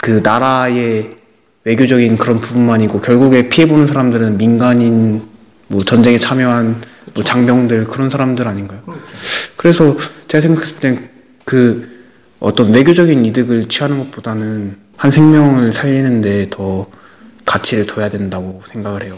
그 0.00 0.20
나라의 0.22 1.10
외교적인 1.64 2.16
그런 2.16 2.40
부분만이고 2.40 3.00
결국에 3.02 3.48
피해 3.48 3.66
보는 3.68 3.86
사람들은 3.86 4.38
민간인 4.38 5.22
뭐 5.66 5.80
전쟁에 5.80 6.16
참여한 6.16 6.80
뭐 7.12 7.22
장병들 7.24 7.84
그런 7.88 8.08
사람들 8.08 8.48
아닌가요? 8.48 8.80
그래서 9.56 9.96
제가 10.28 10.40
생각했을 10.40 10.80
땐 10.80 11.08
그 11.44 11.98
어떤 12.40 12.74
외교적인 12.74 13.24
이득을 13.24 13.64
취하는 13.64 13.98
것보다는 13.98 14.76
한 14.98 15.12
생명을 15.12 15.72
살리는데 15.72 16.50
더 16.50 16.84
가치를 17.46 17.86
둬야 17.86 18.08
된다고 18.08 18.60
생각을 18.64 19.04
해요. 19.04 19.14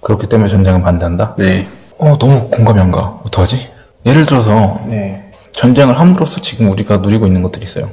그렇기 0.00 0.28
때문에 0.28 0.48
전쟁은 0.48 0.82
반대한다. 0.82 1.34
네. 1.36 1.68
어 1.98 2.16
너무 2.16 2.48
공감이 2.48 2.78
안 2.80 2.92
가. 2.92 3.20
어떡하지? 3.26 3.68
예를 4.06 4.24
들어서 4.24 4.80
네. 4.86 5.32
전쟁을 5.50 5.98
함으로써 5.98 6.40
지금 6.40 6.70
우리가 6.70 6.98
누리고 6.98 7.26
있는 7.26 7.42
것들이 7.42 7.64
있어요. 7.66 7.90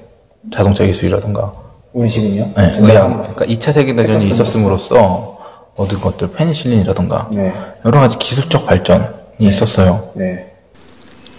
자동차 0.53 0.83
기술이라든가. 0.85 1.51
우리 1.93 2.07
지금요? 2.07 2.51
네, 2.55 2.71
의학. 2.79 3.07
그러니까 3.35 3.45
2차 3.45 3.73
세계대전이 3.73 4.25
있었음으로써 4.25 5.39
얻은 5.75 6.01
것들, 6.01 6.31
페니실린이라든가. 6.31 7.29
네. 7.33 7.51
여러 7.83 7.99
가지 7.99 8.19
기술적 8.19 8.67
발전이 8.67 9.05
있었어요. 9.39 10.11
네. 10.13 10.52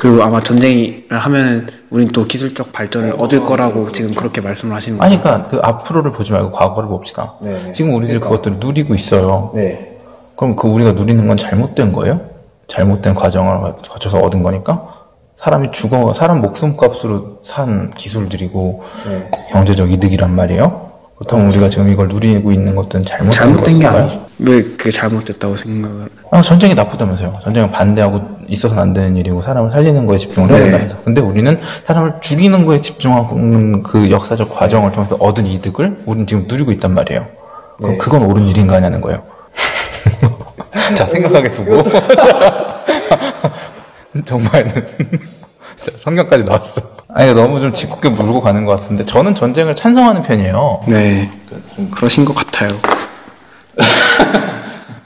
그리고 0.05 0.23
아마 0.23 0.39
전쟁을 0.39 1.07
하면 1.09 1.67
우린 1.89 2.09
또 2.09 2.25
기술적 2.25 2.73
발전을 2.73 3.15
얻을 3.17 3.43
거라고 3.43 3.91
지금 3.91 4.13
그렇게 4.13 4.43
말씀을 4.43 4.77
하시는 4.77 4.99
거예요. 4.99 5.11
아니, 5.11 5.19
그러니까 5.19 5.47
그 5.47 5.59
앞으로를 5.63 6.13
보지 6.13 6.31
말고 6.31 6.51
과거를 6.51 6.91
봅시다. 6.91 7.33
지금 7.73 7.95
우리들이 7.95 8.21
그것들을 8.21 8.59
누리고 8.61 8.95
있어요. 8.95 9.53
네. 9.55 9.97
그럼 10.37 10.57
그 10.57 10.69
우리가 10.69 10.93
누리는 10.93 11.27
건 11.27 11.39
잘못된 11.39 11.95
거예요? 11.95 12.21
잘못된 12.67 13.15
과정을 13.15 13.77
거쳐서 13.89 14.19
얻은 14.19 14.43
거니까? 14.43 14.89
사람이 15.39 15.71
죽어, 15.73 16.13
사람 16.13 16.43
목숨값으로 16.43 17.39
산 17.43 17.89
기술들이고 17.89 18.83
경제적 19.53 19.91
이득이란 19.91 20.35
말이에요? 20.37 20.85
그렇다면 21.17 21.47
우리가 21.47 21.71
지금 21.71 21.89
이걸 21.89 22.09
누리고 22.09 22.53
있는 22.53 22.75
것들은 22.75 23.07
잘못된, 23.07 23.33
잘못된 23.33 23.79
게? 23.79 23.87
아니죠. 23.87 24.27
왜 24.41 24.63
그게 24.63 24.91
잘못됐다고 24.91 25.57
생각을? 25.57 26.09
아, 26.31 26.43
전쟁이 26.43 26.75
나쁘다면서요. 26.75 27.33
전쟁은 27.43 27.71
반대하고 27.71 28.21
있어서는 28.49 28.83
안 28.83 28.93
되는 28.93 29.17
일이고 29.17 29.43
사람을 29.43 29.71
살리는 29.71 30.07
거에 30.07 30.19
집중을 30.19 30.51
해야 30.51 30.59
네. 30.59 30.65
된다면서. 30.65 30.97
근데 31.05 31.21
우리는 31.21 31.61
사람을 31.85 32.15
죽이는 32.21 32.65
거에 32.65 32.81
집중하는 32.81 33.83
그 33.83 34.11
역사적 34.11 34.51
과정을 34.51 34.93
통해서 34.93 35.17
얻은 35.17 35.47
이득을 35.47 35.99
우리는 36.07 36.27
지금 36.27 36.47
누리고 36.49 36.73
있단 36.73 36.95
말이에요. 36.95 37.27
그럼 37.79 37.99
그건 37.99 38.23
옳은 38.25 38.43
일인가 38.43 38.77
하냐는 38.77 39.01
거예요. 39.01 39.23
자, 40.97 41.07
생각하게 41.07 41.51
두고. 41.51 41.85
정말은. 44.25 44.71
자, 45.77 45.91
성경까지 46.03 46.45
나왔어. 46.45 46.83
아니, 47.09 47.33
너무 47.33 47.61
좀 47.61 47.73
짓궂게 47.73 48.11
물고 48.11 48.41
가는 48.41 48.65
것 48.65 48.73
같은데, 48.73 49.05
저는 49.05 49.35
전쟁을 49.35 49.75
찬성하는 49.75 50.23
편이에요. 50.23 50.83
네. 50.89 51.31
그러신 51.93 52.25
것 52.25 52.35
같아요. 52.35 52.71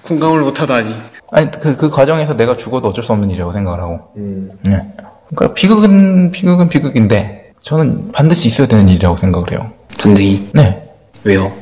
공감을 0.02 0.40
못하다니. 0.40 0.94
아니 1.30 1.50
그, 1.50 1.76
그 1.76 1.90
과정에서 1.90 2.36
내가 2.36 2.56
죽어도 2.56 2.88
어쩔 2.88 3.04
수 3.04 3.12
없는 3.12 3.30
일이라고 3.30 3.52
생각을 3.52 3.80
하고. 3.80 4.00
네. 4.14 4.94
그러니까 5.34 5.54
비극은 5.54 6.30
비극은 6.30 6.68
비극인데 6.68 7.52
저는 7.60 8.12
반드시 8.12 8.48
있어야 8.48 8.66
되는 8.66 8.88
일이라고 8.88 9.16
생각을 9.16 9.52
해요. 9.52 9.70
전쟁이 9.90 10.48
네. 10.54 10.90
왜요? 11.24 11.52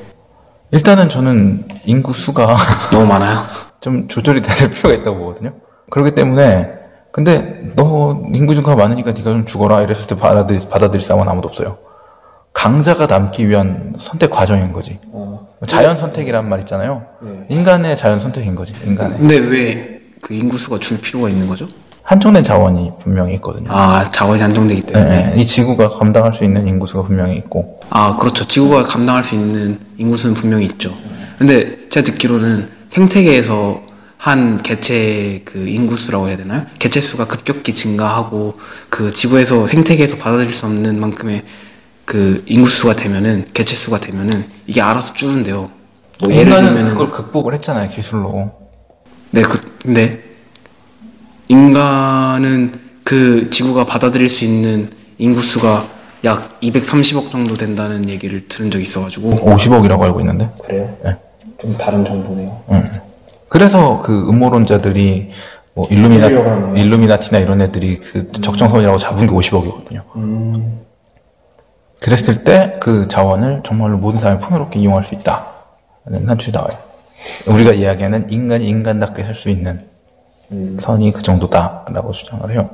일단은 0.70 1.08
저는 1.08 1.64
인구 1.84 2.12
수가 2.12 2.56
너무 2.92 3.06
많아요. 3.06 3.44
좀 3.80 4.08
조절이 4.08 4.42
될 4.42 4.70
필요가 4.70 4.94
있다고 4.94 5.18
보거든요. 5.18 5.52
그렇기 5.90 6.14
때문에 6.14 6.70
근데 7.10 7.64
너 7.76 8.22
인구 8.32 8.54
증가가 8.54 8.76
많으니까 8.76 9.12
네가 9.12 9.32
좀 9.32 9.46
죽어라 9.46 9.80
이랬을 9.82 10.06
때 10.06 10.16
받아들일, 10.16 10.68
받아들일 10.68 11.02
사람은 11.02 11.28
아무도 11.28 11.48
없어요. 11.48 11.78
강자가 12.60 13.06
남기 13.06 13.46
위한 13.48 13.92
선택 13.98 14.30
과정인 14.30 14.72
거지. 14.72 14.98
자연 15.66 15.94
선택이란 15.96 16.48
말 16.48 16.60
있잖아요. 16.60 17.04
인간의 17.50 17.96
자연 17.98 18.18
선택인 18.18 18.54
거지. 18.54 18.72
인간의 18.84 19.18
근데 19.18 19.36
왜 19.38 19.96
그 20.22 20.34
인구수가 20.34 20.78
줄 20.80 21.00
필요가 21.00 21.28
있는 21.28 21.46
거죠? 21.46 21.68
한정된 22.02 22.42
자원이 22.42 22.90
분명히 22.98 23.34
있거든요. 23.34 23.68
아 23.70 24.10
자원이 24.10 24.40
한정되기 24.42 24.82
때문에. 24.82 25.30
네, 25.34 25.40
이 25.40 25.44
지구가 25.44 25.88
감당할 25.90 26.32
수 26.32 26.42
있는 26.42 26.66
인구수가 26.66 27.02
분명히 27.02 27.36
있고 27.36 27.78
아, 27.90 28.16
그렇죠. 28.16 28.44
지구가 28.44 28.84
감당할 28.84 29.22
수 29.22 29.34
있는 29.36 29.78
인구수는 29.98 30.34
분명히 30.34 30.64
있죠. 30.66 30.92
근데 31.38 31.88
제가 31.90 32.02
듣기로는 32.02 32.68
생태계에서 32.88 33.82
한 34.16 34.56
개체 34.56 35.42
그 35.44 35.58
인구수라고 35.68 36.28
해야 36.28 36.36
되나요? 36.36 36.64
개체 36.80 37.00
수가 37.00 37.26
급격히 37.26 37.72
증가하고 37.74 38.54
그 38.88 39.12
지구에서 39.12 39.66
생태계에서 39.68 40.16
받아들일 40.16 40.50
수 40.52 40.66
없는 40.66 40.98
만큼의 40.98 41.44
그 42.06 42.42
인구수가 42.46 42.94
되면은 42.94 43.46
개체 43.52 43.74
수가 43.74 43.98
되면는 43.98 44.44
이게 44.66 44.80
알아서 44.80 45.12
줄는데요. 45.12 45.70
뭐 46.22 46.30
예를 46.30 46.44
인간은 46.44 46.68
들면은 46.68 46.90
그걸 46.92 47.10
극복을 47.10 47.52
했잖아요 47.54 47.90
기술로. 47.90 48.52
네, 49.32 49.42
그, 49.42 49.60
근데 49.82 50.22
인간은 51.48 52.72
그 53.04 53.50
지구가 53.50 53.84
받아들일 53.84 54.28
수 54.28 54.44
있는 54.44 54.88
인구수가 55.18 55.88
약 56.24 56.60
230억 56.60 57.30
정도 57.30 57.54
된다는 57.54 58.08
얘기를 58.08 58.48
들은 58.48 58.70
적이 58.70 58.84
있어가지고 58.84 59.30
50억이라고 59.32 60.00
알고 60.00 60.20
있는데. 60.20 60.50
그래요? 60.64 60.96
네. 61.04 61.16
좀 61.60 61.76
다른 61.76 62.04
정보네요. 62.04 62.62
그래서 63.48 64.00
그 64.00 64.28
음모론자들이 64.28 65.30
뭐 65.74 65.86
일루미나 65.90 66.74
일루미나티나 66.76 67.38
이런 67.38 67.60
애들이 67.60 67.98
그 67.98 68.30
적정선이라고 68.32 68.96
잡은 68.96 69.26
게 69.26 69.32
50억이거든요. 69.32 70.85
그랬을 72.00 72.44
때 72.44 72.78
그 72.80 73.08
자원을 73.08 73.62
정말로 73.64 73.98
모든 73.98 74.20
사람이 74.20 74.40
풍요롭게 74.40 74.78
이용할 74.78 75.02
수 75.02 75.14
있다는 75.14 76.28
한출이 76.28 76.52
나와요. 76.52 76.70
우리가 77.48 77.72
이야기하는 77.72 78.28
인간이 78.30 78.68
인간답게 78.68 79.24
살 79.24 79.34
수 79.34 79.48
있는 79.48 79.80
선이 80.78 81.12
그 81.12 81.22
정도다라고 81.22 82.12
주장을 82.12 82.48
해요. 82.52 82.70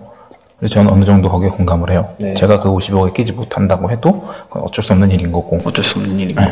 그래서 0.59 0.75
저는 0.75 0.93
어느 0.93 1.05
정도 1.05 1.29
거기에 1.31 1.49
공감을 1.49 1.91
해요. 1.91 2.14
제가 2.37 2.61
그 2.61 2.68
50억에 2.68 3.14
끼지 3.14 3.33
못한다고 3.33 3.91
해도 3.91 4.29
그건 4.49 4.62
어쩔 4.64 4.85
수 4.85 4.93
없는 4.93 5.11
일인 5.11 5.33
거고. 5.33 5.61
어쩔 5.64 5.83
수 5.83 5.99
없는 5.99 6.18
일인 6.18 6.37
거. 6.37 6.43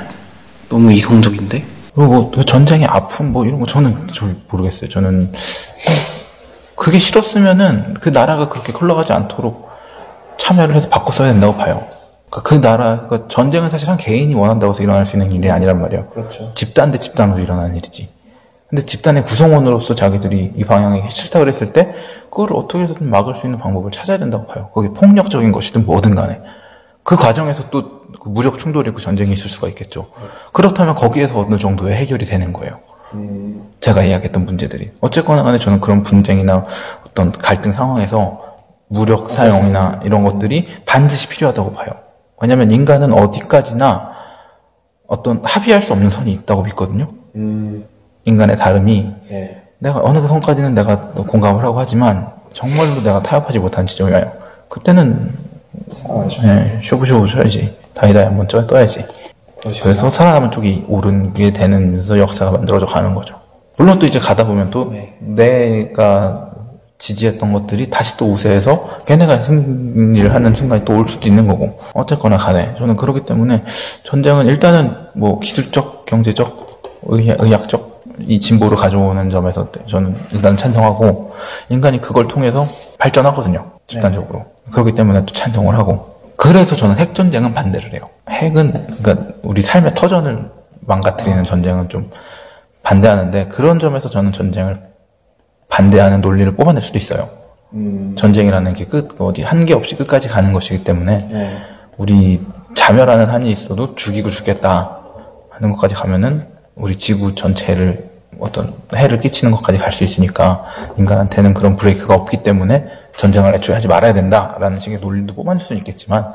너무 0.68 0.92
이성적인데? 0.92 1.62
그리고 1.94 2.30
뭐 2.34 2.44
전쟁의 2.44 2.86
아픔 2.86 3.32
뭐 3.32 3.44
이런 3.44 3.60
거 3.60 3.66
저는 3.66 4.08
잘 4.08 4.34
모르겠어요. 4.48 4.88
저는 4.88 5.32
그게 6.76 6.98
싫었으면은 6.98 7.94
그 7.94 8.08
나라가 8.08 8.48
그렇게 8.48 8.72
흘러가지 8.72 9.12
않도록 9.12 9.68
참여를 10.38 10.74
해서 10.74 10.88
바꿨어야 10.88 11.30
된다고 11.32 11.54
봐요. 11.56 11.86
그러니까 12.30 12.48
그 12.48 12.60
나라, 12.60 13.06
그 13.06 13.26
전쟁은 13.28 13.70
사실 13.70 13.88
한 13.88 13.96
개인이 13.96 14.32
원한다고 14.34 14.72
해서 14.72 14.82
일어날 14.82 15.04
수 15.04 15.16
있는 15.16 15.32
일이 15.32 15.50
아니란 15.50 15.80
말이에요. 15.80 16.06
그렇죠. 16.06 16.52
집단 16.54 16.92
대 16.92 16.98
집단으로 16.98 17.40
일어나는 17.40 17.74
일이지. 17.74 18.08
근데 18.68 18.86
집단의 18.86 19.24
구성원으로서 19.24 19.96
자기들이 19.96 20.52
이 20.54 20.64
방향이 20.64 21.02
싫다 21.10 21.40
그랬을 21.40 21.72
때 21.72 21.92
그걸 22.30 22.52
어떻게 22.54 22.84
해서든 22.84 23.10
막을 23.10 23.34
수 23.34 23.46
있는 23.46 23.58
방법을 23.58 23.90
찾아야 23.90 24.16
된다고 24.16 24.46
봐요. 24.46 24.70
그게 24.72 24.88
폭력적인 24.90 25.50
것이든 25.50 25.86
뭐든 25.86 26.14
간에. 26.14 26.40
그 27.02 27.16
과정에서 27.16 27.68
또그 27.70 28.28
무력 28.28 28.58
충돌이 28.58 28.90
있고 28.90 29.00
전쟁이 29.00 29.32
있을 29.32 29.50
수가 29.50 29.66
있겠죠. 29.68 30.06
그렇다면 30.52 30.94
거기에서 30.94 31.40
어느 31.40 31.58
정도의 31.58 31.96
해결이 31.96 32.24
되는 32.24 32.52
거예요. 32.52 32.78
제가 33.80 34.04
이야기했던 34.04 34.46
문제들이. 34.46 34.92
어쨌거나 35.00 35.42
간에 35.42 35.58
저는 35.58 35.80
그런 35.80 36.04
분쟁이나 36.04 36.64
어떤 37.08 37.32
갈등 37.32 37.72
상황에서 37.72 38.40
무력 38.86 39.30
사용이나 39.30 39.98
이런 40.04 40.22
것들이 40.22 40.68
반드시 40.86 41.26
필요하다고 41.26 41.72
봐요. 41.72 41.90
왜냐면 42.40 42.70
인간은 42.70 43.12
어디까지나 43.12 44.10
어떤 45.06 45.40
합의할 45.44 45.82
수 45.82 45.92
없는 45.92 46.08
선이 46.10 46.32
있다고 46.32 46.62
믿거든요. 46.62 47.06
인간의 48.24 48.56
다름이 48.56 49.12
내가 49.78 50.00
어느 50.02 50.20
그 50.20 50.26
선까지는 50.26 50.74
내가 50.74 50.98
공감을 51.10 51.62
하고 51.64 51.78
하지만 51.78 52.30
정말로 52.52 53.02
내가 53.02 53.22
타협하지 53.22 53.58
못한 53.58 53.86
지점이 53.86 54.12
와요. 54.12 54.32
그때는 54.68 55.32
네, 56.42 56.80
쇼부쇼부 56.82 57.28
쳐야지. 57.28 57.76
다이다이 57.94 58.24
한번 58.24 58.48
쪄, 58.48 58.66
떠야지. 58.66 59.04
그래서 59.82 60.08
살아남은 60.08 60.50
쪽이 60.50 60.86
오르게 60.88 61.52
되면서 61.52 62.18
역사가 62.18 62.52
만들어져 62.52 62.86
가는 62.86 63.14
거죠. 63.14 63.38
물론 63.76 63.98
또 63.98 64.06
이제 64.06 64.18
가다 64.18 64.46
보면 64.46 64.70
또 64.70 64.94
내가 65.18 66.49
지지했던 67.10 67.52
것들이 67.52 67.90
다시 67.90 68.16
또 68.16 68.30
우세해서 68.30 68.98
걔네가 69.06 69.40
승리를 69.40 70.32
하는 70.32 70.54
순간이 70.54 70.84
또 70.84 70.94
올 70.94 71.06
수도 71.06 71.28
있는 71.28 71.46
거고. 71.46 71.78
어쨌거나 71.94 72.36
간에. 72.36 72.74
저는 72.78 72.96
그렇기 72.96 73.22
때문에 73.22 73.64
전쟁은 74.04 74.46
일단은 74.46 74.94
뭐 75.14 75.38
기술적, 75.40 76.06
경제적, 76.06 76.70
의, 77.04 77.36
의학적 77.38 77.90
이 78.20 78.38
진보를 78.38 78.76
가져오는 78.76 79.30
점에서 79.30 79.68
저는 79.86 80.14
일단 80.32 80.56
찬성하고 80.56 81.32
인간이 81.70 82.00
그걸 82.00 82.28
통해서 82.28 82.66
발전하거든요. 82.98 83.70
집단적으로. 83.86 84.44
그렇기 84.72 84.94
때문에 84.94 85.20
또 85.20 85.32
찬성을 85.32 85.76
하고. 85.76 86.10
그래서 86.36 86.76
저는 86.76 86.96
핵 86.96 87.14
전쟁은 87.14 87.52
반대를 87.52 87.92
해요. 87.92 88.02
핵은, 88.28 88.72
그러니까 89.02 89.26
우리 89.42 89.62
삶의 89.62 89.94
터전을 89.94 90.50
망가뜨리는 90.80 91.44
전쟁은 91.44 91.88
좀 91.88 92.10
반대하는데 92.82 93.46
그런 93.48 93.78
점에서 93.78 94.08
저는 94.10 94.32
전쟁을 94.32 94.89
반대하는 95.80 96.20
논리를 96.20 96.54
뽑아낼 96.56 96.82
수도 96.82 96.98
있어요. 96.98 97.30
전쟁이라는 98.16 98.74
게 98.74 98.84
끝, 98.84 99.16
어디 99.18 99.42
한계 99.42 99.72
없이 99.72 99.96
끝까지 99.96 100.28
가는 100.28 100.52
것이기 100.52 100.84
때문에 100.84 101.18
우리 101.96 102.40
자멸하는 102.74 103.26
한이 103.30 103.50
있어도 103.50 103.94
죽이고 103.94 104.28
죽겠다 104.28 104.98
하는 105.50 105.70
것까지 105.70 105.94
가면은 105.94 106.46
우리 106.74 106.96
지구 106.98 107.34
전체를 107.34 108.10
어떤 108.38 108.74
해를 108.94 109.20
끼치는 109.20 109.52
것까지 109.52 109.78
갈 109.78 109.90
수 109.92 110.04
있으니까 110.04 110.64
인간한테는 110.98 111.54
그런 111.54 111.76
브레이크가 111.76 112.14
없기 112.14 112.38
때문에 112.42 112.86
전쟁을 113.16 113.54
애초에 113.54 113.74
하지 113.74 113.88
말아야 113.88 114.12
된다라는 114.12 114.80
식의 114.80 114.98
논리도 115.00 115.34
뽑아낼 115.34 115.60
수는 115.62 115.78
있겠지만 115.78 116.32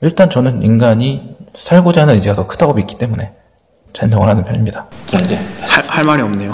일단 0.00 0.30
저는 0.30 0.62
인간이 0.62 1.36
살고자 1.54 2.02
하는 2.02 2.14
의지가 2.14 2.34
더 2.34 2.46
크다고 2.46 2.72
믿기 2.74 2.96
때문에 2.98 3.32
찬성을 3.92 4.26
하는 4.28 4.44
편입니다. 4.44 4.86
자, 5.06 5.20
이제 5.20 5.38
할, 5.60 5.84
할 5.86 6.04
말이 6.04 6.22
없네요. 6.22 6.52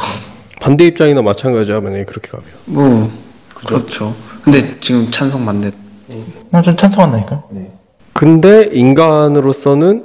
반대 0.61 0.87
입장이나 0.87 1.23
마찬가지야 1.23 1.81
만약에 1.81 2.05
그렇게 2.05 2.29
가면. 2.31 2.47
뭐, 2.67 3.11
그렇죠. 3.55 4.15
근데 4.43 4.79
지금 4.81 5.11
찬성 5.11 5.45
반대. 5.45 5.71
난전 6.51 6.77
찬성한다니까요. 6.77 7.45
근데 8.13 8.69
인간으로서는 8.73 10.05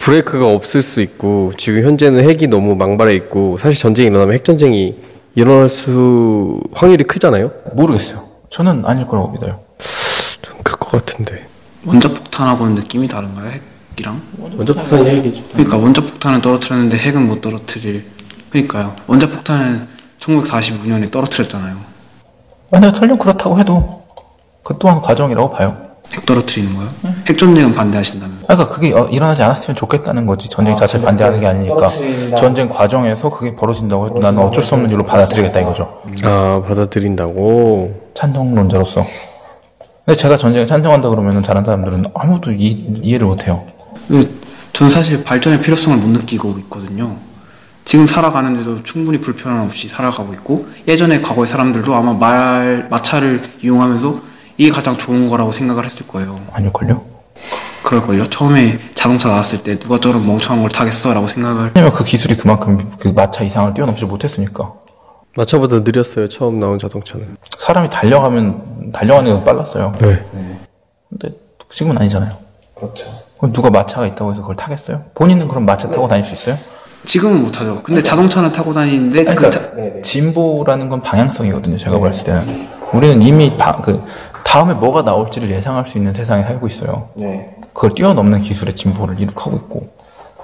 브레이크가 0.00 0.48
없을 0.48 0.82
수 0.82 1.00
있고 1.00 1.52
지금 1.58 1.82
현재는 1.84 2.28
핵이 2.28 2.46
너무 2.48 2.74
망발해 2.76 3.14
있고 3.14 3.58
사실 3.58 3.78
전쟁이 3.80 4.08
일어나면 4.08 4.34
핵 4.34 4.44
전쟁이 4.44 4.96
일어날 5.34 5.68
수 5.68 6.60
확률이 6.72 7.04
크잖아요. 7.04 7.50
모르겠어요. 7.74 8.22
저는 8.50 8.84
아닐 8.86 9.04
거라고 9.06 9.30
믿어요. 9.32 9.60
좀 10.42 10.54
그럴 10.62 10.78
것 10.78 10.90
같은데. 10.92 11.46
원자 11.84 12.08
폭탄하고는 12.08 12.76
느낌이 12.76 13.08
다른가요? 13.08 13.50
핵이랑? 13.92 14.22
먼저 14.56 14.72
폭탄이 14.72 15.08
핵이죠. 15.10 15.42
그러니까 15.52 15.76
원자 15.76 16.00
폭탄은 16.00 16.40
떨어뜨렸는데 16.40 16.96
핵은 16.96 17.26
못 17.26 17.40
떨어뜨릴. 17.40 18.04
그러니까요. 18.54 18.94
원자 19.08 19.28
폭탄은 19.28 19.88
1945년에 20.20 21.10
떨어뜨렸잖아요. 21.10 21.76
만약에 22.70 22.96
설령 22.96 23.18
그렇다고 23.18 23.58
해도 23.58 24.04
그 24.62 24.76
또한 24.78 25.00
과정이라고 25.00 25.50
봐요. 25.50 25.76
핵 26.12 26.24
떨어뜨리는 26.24 26.74
거요? 26.76 26.88
핵 27.26 27.36
전쟁은 27.36 27.74
반대하신다면? 27.74 28.38
아, 28.42 28.54
그러니까 28.54 28.68
그게 28.68 28.92
어, 28.94 29.06
일어나지 29.06 29.42
않았으면 29.42 29.74
좋겠다는 29.74 30.26
거지. 30.26 30.48
전쟁 30.48 30.76
자체를 30.76 31.04
반대하는 31.04 31.40
게 31.40 31.46
아니니까. 31.46 31.88
전쟁 32.36 32.68
과정에서 32.68 33.28
그게 33.28 33.56
벌어진다고 33.56 34.06
해도 34.06 34.18
나는 34.20 34.40
어쩔 34.40 34.62
수 34.62 34.74
없는 34.74 34.90
일로 34.90 35.02
받아들이겠다 35.04 35.60
이거죠. 35.60 36.02
아 36.22 36.62
받아들인다고. 36.66 38.12
찬성론자로서. 38.14 39.02
근데 40.04 40.16
제가 40.16 40.36
전쟁에 40.36 40.66
찬성한다 40.66 41.08
그러면은 41.08 41.42
다른 41.42 41.64
사람들은 41.64 42.04
아무도 42.14 42.52
이, 42.52 42.68
이해를 43.02 43.26
못해요. 43.26 43.64
그, 44.06 44.40
전 44.72 44.88
사실 44.88 45.24
발전의 45.24 45.60
필요성을 45.62 45.98
못 45.98 46.06
느끼고 46.08 46.56
있거든요. 46.60 47.16
지금 47.84 48.06
살아가는 48.06 48.54
데도 48.54 48.82
충분히 48.82 49.18
불편함 49.18 49.62
없이 49.66 49.88
살아가고 49.88 50.32
있고 50.34 50.66
예전에 50.88 51.20
과거의 51.20 51.46
사람들도 51.46 51.94
아마 51.94 52.12
말 52.14 52.88
마차를 52.90 53.40
이용하면서 53.62 54.20
이게 54.56 54.70
가장 54.70 54.96
좋은 54.96 55.26
거라고 55.28 55.52
생각을 55.52 55.84
했을 55.84 56.06
거예요. 56.08 56.38
아닐걸요? 56.52 57.02
그럴걸요. 57.82 58.26
처음에 58.26 58.78
자동차 58.94 59.28
나왔을 59.28 59.62
때 59.62 59.78
누가 59.78 60.00
저런 60.00 60.26
멍청한 60.26 60.62
걸 60.62 60.70
타겠어라고 60.70 61.28
생각을 61.28 61.72
왜냐면 61.74 61.92
그 61.92 62.02
기술이 62.04 62.36
그만큼 62.36 62.78
그 62.98 63.08
마차 63.08 63.44
이상을 63.44 63.74
뛰어넘지 63.74 64.06
못했으니까. 64.06 64.72
마차보다 65.36 65.80
느렸어요. 65.80 66.28
처음 66.28 66.60
나온 66.60 66.78
자동차는. 66.78 67.36
사람이 67.58 67.90
달려가면 67.90 68.92
달려가는 68.92 69.38
게 69.38 69.44
빨랐어요. 69.44 69.92
네. 70.00 70.24
근데 71.10 71.36
지금은 71.70 71.98
아니잖아요. 71.98 72.30
그렇죠. 72.74 73.10
그럼 73.36 73.52
누가 73.52 73.68
마차가 73.68 74.06
있다고 74.06 74.30
해서 74.30 74.40
그걸 74.40 74.56
타겠어요? 74.56 75.04
본인은 75.14 75.48
그럼 75.48 75.66
마차 75.66 75.90
타고 75.90 76.08
다닐 76.08 76.24
수 76.24 76.34
있어요? 76.34 76.56
지금은 77.04 77.42
못하죠. 77.42 77.80
근데 77.82 78.00
자동차는 78.00 78.52
타고 78.52 78.72
다니는데 78.72 79.24
그 79.24 79.34
그러니까 79.34 79.50
자- 79.50 80.00
진보라는 80.02 80.88
건 80.88 81.00
방향성이거든요. 81.02 81.76
제가 81.78 81.98
봤을 82.00 82.24
때는 82.24 82.68
우리는 82.92 83.20
이미 83.22 83.56
바- 83.56 83.76
그 83.76 84.02
다음에 84.44 84.74
뭐가 84.74 85.02
나올지를 85.02 85.50
예상할 85.50 85.84
수 85.84 85.98
있는 85.98 86.14
세상에 86.14 86.42
살고 86.44 86.66
있어요. 86.66 87.08
네. 87.14 87.50
그걸 87.72 87.94
뛰어넘는 87.94 88.40
기술의 88.42 88.74
진보를 88.76 89.18
이룩하고 89.20 89.56
있고 89.56 89.88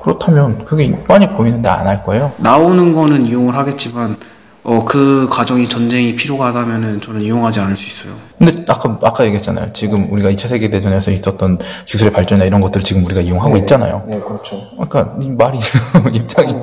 그렇다면 0.03 0.65
그게 0.65 0.91
뻔히 1.07 1.29
보이는데 1.29 1.69
안 1.69 1.87
할 1.87 2.03
거예요. 2.03 2.33
나오는 2.39 2.93
거는 2.93 3.27
이용을 3.27 3.55
하겠지만 3.55 4.17
어, 4.63 4.79
그 4.85 5.27
과정이 5.31 5.69
전쟁이 5.69 6.15
필요가 6.15 6.47
하다면은 6.47 7.01
저는 7.01 7.23
이용하지 7.23 7.61
않을 7.61 7.77
수 7.77 7.87
있어요. 7.87 8.19
근데 8.39 8.65
아까 8.69 8.99
아까 9.03 9.25
얘기했잖아요. 9.25 9.73
지금 9.73 10.13
우리가 10.13 10.31
2차 10.31 10.49
세계 10.49 10.69
대전에서 10.69 11.11
있었던 11.11 11.59
기술의 11.87 12.13
발전이나 12.13 12.45
이런 12.47 12.61
것들을 12.61 12.85
지금 12.85 13.05
우리가 13.05 13.21
이용하고 13.23 13.57
있잖아요. 13.59 14.05
네, 14.07 14.21
그렇죠. 14.21 14.61
그러니까 14.73 15.17
이 15.21 15.29
말이 15.31 15.59
입장이 16.13 16.55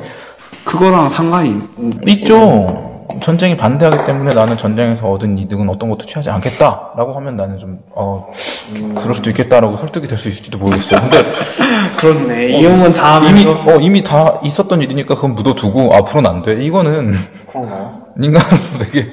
그거랑 0.63 1.09
상관이 1.09 1.59
있죠. 2.07 2.96
전쟁이 3.21 3.55
반대하기 3.55 4.05
때문에 4.05 4.33
나는 4.35 4.57
전쟁에서 4.57 5.09
얻은 5.09 5.37
이득은 5.39 5.69
어떤 5.69 5.89
것도 5.89 6.05
취하지 6.05 6.29
않겠다라고 6.29 7.13
하면 7.13 7.35
나는 7.35 7.57
좀, 7.57 7.79
어, 7.91 8.29
좀 8.75 8.95
그럴 8.95 9.15
수도 9.15 9.29
있겠다라고 9.29 9.77
설득이 9.77 10.07
될 10.07 10.17
수 10.17 10.27
있을지도 10.29 10.57
모르겠어요. 10.57 10.99
근데 11.01 11.25
그렇네. 11.99 12.59
이용은 12.59 12.91
다 12.93 13.17
이미, 13.19 13.27
하면서 13.27 13.51
어, 13.71 13.79
이미 13.79 14.03
다 14.03 14.39
있었던 14.43 14.81
일이니까 14.81 15.15
그건 15.15 15.35
묻어두고 15.35 15.93
앞으로는 15.93 16.29
안 16.29 16.41
돼. 16.41 16.53
이거는 16.63 17.13
그런가요? 17.49 18.07
인간으로서 18.21 18.79
되게 18.85 19.05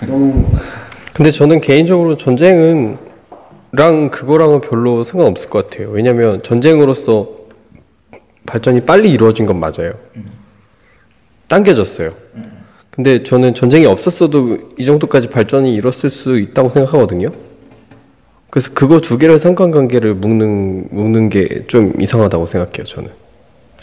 너무 0.00 0.46
근데 1.12 1.30
저는 1.30 1.60
개인적으로 1.60 2.16
전쟁은 2.16 2.98
랑 3.72 4.10
그거랑은 4.10 4.60
별로 4.60 5.02
상관없을 5.04 5.50
것 5.50 5.68
같아요. 5.70 5.90
왜냐면 5.90 6.42
전쟁으로서 6.42 7.28
발전이 8.46 8.82
빨리 8.82 9.10
이루어진 9.10 9.46
건 9.46 9.58
맞아요. 9.58 9.92
당겨졌어요. 11.48 12.12
근데 12.94 13.22
저는 13.22 13.54
전쟁이 13.54 13.86
없었어도 13.86 14.58
이 14.78 14.84
정도까지 14.84 15.28
발전이 15.28 15.74
이뤘을 15.74 16.10
수 16.10 16.38
있다고 16.38 16.68
생각하거든요. 16.68 17.28
그래서 18.50 18.70
그거 18.72 19.00
두 19.00 19.18
개를 19.18 19.38
상관관계를 19.40 20.14
묶는 20.14 20.88
묶는 20.92 21.28
게 21.28 21.64
좀 21.66 21.92
이상하다고 22.00 22.46
생각해요. 22.46 22.84
저는. 22.84 23.10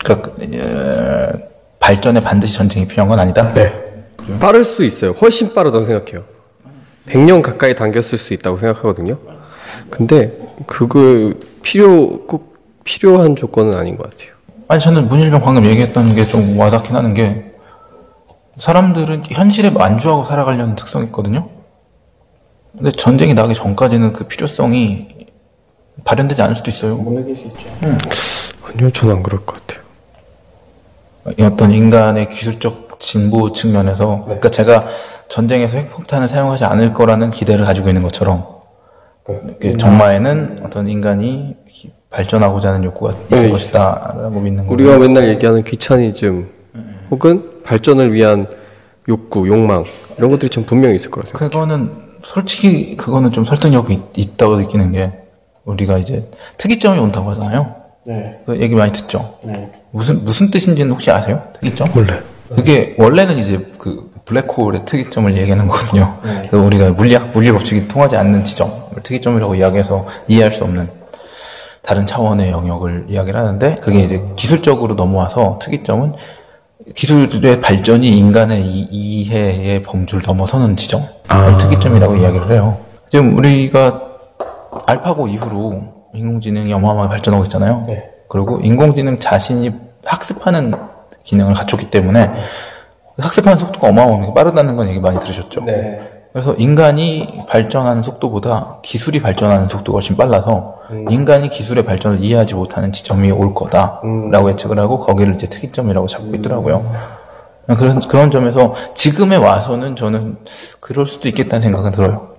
그러니까 0.04 0.32
에, 0.42 1.30
발전에 1.80 2.22
반드시 2.22 2.56
전쟁이 2.58 2.88
필요한 2.88 3.10
건 3.10 3.20
아니다. 3.20 3.54
빠를 4.40 4.64
수 4.64 4.86
있어요. 4.86 5.12
훨씬 5.12 5.54
빠르다고 5.54 5.84
생각해요. 5.84 6.24
100년 7.08 7.42
가까이 7.42 7.76
당겼을 7.76 8.18
수 8.18 8.34
있다고 8.34 8.58
생각하거든요. 8.58 9.18
근데 9.90 10.38
그거 10.68 11.34
필요 11.62 12.26
꼭 12.28 12.56
필요한 12.86 13.36
조건은 13.36 13.76
아닌 13.76 13.98
것 13.98 14.10
같아요. 14.10 14.32
아니 14.70 14.80
저는 14.80 15.10
문일병 15.10 15.42
방금 15.42 15.66
얘기했던 15.66 16.16
게 16.16 16.24
좀 16.24 16.58
와닿긴 16.58 16.96
하는 16.96 17.14
게 17.14 17.51
사람들은 18.58 19.24
현실에 19.30 19.70
만주하고 19.70 20.26
살아가려는 20.26 20.76
특성이 20.76 21.06
있거든요. 21.06 21.50
근데 22.78 22.92
전쟁이 22.92 23.34
나기 23.34 23.54
전까지는 23.54 24.14
그 24.14 24.26
필요성이 24.26 25.08
발현되지 26.04 26.42
않을 26.42 26.56
수도 26.56 26.70
있어요. 26.70 26.98
느낄 26.98 27.36
수 27.36 27.48
있죠. 27.48 27.70
아니요, 28.64 28.92
저는 28.92 29.16
안 29.18 29.24
그럴 29.24 29.46
것 29.46 29.60
같아요. 29.60 29.82
이 31.38 31.44
어떤 31.44 31.72
인간의 31.72 32.30
기술적 32.30 33.00
진보 33.00 33.52
측면에서 33.52 34.22
그러니까 34.24 34.50
제가 34.50 34.82
전쟁에서 35.28 35.78
핵폭탄을 35.78 36.30
사용하지 36.30 36.66
않을 36.66 36.94
거라는 36.94 37.32
기대를 37.32 37.66
가지고 37.66 37.90
있는 37.90 38.04
것처럼 38.04 38.46
이렇게 39.28 39.78
정말에는 39.78 40.60
어떤 40.64 40.88
인간이 40.88 41.56
발전하고자 42.10 42.70
하는 42.70 42.84
욕구가 42.84 43.14
있을 43.32 43.44
네, 43.46 43.50
것이다라고 43.50 44.40
믿는 44.40 44.64
거고 44.64 44.74
우리가 44.74 44.98
맨날 44.98 45.30
얘기하는 45.30 45.64
귀차니즘 45.64 46.50
혹은 47.10 47.51
발전을 47.64 48.14
위한 48.14 48.48
욕구, 49.08 49.48
욕망 49.48 49.84
이런 50.18 50.32
것들이 50.32 50.50
좀 50.50 50.66
분명히 50.66 50.96
있을 50.96 51.10
거라 51.10 51.26
생각해요. 51.26 51.50
그거는 51.50 51.92
솔직히 52.22 52.96
그거는 52.96 53.32
좀 53.32 53.46
설득력이 53.46 53.94
있, 53.94 54.00
있다고 54.18 54.58
느끼는 54.58 54.92
게 54.92 55.12
우리가 55.66 55.98
이제 55.98 56.30
특이점이 56.58 57.00
온다고 57.00 57.32
하잖아요. 57.32 57.76
네. 58.06 58.42
그 58.46 58.60
얘기 58.60 58.76
많이 58.76 58.92
듣죠. 58.92 59.38
네. 59.44 59.72
무슨 59.92 60.24
무슨 60.24 60.50
뜻인지는 60.50 60.92
혹시 60.92 61.12
아세요? 61.12 61.42
특이점? 61.54 61.88
원래 61.96 62.20
그게 62.56 62.96
원래는 62.98 63.38
이제 63.38 63.66
그 63.78 64.12
블랙홀의 64.26 64.86
특이점을 64.86 65.36
얘기하는 65.38 65.68
거거든요. 65.68 66.18
그래서 66.22 66.66
우리가 66.66 66.92
물리학 66.92 67.32
물리 67.32 67.52
법칙이 67.52 67.88
통하지 67.88 68.18
않는 68.18 68.44
지점을 68.44 68.74
특이점이라고 69.04 69.56
이야기해서 69.56 70.06
이해할 70.28 70.52
수 70.52 70.64
없는 70.64 70.90
다른 71.82 72.06
차원의 72.06 72.52
영역을 72.52 73.06
이야기를 73.10 73.40
하는데 73.40 73.76
그게 73.82 74.00
이제 74.00 74.24
기술적으로 74.36 74.96
넘어와서 74.96 75.60
특이점은 75.62 76.14
기술의 76.96 77.62
발전이 77.62 78.08
인간의 78.18 78.62
이- 78.66 78.88
이해의 78.92 79.84
범주를 79.84 80.24
넘어서는 80.26 80.76
지점 80.76 81.02
을 81.02 81.58
특이점이라고 81.58 82.16
이야기를 82.16 82.52
해요. 82.52 82.78
지금 83.10 83.38
우리가 83.38 84.02
알파고 84.88 85.28
이후로 85.28 85.84
인공지능이 86.14 86.74
어마어마하게 86.74 87.10
발전하고 87.10 87.44
있잖아요. 87.46 87.86
그리고 88.30 88.60
인공지능 88.62 89.18
자신이 89.20 89.72
학습하는 90.06 90.74
기능을 91.24 91.54
갖췄기 91.54 91.92
때문에 91.92 92.30
학습하는 93.20 93.58
속도가 93.60 93.90
어마어마하게 93.90 94.34
빠르다는 94.34 94.76
건 94.76 94.90
얘기 94.90 95.00
많이 95.00 95.20
들으셨죠. 95.20 95.62
그래서 96.34 96.54
인간이 96.56 97.44
발전하는 97.48 98.04
속도보다 98.04 98.78
기술이 98.82 99.20
발전하는 99.22 99.68
속도가 99.68 99.98
훨씬 99.98 100.16
빨라서 100.16 100.80
인간이 101.10 101.50
기술의 101.50 101.84
발전을 101.84 102.22
이해하지 102.22 102.56
못하는 102.56 102.92
지점이 102.92 103.32
올 103.32 103.54
거다라고 103.54 104.50
예측을 104.52 104.80
하고 104.80 104.98
거기를 104.98 105.34
이제 105.34 105.48
특이점이라고 105.48 106.08
잡고 106.08 106.34
있더라고요. 106.36 106.90
그런 107.78 108.00
그런 108.00 108.32
점에서 108.32 108.74
지금에 108.94 109.36
와서는 109.36 109.96
저는 109.98 110.38
그럴 110.80 111.06
수도 111.06 111.28
있겠다는 111.28 111.62
생각은 111.62 111.92
들어요. 111.92 112.30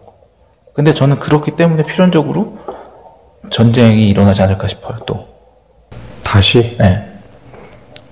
근데 0.72 0.95
저는 0.95 1.18
그렇기 1.18 1.57
때문에 1.57 1.82
필연적으로 1.82 2.57
전쟁이 3.51 4.09
일어나지 4.09 4.43
않을까 4.43 4.68
싶어요. 4.68 4.97
또. 5.05 5.26
다시 6.22 6.78
네. 6.78 7.11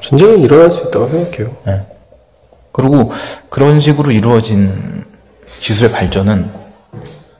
전쟁은 0.00 0.40
일어날 0.40 0.70
수 0.70 0.88
있다고 0.88 1.08
생각해요. 1.08 1.56
그리고 2.72 3.10
그런 3.48 3.80
식으로 3.80 4.10
이루어진 4.10 5.08
기술의 5.60 5.92
발전은 5.92 6.50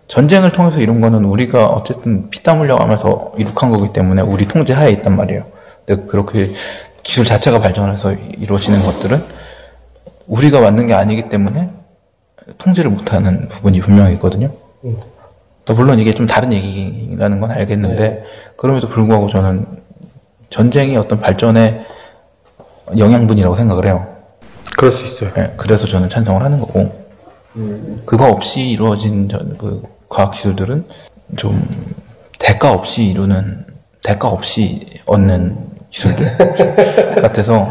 전쟁을 0.07 0.53
통해서 0.53 0.79
이룬 0.81 1.01
거는 1.01 1.25
우리가 1.25 1.67
어쨌든 1.67 2.31
피땀 2.31 2.61
흘려가면서 2.61 3.33
이룩한 3.39 3.77
거기 3.77 3.93
때문에 3.93 4.23
우리 4.23 4.47
통제 4.47 4.75
하에 4.75 4.91
있단 4.93 5.17
말이에요. 5.17 5.47
근데 5.87 6.07
그렇게 6.07 6.53
기술 7.03 7.25
자체가 7.25 7.61
발전해서 7.61 8.13
이루어지는 8.13 8.83
것들은 8.83 9.25
우리가 10.27 10.61
만든 10.61 10.87
게 10.87 10.95
아니기 10.95 11.29
때문에 11.29 11.71
통제를 12.59 12.91
못하는 12.91 13.49
부분이 13.49 13.81
분명히 13.81 14.13
있거든요. 14.15 14.51
물론 15.69 15.99
이게 15.99 16.13
좀 16.15 16.27
다른 16.27 16.53
얘기라는 16.53 17.41
건 17.41 17.51
알겠는데 17.53 18.25
그럼에도 18.57 18.89
불구하고 18.89 19.29
저는 19.29 19.65
전쟁이 20.51 20.97
어떤 20.97 21.21
발전의 21.21 21.87
영양분이라고 22.99 23.55
생각을 23.55 23.87
해요. 23.87 24.17
그럴 24.77 24.91
수 24.91 25.05
있어요. 25.05 25.33
예, 25.39 25.55
그래서 25.57 25.87
저는 25.87 26.09
찬성을 26.09 26.43
하는 26.43 26.59
거고 26.59 27.00
그거 28.07 28.29
없이 28.29 28.71
이루어진 28.71 29.29
전- 29.29 29.57
그 29.59 29.83
과학 30.09 30.31
기술들은 30.33 30.87
좀 31.37 31.63
대가 32.39 32.73
없이 32.73 33.05
이루는 33.07 33.65
대가 34.03 34.29
없이 34.29 34.87
얻는 35.07 35.57
기술들 35.91 36.27
같아서 37.23 37.71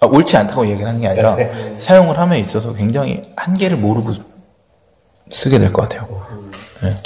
아, 0.00 0.06
옳지 0.06 0.36
않다고 0.36 0.66
얘기를 0.66 0.86
하는 0.86 1.00
게 1.00 1.08
아니라 1.08 1.36
사용을 1.76 2.18
함에 2.18 2.38
있어서 2.38 2.72
굉장히 2.72 3.22
한계를 3.36 3.76
모르고 3.76 4.12
쓰게 5.30 5.58
될 5.58 5.72
것 5.72 5.82
같아요. 5.88 6.08
예. 6.84 6.96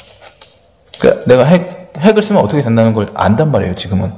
그러니까 1.01 1.25
내가 1.27 1.45
핵, 1.45 1.93
핵을 1.99 2.23
쓰면 2.23 2.43
어떻게 2.43 2.63
된다는 2.63 2.95
걸 2.95 3.11
안단 3.15 3.51
말이에요, 3.51 3.75
지금은. 3.75 4.13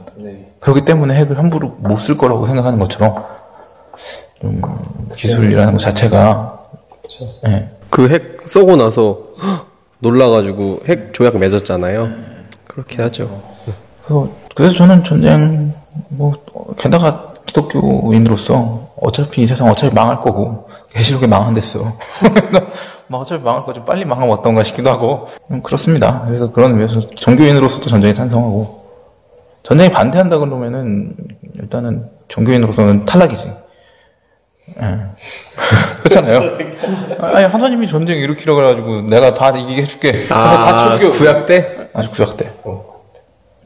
그렇기 0.61 0.85
때문에 0.85 1.15
핵을 1.15 1.39
함부로 1.39 1.77
못 1.81 1.99
쓸 1.99 2.17
거라고 2.17 2.45
생각하는 2.47 2.79
것처럼 2.79 3.25
좀 4.47 4.63
기술이라는 5.17 5.73
것 5.73 5.79
자체가 5.79 6.59
예. 7.47 7.69
그핵 7.91 8.43
쏘고 8.45 8.77
나서 8.77 9.19
헉, 9.43 9.67
놀라가지고 9.99 10.81
핵 10.87 11.13
조약 11.13 11.37
맺었잖아요. 11.39 12.11
그렇게 12.69 13.03
하죠. 13.03 13.43
그래서, 14.05 14.29
그래서 14.55 14.75
저는 14.75 15.03
전쟁 15.03 15.73
뭐 16.09 16.33
어, 16.55 16.75
게다가 16.75 17.33
기독교인으로서 17.47 18.91
어차피 19.01 19.43
이 19.43 19.47
세상 19.47 19.69
어차피 19.69 19.95
망할 19.95 20.21
거고 20.21 20.69
계시록에 20.91 21.27
망한댔어. 21.27 21.81
막 23.09 23.19
어차피 23.21 23.43
망할 23.43 23.65
거지 23.65 23.81
빨리 23.81 24.05
망하면 24.05 24.33
어떤가 24.33 24.63
싶기도 24.63 24.91
하고 24.91 25.27
음, 25.51 25.63
그렇습니다. 25.63 26.23
그래서 26.27 26.53
그런 26.53 26.73
의미에서 26.73 27.01
종교인으로서도 27.01 27.89
전쟁에 27.89 28.15
찬성하고 28.15 28.87
전쟁에 29.63 29.91
반대한다 29.91 30.39
그러면은 30.39 31.17
일단은 31.55 32.09
종교인으로서는 32.29 33.07
탈락이지. 33.07 33.66
그렇잖아요. 35.99 36.59
아니 37.21 37.45
하나님이 37.47 37.87
전쟁 37.87 38.19
일으키라 38.19 38.55
그래가지고 38.55 39.03
내가 39.03 39.35
다 39.35 39.51
이기게 39.51 39.83
해줄게. 39.83 40.27
다, 40.29 40.59
다 40.59 40.77
쳐죽여. 40.77 41.11
구약 41.13 41.47
때? 41.47 41.89
아주 41.95 42.11
구약 42.11 42.37
때. 42.37 42.51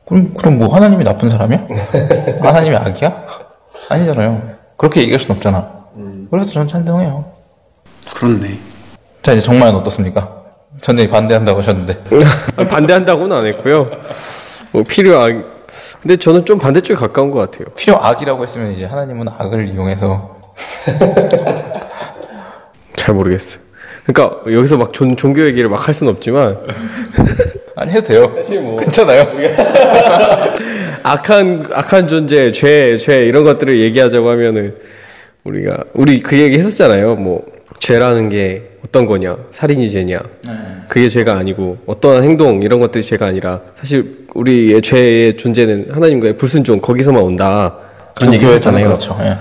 그럼 0.06 0.34
그럼 0.34 0.58
뭐 0.58 0.74
하나님이 0.74 1.04
나쁜 1.04 1.30
사람이야? 1.30 1.66
하나님이 2.42 2.76
악이야? 2.76 3.26
아니잖아요. 3.88 4.42
그렇게 4.76 5.00
얘기할 5.02 5.18
순 5.20 5.32
없잖아. 5.36 5.68
그래서 6.30 6.52
전 6.52 6.66
찬성해요. 6.66 7.24
그렇네. 8.14 8.58
자 9.22 9.32
이제 9.32 9.40
정말은 9.40 9.74
어떻습니까? 9.76 10.40
전쟁이 10.80 11.08
반대한다고 11.08 11.58
하셨는데. 11.58 12.02
아, 12.56 12.68
반대한다고는 12.68 13.36
안 13.36 13.46
했고요. 13.46 13.90
뭐 14.72 14.82
필요한. 14.84 15.44
근데 16.00 16.16
저는 16.16 16.44
좀 16.46 16.58
반대쪽에 16.58 16.98
가까운 16.98 17.30
것 17.30 17.38
같아요. 17.38 17.72
필요 17.74 17.96
악이라고 18.02 18.42
했으면 18.42 18.70
이제 18.72 18.84
하나님은 18.86 19.28
악을 19.38 19.68
이용해서 19.68 20.39
잘 22.96 23.14
모르겠어요. 23.14 23.62
그러니까 24.04 24.40
여기서 24.50 24.76
막 24.76 24.92
종, 24.92 25.14
종교 25.16 25.44
얘기를 25.44 25.68
막 25.68 25.86
할 25.86 25.94
수는 25.94 26.12
없지만 26.12 26.58
아니 27.76 27.92
해도 27.92 28.06
돼요. 28.06 28.34
괜찮아요. 28.78 29.26
악한 31.02 31.68
악한 31.72 32.08
존재, 32.08 32.52
죄, 32.52 32.96
죄 32.96 33.24
이런 33.26 33.44
것들을 33.44 33.78
얘기하자고 33.80 34.28
하면은 34.30 34.76
우리가 35.44 35.84
우리 35.94 36.20
그 36.20 36.36
얘기 36.38 36.58
했었잖아요. 36.58 37.16
뭐 37.16 37.46
죄라는 37.78 38.28
게 38.28 38.70
어떤 38.84 39.06
거냐? 39.06 39.36
살인이 39.52 39.88
죄냐? 39.90 40.18
그게 40.88 41.08
죄가 41.08 41.36
아니고 41.36 41.78
어떠한 41.86 42.24
행동 42.24 42.62
이런 42.62 42.80
것들이 42.80 43.02
죄가 43.02 43.26
아니라 43.26 43.60
사실 43.76 44.26
우리의 44.34 44.82
죄의 44.82 45.36
존재는 45.36 45.88
하나님과의 45.92 46.36
불순종 46.36 46.80
거기서만 46.80 47.22
온다. 47.22 47.76
그런 48.18 48.34
얘기. 48.34 48.44
했잖아요. 48.44 48.86
그렇죠. 48.88 49.16
예. 49.22 49.36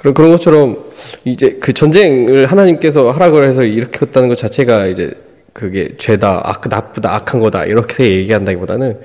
그런 0.00 0.14
그런 0.14 0.30
것처럼 0.30 0.78
이제 1.24 1.58
그 1.60 1.72
전쟁을 1.72 2.46
하나님께서 2.46 3.10
하라고 3.10 3.44
해서 3.44 3.62
이렇게 3.62 4.00
했다는 4.06 4.28
것 4.28 4.36
자체가 4.36 4.86
이제 4.86 5.12
그게 5.52 5.94
죄다, 5.98 6.40
악, 6.42 6.62
나쁘다, 6.68 7.14
악한 7.14 7.40
거다 7.40 7.64
이렇게 7.66 8.10
얘기한다기보다는 8.16 9.00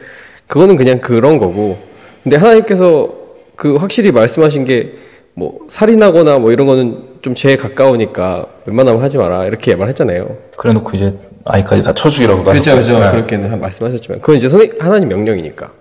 그거는 0.47 0.75
그냥 0.75 0.99
그런 0.99 1.37
거고. 1.37 1.77
근데 2.23 2.37
하나님께서 2.37 3.13
그 3.55 3.75
확실히 3.75 4.11
말씀하신 4.11 4.65
게 4.65 5.05
뭐 5.35 5.59
살인하거나 5.69 6.39
뭐 6.39 6.51
이런 6.51 6.65
거는 6.65 7.03
좀 7.21 7.35
죄에 7.35 7.57
가까우니까 7.57 8.45
웬만하면 8.65 9.01
하지 9.01 9.17
마라 9.17 9.45
이렇게 9.45 9.75
말했잖아요. 9.75 10.37
그래놓고 10.57 10.91
이제 10.93 11.13
아이까지 11.43 11.83
다 11.83 11.93
쳐죽이라고도 11.93 12.49
그렇죠. 12.49 12.71
그렇죠. 12.71 12.95
예. 12.95 13.11
그렇게는 13.11 13.59
말씀하셨지만 13.59 14.21
그건 14.21 14.37
이제 14.37 14.47
선생, 14.47 14.71
하나님 14.79 15.09
명령이니까 15.09 15.71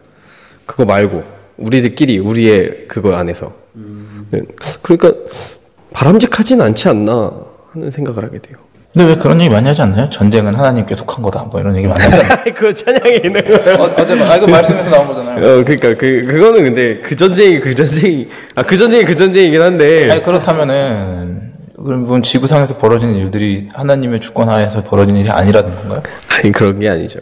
그거 0.66 0.84
말고 0.84 1.22
우리들끼리 1.56 2.18
우리의 2.18 2.86
그거 2.88 3.14
안에서 3.14 3.52
네. 4.30 4.40
그러니까 4.82 5.12
바람직하진 5.92 6.60
않지 6.60 6.88
않나 6.88 7.30
하는 7.72 7.90
생각을 7.90 8.24
하게 8.24 8.38
돼요. 8.40 8.56
근데 8.92 9.08
왜 9.08 9.16
그런 9.16 9.40
얘기 9.40 9.50
많이 9.50 9.66
하지 9.66 9.82
않나요? 9.82 10.08
전쟁은 10.08 10.54
하나님께 10.54 10.94
속한 10.94 11.20
거다. 11.22 11.42
뭐 11.50 11.60
이런 11.60 11.76
얘기 11.76 11.88
많이 11.88 12.00
하잖아요. 12.00 12.44
그 12.54 12.72
찬양에 12.72 13.20
있는 13.24 13.42
거예요. 13.44 13.82
어, 13.82 13.94
어제 13.98 14.12
아 14.22 14.36
이거 14.36 14.46
말씀에서 14.46 14.88
나온 14.90 15.06
거잖아요. 15.08 15.36
어, 15.36 15.64
그러니까 15.64 15.94
그 15.94 16.20
그거는 16.22 16.62
근데 16.62 17.00
그 17.00 17.16
전쟁이 17.16 17.58
그 17.60 17.74
전쟁이 17.74 18.28
아 18.54 18.62
그 18.62 18.76
전쟁이 18.76 19.04
그 19.04 19.16
전쟁이긴 19.16 19.60
한데 19.62 20.10
아니 20.12 20.22
그렇다면은 20.22 21.54
그럼 21.76 22.22
지구상에서 22.22 22.78
벌어지는 22.78 23.14
일들이 23.14 23.68
하나님의 23.74 24.20
주권 24.20 24.48
하에서 24.48 24.82
벌어지는 24.84 25.20
일이 25.20 25.28
아니라는 25.30 25.74
건가요? 25.74 26.02
아니 26.28 26.52
그런 26.52 26.78
게 26.78 26.88
아니죠. 26.88 27.18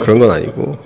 그런 0.00 0.18
건 0.18 0.30
아니고. 0.30 0.76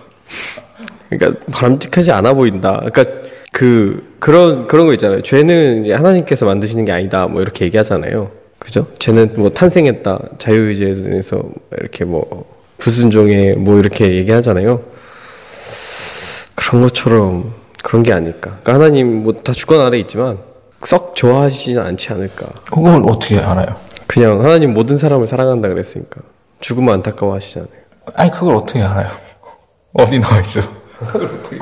그러니까 1.11 1.41
바람직하지 1.53 2.13
않아 2.13 2.35
보인다. 2.35 2.83
그러니까 2.85 3.05
그 3.53 4.15
그런 4.19 4.67
그런 4.67 4.87
거 4.87 4.93
있잖아요. 4.93 5.23
죄는 5.23 5.91
하나님께서 5.93 6.45
만드시는 6.47 6.85
게 6.85 6.93
아니다. 6.93 7.27
뭐 7.27 7.41
이렇게 7.43 7.65
얘기하잖아요. 7.65 8.31
그죠? 8.59 8.87
죄는 8.99 9.35
뭐 9.37 9.51
탄생했다. 9.51 10.19
자유의지에 10.39 10.95
대해서 10.95 11.41
이렇게 11.79 12.05
뭐 12.05 12.45
불순종에 12.79 13.53
뭐 13.55 13.79
이렇게 13.79 14.15
얘기하잖아요. 14.17 14.81
그런 16.55 16.83
것처럼 16.83 17.55
그런 17.83 18.03
게 18.03 18.13
아닐까. 18.13 18.59
그러니까 18.63 18.75
하나님 18.75 19.23
뭐 19.23 19.33
다 19.43 19.53
주권 19.53 19.81
아래 19.81 19.99
있지만 19.99 20.39
썩 20.81 21.15
좋아하시진 21.15 21.79
않지 21.79 22.13
않을까. 22.13 22.47
그걸 22.71 23.03
어떻게 23.07 23.39
알아요? 23.39 23.77
그냥 24.07 24.45
하나님 24.45 24.75
모든 24.75 24.97
사람을 24.97 25.27
사랑한다 25.27 25.69
그랬으니까 25.69 26.21
죽으면 26.61 26.95
안타까워하시잖아요. 26.95 27.71
아니 28.15 28.31
그걸 28.31 28.55
어떻게 28.57 28.83
알아요? 28.83 29.09
어디 29.95 30.19
나와 30.21 30.41
있어? 30.41 30.61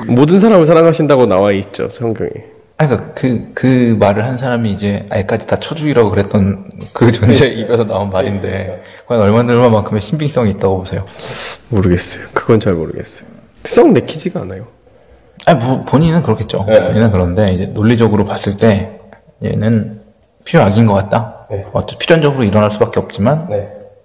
모든 0.07 0.39
사람을 0.39 0.65
사랑하신다고 0.65 1.25
나와 1.25 1.51
있죠 1.53 1.89
성경에. 1.89 2.29
아니 2.77 2.89
그러니까 2.89 3.13
그, 3.15 3.51
그 3.55 3.95
말을 3.99 4.23
한 4.23 4.37
사람이 4.37 4.71
이제 4.71 5.05
아이까지 5.09 5.47
다 5.47 5.59
쳐죽이라고 5.59 6.11
그랬던 6.11 6.69
그 6.93 7.11
존재 7.11 7.47
입에서 7.47 7.85
나온 7.85 8.11
말인데 8.11 8.83
과연 9.07 9.23
얼마나 9.23 9.53
얼마만큼의 9.53 10.01
신빙성이 10.01 10.51
있다고 10.51 10.79
보세요? 10.79 11.05
모르겠어요. 11.69 12.25
그건 12.33 12.59
잘 12.59 12.73
모르겠어요. 12.73 13.27
썩 13.63 13.91
내키지가 13.93 14.41
않아요. 14.41 14.67
아니 15.45 15.65
뭐, 15.65 15.83
본인은 15.85 16.21
그렇겠죠. 16.21 16.65
본인은 16.65 17.11
그런데 17.11 17.51
이제 17.51 17.65
논리적으로 17.67 18.25
봤을 18.25 18.57
때 18.57 18.99
얘는 19.43 20.01
필요악인 20.45 20.85
것 20.85 20.93
같다. 20.93 21.47
어차피 21.73 22.05
필연적으로 22.05 22.43
일어날 22.43 22.69
수밖에 22.69 22.99
없지만 22.99 23.49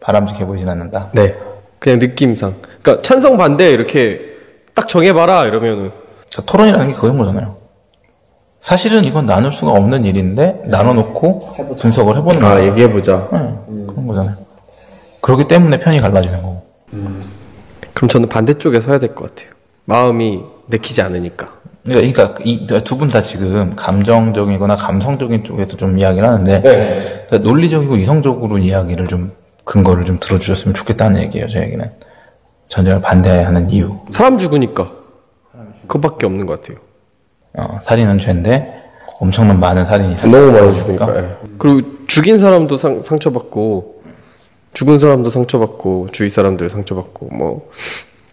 바람직해 0.01 0.47
보이진 0.47 0.69
않는다. 0.69 1.11
네. 1.13 1.35
그냥 1.79 1.99
느낌상. 1.99 2.57
그러니까 2.81 3.03
찬성 3.03 3.37
반대 3.37 3.71
이렇게 3.71 4.32
딱 4.75 4.89
정해봐라 4.89 5.47
이러면은 5.47 5.91
그러니까 6.31 6.43
토론이라는 6.53 6.89
게 6.89 6.95
그런 6.95 7.19
거잖아요. 7.19 7.57
사실은 8.61 9.05
이건 9.05 9.27
나눌 9.27 9.51
수가 9.53 9.73
없는 9.73 10.05
일인데 10.05 10.63
나눠놓고 10.67 11.41
분석을 11.77 12.17
해보는 12.19 12.45
아 12.45 12.51
거예요. 12.55 12.71
얘기해보자. 12.71 13.29
네, 13.33 13.39
그런 13.87 14.07
거잖아요. 14.07 14.37
그렇기 15.21 15.49
때문에 15.49 15.79
편이 15.81 16.01
갈라지는 16.01 16.43
거고. 16.43 16.63
그럼 17.95 18.09
저는 18.09 18.29
반대쪽에 18.29 18.81
서야 18.81 18.99
될 18.99 19.15
것 19.15 19.35
같아요. 19.35 19.53
마음이 19.85 20.41
내키지 20.69 21.03
않으니까. 21.03 21.49
그러니까 21.85 22.35
이두분 22.45 23.09
다 23.09 23.21
지금 23.23 23.75
감정적이거나 23.75 24.77
감성적인 24.77 25.43
쪽에서 25.43 25.77
좀 25.77 25.99
이야기를 25.99 26.27
하는데 26.29 26.61
그러니까 26.61 27.39
논리적이고 27.39 27.97
이성적으로 27.97 28.59
이야기를 28.59 29.09
좀 29.09 29.33
근거를 29.65 30.05
좀 30.05 30.19
들어주셨으면 30.21 30.75
좋겠다는 30.75 31.21
얘기예요. 31.23 31.49
제 31.49 31.63
얘기는 31.63 31.91
전쟁을 32.73 33.03
반대하는 33.03 33.69
이유. 33.69 33.99
사람 34.11 34.39
죽으니까. 34.39 34.91
그밖에 35.89 36.25
없는 36.25 36.47
것 36.47 36.63
같아요. 36.63 36.79
어, 37.59 37.79
살인은 37.83 38.19
죄인데 38.19 38.83
엄청난 39.21 39.61
많은 39.61 39.85
살인이 39.85 40.17
너무 40.17 40.51
많이 40.53 40.75
죽으니까. 40.75 41.17
예. 41.19 41.37
그리고 41.59 41.81
죽인 42.07 42.39
사람도 42.39 42.79
상, 42.79 43.03
상처받고 43.03 44.03
죽은 44.73 44.99
사람도 44.99 45.29
상처받고 45.29 46.09
주위 46.13 46.31
사람들 46.31 46.71
상처받고 46.71 47.27
뭐 47.27 47.69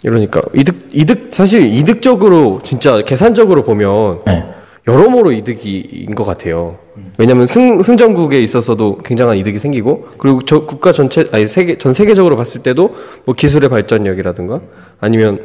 이러니까 0.03 0.41
이득 0.55 0.87
이득 0.93 1.31
사실 1.33 1.73
이득적으로 1.73 2.61
진짜 2.63 3.01
계산적으로 3.01 3.63
보면 3.65 4.21
네. 4.23 4.45
여러모로 4.87 5.31
이득인 5.31 6.15
것 6.15 6.23
같아요. 6.23 6.79
왜냐하면 7.17 7.45
승 7.47 7.81
승전국에 7.83 8.41
있어서도 8.41 8.97
굉장한 8.99 9.37
이득이 9.37 9.59
생기고 9.59 10.09
그리고 10.17 10.41
저 10.41 10.65
국가 10.65 10.91
전체 10.91 11.25
아니 11.31 11.47
세계 11.47 11.77
전 11.77 11.93
세계적으로 11.93 12.35
봤을 12.35 12.63
때도 12.63 12.95
뭐 13.25 13.35
기술의 13.35 13.69
발전력이라든가 13.69 14.61
아니면 14.99 15.41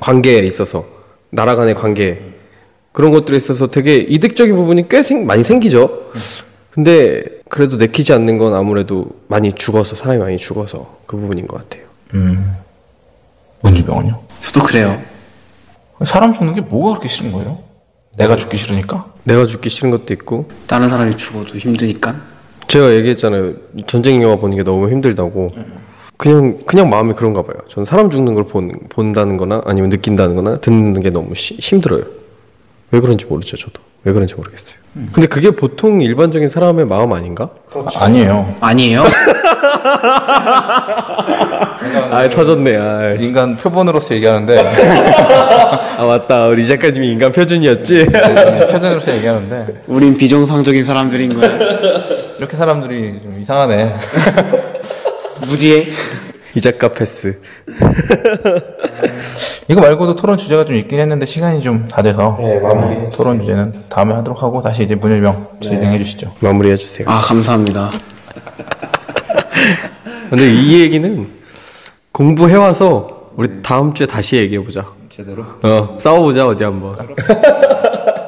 관계에 0.00 0.40
있어서 0.40 0.84
나라 1.30 1.54
간의 1.54 1.74
관계 1.74 2.22
그런 2.92 3.10
것들에 3.10 3.36
있어서 3.36 3.66
되게 3.66 3.96
이득적인 3.96 4.54
부분이 4.56 4.88
꽤 4.88 5.02
생, 5.02 5.26
많이 5.26 5.44
생기죠. 5.44 6.10
근데 6.70 7.24
그래도 7.48 7.76
내키지 7.76 8.12
않는 8.12 8.38
건 8.38 8.54
아무래도 8.54 9.10
많이 9.28 9.52
죽어서 9.52 9.96
사람이 9.96 10.18
많이 10.18 10.36
죽어서 10.38 10.98
그 11.06 11.16
부분인 11.16 11.46
것 11.46 11.60
같아요. 11.60 11.84
문주병은요? 13.62 14.20
저도 14.42 14.60
그래요. 14.64 15.00
사람 16.04 16.32
죽는 16.32 16.54
게 16.54 16.60
뭐가 16.60 16.90
그렇게 16.90 17.08
싫은 17.08 17.32
거예요? 17.32 17.58
내가 18.16 18.36
죽기 18.36 18.56
싫으니까? 18.56 19.04
내가 19.24 19.44
죽기 19.44 19.68
싫은 19.68 19.90
것도 19.90 20.12
있고 20.14 20.48
다른 20.66 20.88
사람이 20.88 21.16
죽어도 21.16 21.58
힘드니까. 21.58 22.14
제가 22.68 22.94
얘기했잖아요. 22.94 23.54
전쟁 23.86 24.22
영화 24.22 24.36
보는 24.36 24.56
게 24.56 24.62
너무 24.62 24.90
힘들다고. 24.90 25.50
그냥 26.16 26.58
그냥 26.66 26.88
마음이 26.88 27.12
그런가 27.14 27.42
봐요. 27.42 27.56
전 27.68 27.84
사람 27.84 28.08
죽는 28.08 28.34
걸 28.34 28.44
본, 28.44 28.72
본다는 28.88 29.36
거나 29.36 29.60
아니면 29.66 29.90
느낀다는 29.90 30.34
거나 30.34 30.58
듣는 30.60 31.00
게 31.00 31.10
너무 31.10 31.34
시- 31.34 31.54
힘들어요. 31.56 32.04
왜 32.90 33.00
그런지 33.00 33.26
모르죠, 33.26 33.56
저도. 33.56 33.82
왜 34.04 34.12
그런지 34.12 34.34
모르겠어요. 34.34 34.76
근데 35.12 35.26
그게 35.26 35.50
보통 35.50 36.00
일반적인 36.00 36.48
사람의 36.48 36.86
마음 36.86 37.12
아닌가? 37.12 37.50
아, 37.74 38.04
아니에요. 38.04 38.54
아니에요? 38.60 39.04
아, 42.10 42.28
터졌네. 42.30 42.76
아, 42.78 43.12
인간 43.20 43.56
표본으로서 43.56 44.14
얘기하는데 44.14 44.56
아 45.98 46.06
맞다. 46.06 46.46
우리 46.46 46.66
작가님이 46.66 47.12
인간 47.12 47.30
표준이었지. 47.30 48.06
표본으로서 48.70 49.14
얘기하는데 49.16 49.82
우린 49.86 50.16
비정상적인 50.16 50.82
사람들인 50.82 51.38
거야. 51.38 51.58
이렇게 52.38 52.56
사람들이 52.56 53.20
좀 53.22 53.36
이상하네. 53.38 53.94
무지해? 55.46 55.86
이 56.56 56.60
작가 56.60 56.88
패스. 56.88 57.38
이거 59.68 59.80
말고도 59.82 60.14
토론 60.16 60.38
주제가 60.38 60.64
좀 60.64 60.74
있긴 60.76 60.98
했는데 61.00 61.26
시간이 61.26 61.60
좀 61.60 61.86
다 61.88 62.02
돼서 62.02 62.38
네, 62.40 63.10
토론 63.10 63.38
주제는 63.40 63.84
다음에 63.90 64.14
하도록 64.14 64.42
하고 64.42 64.62
다시 64.62 64.84
이제 64.84 64.94
문일병 64.94 65.58
진행해 65.60 65.98
주시죠. 65.98 66.32
마무리해 66.40 66.76
주세요. 66.76 67.06
아 67.10 67.20
감사합니다. 67.20 67.90
근데 70.30 70.48
이 70.50 70.80
얘기는 70.80 71.28
공부해 72.12 72.56
와서 72.56 73.28
우리 73.36 73.60
다음 73.62 73.92
주에 73.92 74.06
다시 74.06 74.36
얘기해 74.36 74.64
보자. 74.64 74.86
제대로. 75.14 75.44
어 75.62 75.98
싸워보자 76.00 76.46
어디 76.46 76.64
한번. 76.64 76.96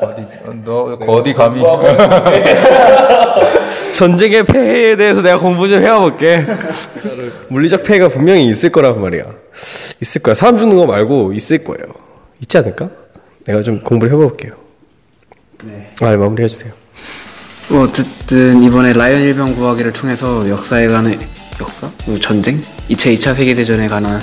어디 0.03 0.23
너 0.65 0.99
어디 1.07 1.33
감히 1.33 1.63
전쟁의 3.99 4.45
폐해에 4.45 4.95
대해서 4.95 5.23
내가 5.23 5.41
공부 5.41 5.67
좀 5.67 5.83
해와볼게. 5.83 6.47
물리적 7.49 7.83
폐해가 7.83 8.09
분명히 8.09 8.49
있을 8.49 8.71
거란 8.71 9.01
말이야. 9.01 9.25
있을 10.01 10.23
거야. 10.23 10.37
사람 10.37 10.57
죽는 10.57 10.77
거 10.77 10.87
말고 10.87 11.33
있을 11.33 11.65
거예요. 11.65 11.83
있지 12.41 12.57
않을까? 12.59 12.91
내가 13.45 13.61
좀 13.63 13.83
공부를 13.83 14.13
해볼게요. 14.13 14.53
네. 15.65 15.93
아, 16.01 16.17
마무리 16.17 16.45
해주세요. 16.45 16.73
뭐 17.71 17.83
어쨌든 17.83 18.63
이번에 18.63 18.93
라이언 18.93 19.21
일병 19.21 19.57
구하기를 19.57 19.93
통해서 19.93 20.49
역사에 20.49 20.87
관한 20.87 21.19
역사? 21.61 21.91
그리고 22.05 22.21
전쟁? 22.21 22.63
2차 22.89 23.13
2차 23.13 23.35
세계대전에 23.35 23.89
관한 23.89 24.23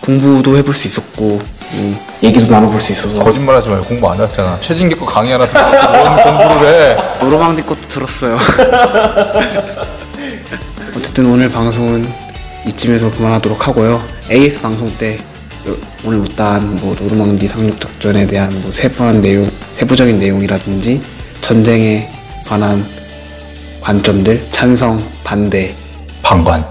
공부도 0.00 0.56
해볼 0.58 0.74
수 0.74 0.86
있었고 0.86 1.40
음, 1.40 1.57
얘기도 2.22 2.50
나눠볼 2.50 2.80
수 2.80 2.92
있어서 2.92 3.22
거짓말하지 3.22 3.68
말고 3.68 3.86
공부 3.86 4.08
안 4.10 4.20
했잖아. 4.20 4.58
최진기 4.60 4.96
거 4.96 5.04
강의 5.06 5.32
하나 5.32 5.46
듣고 5.46 5.60
뭔 5.60 6.16
공부를 6.38 6.68
해? 6.68 6.96
노로망디 7.20 7.62
것도 7.62 7.80
들었어요. 7.88 8.36
어쨌든 10.96 11.26
오늘 11.30 11.48
방송은 11.48 12.08
이쯤에서 12.66 13.10
그만하도록 13.12 13.66
하고요. 13.68 14.02
AS 14.30 14.60
방송 14.62 14.92
때 14.96 15.18
요- 15.68 15.76
오늘 16.04 16.18
못다한 16.18 16.76
뭐 16.80 16.94
노르망디 16.98 17.46
상륙 17.46 17.80
작전에 17.80 18.26
대한 18.26 18.60
뭐 18.62 18.70
세부한 18.70 19.20
내용, 19.20 19.50
세부적인 19.72 20.18
내용이라든지 20.18 21.02
전쟁에 21.40 22.08
관한 22.46 22.84
관점들, 23.80 24.48
찬성, 24.50 25.08
반대, 25.22 25.76
방관. 26.22 26.64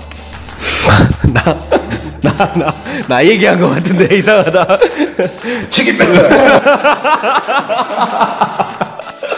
나 3.08 3.26
얘기한 3.26 3.60
것 3.60 3.70
같은데 3.70 4.16
이상하다. 4.16 4.80
책임 5.70 5.98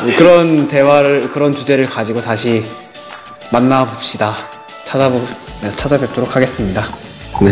뭐 0.01 0.13
그런 0.17 0.67
대화를 0.67 1.29
그런 1.31 1.55
주제를 1.55 1.85
가지고 1.85 2.21
다시 2.21 2.65
만나봅시다. 3.51 4.33
찾아보 4.85 5.19
네, 5.61 5.69
찾아뵙도록 5.69 6.35
하겠습니다. 6.35 6.83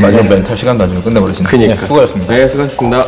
마지막 0.01 0.27
멘탈 0.27 0.57
시간 0.57 0.77
나중에 0.77 1.01
끝내버리시네. 1.01 1.49
그니까. 1.49 1.75
네, 1.75 1.81
수고하셨습니다. 1.81 2.33
네, 2.33 2.47
수고하셨습니다. 2.47 3.05